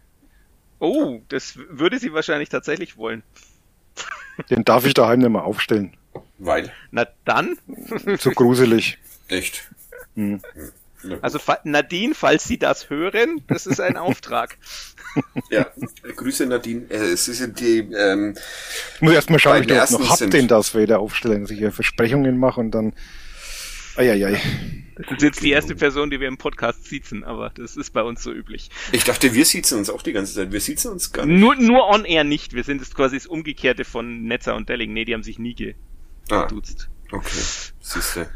Oh, 0.80 1.22
das 1.30 1.58
würde 1.70 2.00
sie 2.00 2.14
wahrscheinlich 2.14 2.50
tatsächlich 2.50 2.98
wollen. 2.98 3.24
Den 4.50 4.66
darf 4.66 4.86
ich 4.86 4.94
daheim 4.94 5.20
nicht 5.20 5.30
mehr 5.30 5.46
aufstellen. 5.46 5.96
Weil? 6.38 6.72
Na 6.92 7.08
dann. 7.24 7.58
Zu 8.18 8.32
gruselig. 8.32 8.98
Echt? 9.30 9.70
Hm. 10.16 10.42
Also 11.22 11.40
Nadine, 11.64 12.16
falls 12.16 12.46
Sie 12.46 12.58
das 12.58 12.90
hören, 12.90 13.42
das 13.48 13.68
ist 13.68 13.80
ein 13.80 13.98
Auftrag. 13.98 14.58
Ja, 15.50 15.68
Grüße 16.16 16.46
Nadine. 16.46 16.90
Äh, 16.90 17.16
Sie 17.16 17.34
sind 17.34 17.60
die. 17.60 17.80
Ähm, 17.80 18.36
ich 18.96 19.02
muss 19.02 19.14
erst 19.14 19.30
mal 19.30 19.40
schauen, 19.40 19.58
ob 19.58 19.62
ich 19.62 19.68
das 19.68 19.92
noch 19.92 20.10
hab, 20.10 20.30
den 20.32 20.48
das 20.48 20.76
wieder 20.76 21.00
aufstellen, 21.00 21.42
dass 21.42 21.52
ich 21.52 21.60
hier 21.60 21.72
Versprechungen 21.72 22.38
mache 22.38 22.60
und 22.60 22.72
dann. 22.72 22.94
Eieiei. 23.98 24.42
Das 24.98 25.12
ist 25.12 25.22
jetzt 25.22 25.42
die 25.42 25.52
erste 25.52 25.76
Person, 25.76 26.10
die 26.10 26.20
wir 26.20 26.28
im 26.28 26.38
Podcast 26.38 26.86
siezen, 26.86 27.24
aber 27.24 27.50
das 27.50 27.78
ist 27.78 27.92
bei 27.92 28.02
uns 28.02 28.24
so 28.24 28.32
üblich. 28.32 28.70
Ich 28.92 29.04
dachte, 29.06 29.34
wir 29.34 29.46
siezen 29.46 29.78
uns 29.78 29.90
auch 29.90 30.02
die 30.02 30.12
ganze 30.12 30.34
Zeit. 30.34 30.52
Wir 30.52 30.60
siezen 30.60 30.92
uns 30.92 31.14
gar 31.14 31.26
nicht. 31.26 31.40
Nur, 31.40 31.56
nur 31.56 31.88
on 31.90 32.04
air 32.04 32.24
nicht. 32.24 32.54
Wir 32.54 32.64
sind 32.64 32.82
jetzt 32.82 32.96
quasi 32.96 33.18
das 33.18 33.26
Umgekehrte 33.26 33.86
von 33.86 34.24
Netzer 34.24 34.56
und 34.56 34.68
Delling. 34.68 34.94
Nee, 34.94 35.06
die 35.06 35.14
haben 35.14 35.24
sich 35.24 35.40
nie 35.40 35.56
geduzt. 35.56 36.90
Ah, 36.90 36.95
okay, 37.16 37.42
siehste. 37.82 38.30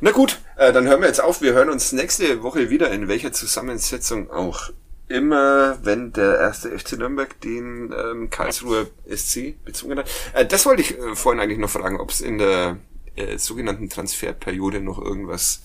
Na 0.00 0.10
gut, 0.10 0.38
äh, 0.56 0.72
dann 0.72 0.86
hören 0.86 1.00
wir 1.00 1.08
jetzt 1.08 1.20
auf. 1.20 1.40
Wir 1.40 1.52
hören 1.52 1.70
uns 1.70 1.92
nächste 1.92 2.42
Woche 2.42 2.70
wieder, 2.70 2.90
in 2.90 3.08
welcher 3.08 3.32
Zusammensetzung 3.32 4.30
auch 4.30 4.70
immer, 5.08 5.78
wenn 5.82 6.12
der 6.12 6.38
erste 6.38 6.76
FC 6.76 6.92
Nürnberg 6.92 7.40
den 7.40 7.94
ähm, 7.96 8.30
Karlsruher 8.30 8.86
SC 9.08 9.54
bezogen 9.64 9.98
hat. 9.98 10.10
Äh, 10.34 10.46
das 10.46 10.66
wollte 10.66 10.82
ich 10.82 10.98
äh, 10.98 11.14
vorhin 11.14 11.40
eigentlich 11.40 11.58
noch 11.58 11.70
fragen, 11.70 12.00
ob 12.00 12.10
es 12.10 12.20
in 12.20 12.38
der 12.38 12.78
äh, 13.14 13.38
sogenannten 13.38 13.88
Transferperiode 13.88 14.80
noch 14.80 15.00
irgendwas 15.00 15.62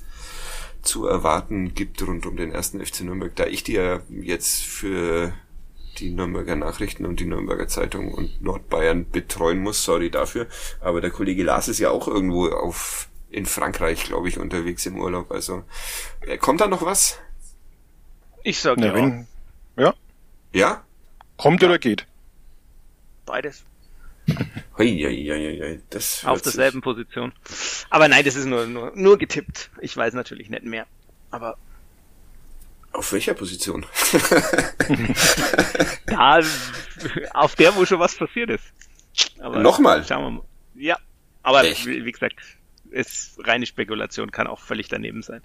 zu 0.81 1.07
erwarten 1.07 1.73
gibt 1.73 2.01
rund 2.05 2.25
um 2.25 2.37
den 2.37 2.51
ersten 2.51 2.83
FC 2.83 3.01
Nürnberg, 3.01 3.35
da 3.35 3.45
ich 3.45 3.63
dir 3.63 4.01
jetzt 4.09 4.63
für 4.63 5.33
die 6.01 6.09
Nürnberger 6.09 6.55
Nachrichten 6.55 7.05
und 7.05 7.19
die 7.19 7.25
Nürnberger 7.25 7.67
Zeitung 7.67 8.13
und 8.13 8.41
Nordbayern 8.41 9.09
betreuen 9.09 9.59
muss, 9.59 9.83
sorry 9.83 10.09
dafür, 10.09 10.47
aber 10.79 10.99
der 10.99 11.11
Kollege 11.11 11.43
Lars 11.43 11.67
ist 11.67 11.79
ja 11.79 11.91
auch 11.91 12.07
irgendwo 12.07 12.47
auf 12.47 13.07
in 13.29 13.45
Frankreich, 13.45 14.03
glaube 14.03 14.27
ich, 14.27 14.39
unterwegs 14.39 14.85
im 14.85 14.99
Urlaub, 14.99 15.31
also 15.31 15.63
äh, 16.21 16.37
kommt 16.37 16.59
da 16.59 16.67
noch 16.67 16.81
was? 16.81 17.19
Ich 18.43 18.59
sag 18.59 18.79
ja. 18.79 18.93
Wenn, 18.93 19.27
ja. 19.77 19.93
Ja? 20.51 20.83
Kommt 21.37 21.61
ja. 21.61 21.69
oder 21.69 21.79
geht? 21.79 22.07
Beides. 23.25 23.63
Hei, 24.77 24.87
hei, 24.87 25.25
hei, 25.29 25.59
hei. 25.61 25.79
Das 25.89 26.25
Auf 26.25 26.41
derselben 26.41 26.77
sich... 26.77 26.83
Position. 26.83 27.33
Aber 27.89 28.07
nein, 28.07 28.23
das 28.23 28.35
ist 28.35 28.45
nur, 28.45 28.65
nur, 28.65 28.91
nur 28.95 29.17
getippt. 29.17 29.69
Ich 29.81 29.95
weiß 29.95 30.13
natürlich 30.13 30.49
nicht 30.49 30.63
mehr. 30.63 30.87
Aber. 31.29 31.57
Auf 32.93 33.13
welcher 33.13 33.33
Position? 33.33 33.85
da, 36.07 36.41
auf 37.33 37.55
der, 37.55 37.75
wo 37.75 37.85
schon 37.85 37.99
was 37.99 38.15
passiert 38.15 38.49
ist. 38.49 38.65
Aber 39.39 39.59
Nochmal? 39.59 40.03
Schauen 40.05 40.23
wir 40.23 40.31
mal. 40.31 40.43
Ja, 40.75 40.97
aber 41.43 41.63
wie, 41.63 42.05
wie, 42.05 42.11
gesagt, 42.11 42.35
ist 42.91 43.39
reine 43.39 43.65
Spekulation, 43.65 44.31
kann 44.31 44.47
auch 44.47 44.59
völlig 44.59 44.89
daneben 44.89 45.21
sein. 45.21 45.41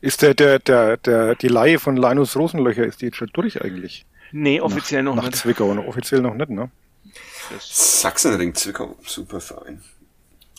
Ist 0.00 0.22
der, 0.22 0.34
der, 0.34 0.58
der, 0.58 0.96
der, 0.98 1.34
die 1.34 1.48
Laie 1.48 1.78
von 1.78 1.96
Linus 1.96 2.36
Rosenlöcher, 2.36 2.84
ist 2.84 3.00
die 3.00 3.06
jetzt 3.06 3.16
schon 3.16 3.30
durch 3.32 3.62
eigentlich? 3.62 4.04
Nee, 4.32 4.60
offiziell 4.60 5.02
nach, 5.02 5.14
noch 5.14 5.22
nach 5.22 5.30
nicht. 5.30 5.38
Zwickau, 5.38 5.72
noch 5.74 5.86
offiziell 5.86 6.20
noch 6.20 6.34
nicht, 6.34 6.50
ne? 6.50 6.70
Sachsenring 7.58 8.54
Zwickau, 8.54 8.96
super 9.06 9.40
Verein. 9.40 9.82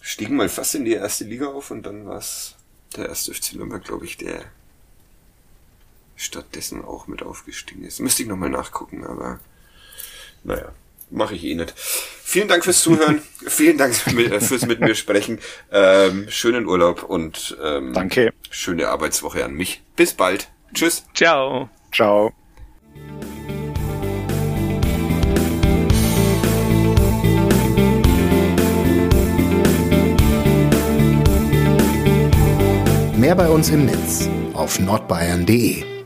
Stiegen 0.01 0.37
mal 0.37 0.49
fast 0.49 0.75
in 0.75 0.85
die 0.85 0.93
erste 0.93 1.25
Liga 1.25 1.47
auf 1.47 1.69
und 1.69 1.83
dann 1.83 2.05
war 2.05 2.17
es 2.17 2.55
der 2.95 3.09
erste 3.09 3.33
FC 3.33 3.53
Nürnberg, 3.53 3.83
glaube 3.83 4.05
ich, 4.05 4.17
der 4.17 4.45
stattdessen 6.17 6.83
auch 6.83 7.07
mit 7.07 7.23
aufgestiegen 7.23 7.85
ist. 7.85 7.99
Müsste 7.99 8.23
ich 8.23 8.27
nochmal 8.29 8.49
nachgucken, 8.49 9.05
aber 9.05 9.39
naja, 10.43 10.73
mache 11.09 11.35
ich 11.35 11.43
eh 11.45 11.55
nicht. 11.55 11.73
Vielen 11.77 12.47
Dank 12.47 12.65
fürs 12.65 12.81
Zuhören, 12.81 13.21
vielen 13.47 13.77
Dank 13.77 13.95
fürs 13.95 14.65
mit 14.65 14.81
mir 14.81 14.95
sprechen. 14.95 15.39
Ähm, 15.71 16.27
schönen 16.29 16.65
Urlaub 16.65 17.03
und 17.03 17.55
ähm, 17.63 17.93
Danke. 17.93 18.33
schöne 18.49 18.89
Arbeitswoche 18.89 19.45
an 19.45 19.53
mich. 19.53 19.81
Bis 19.95 20.13
bald. 20.13 20.49
Tschüss. 20.73 21.05
Ciao. 21.13 21.69
Ciao. 21.93 22.33
Mehr 33.15 33.35
bei 33.35 33.49
uns 33.49 33.69
im 33.69 33.85
Netz 33.85 34.29
auf 34.53 34.79
nordbayern.de 34.79 35.96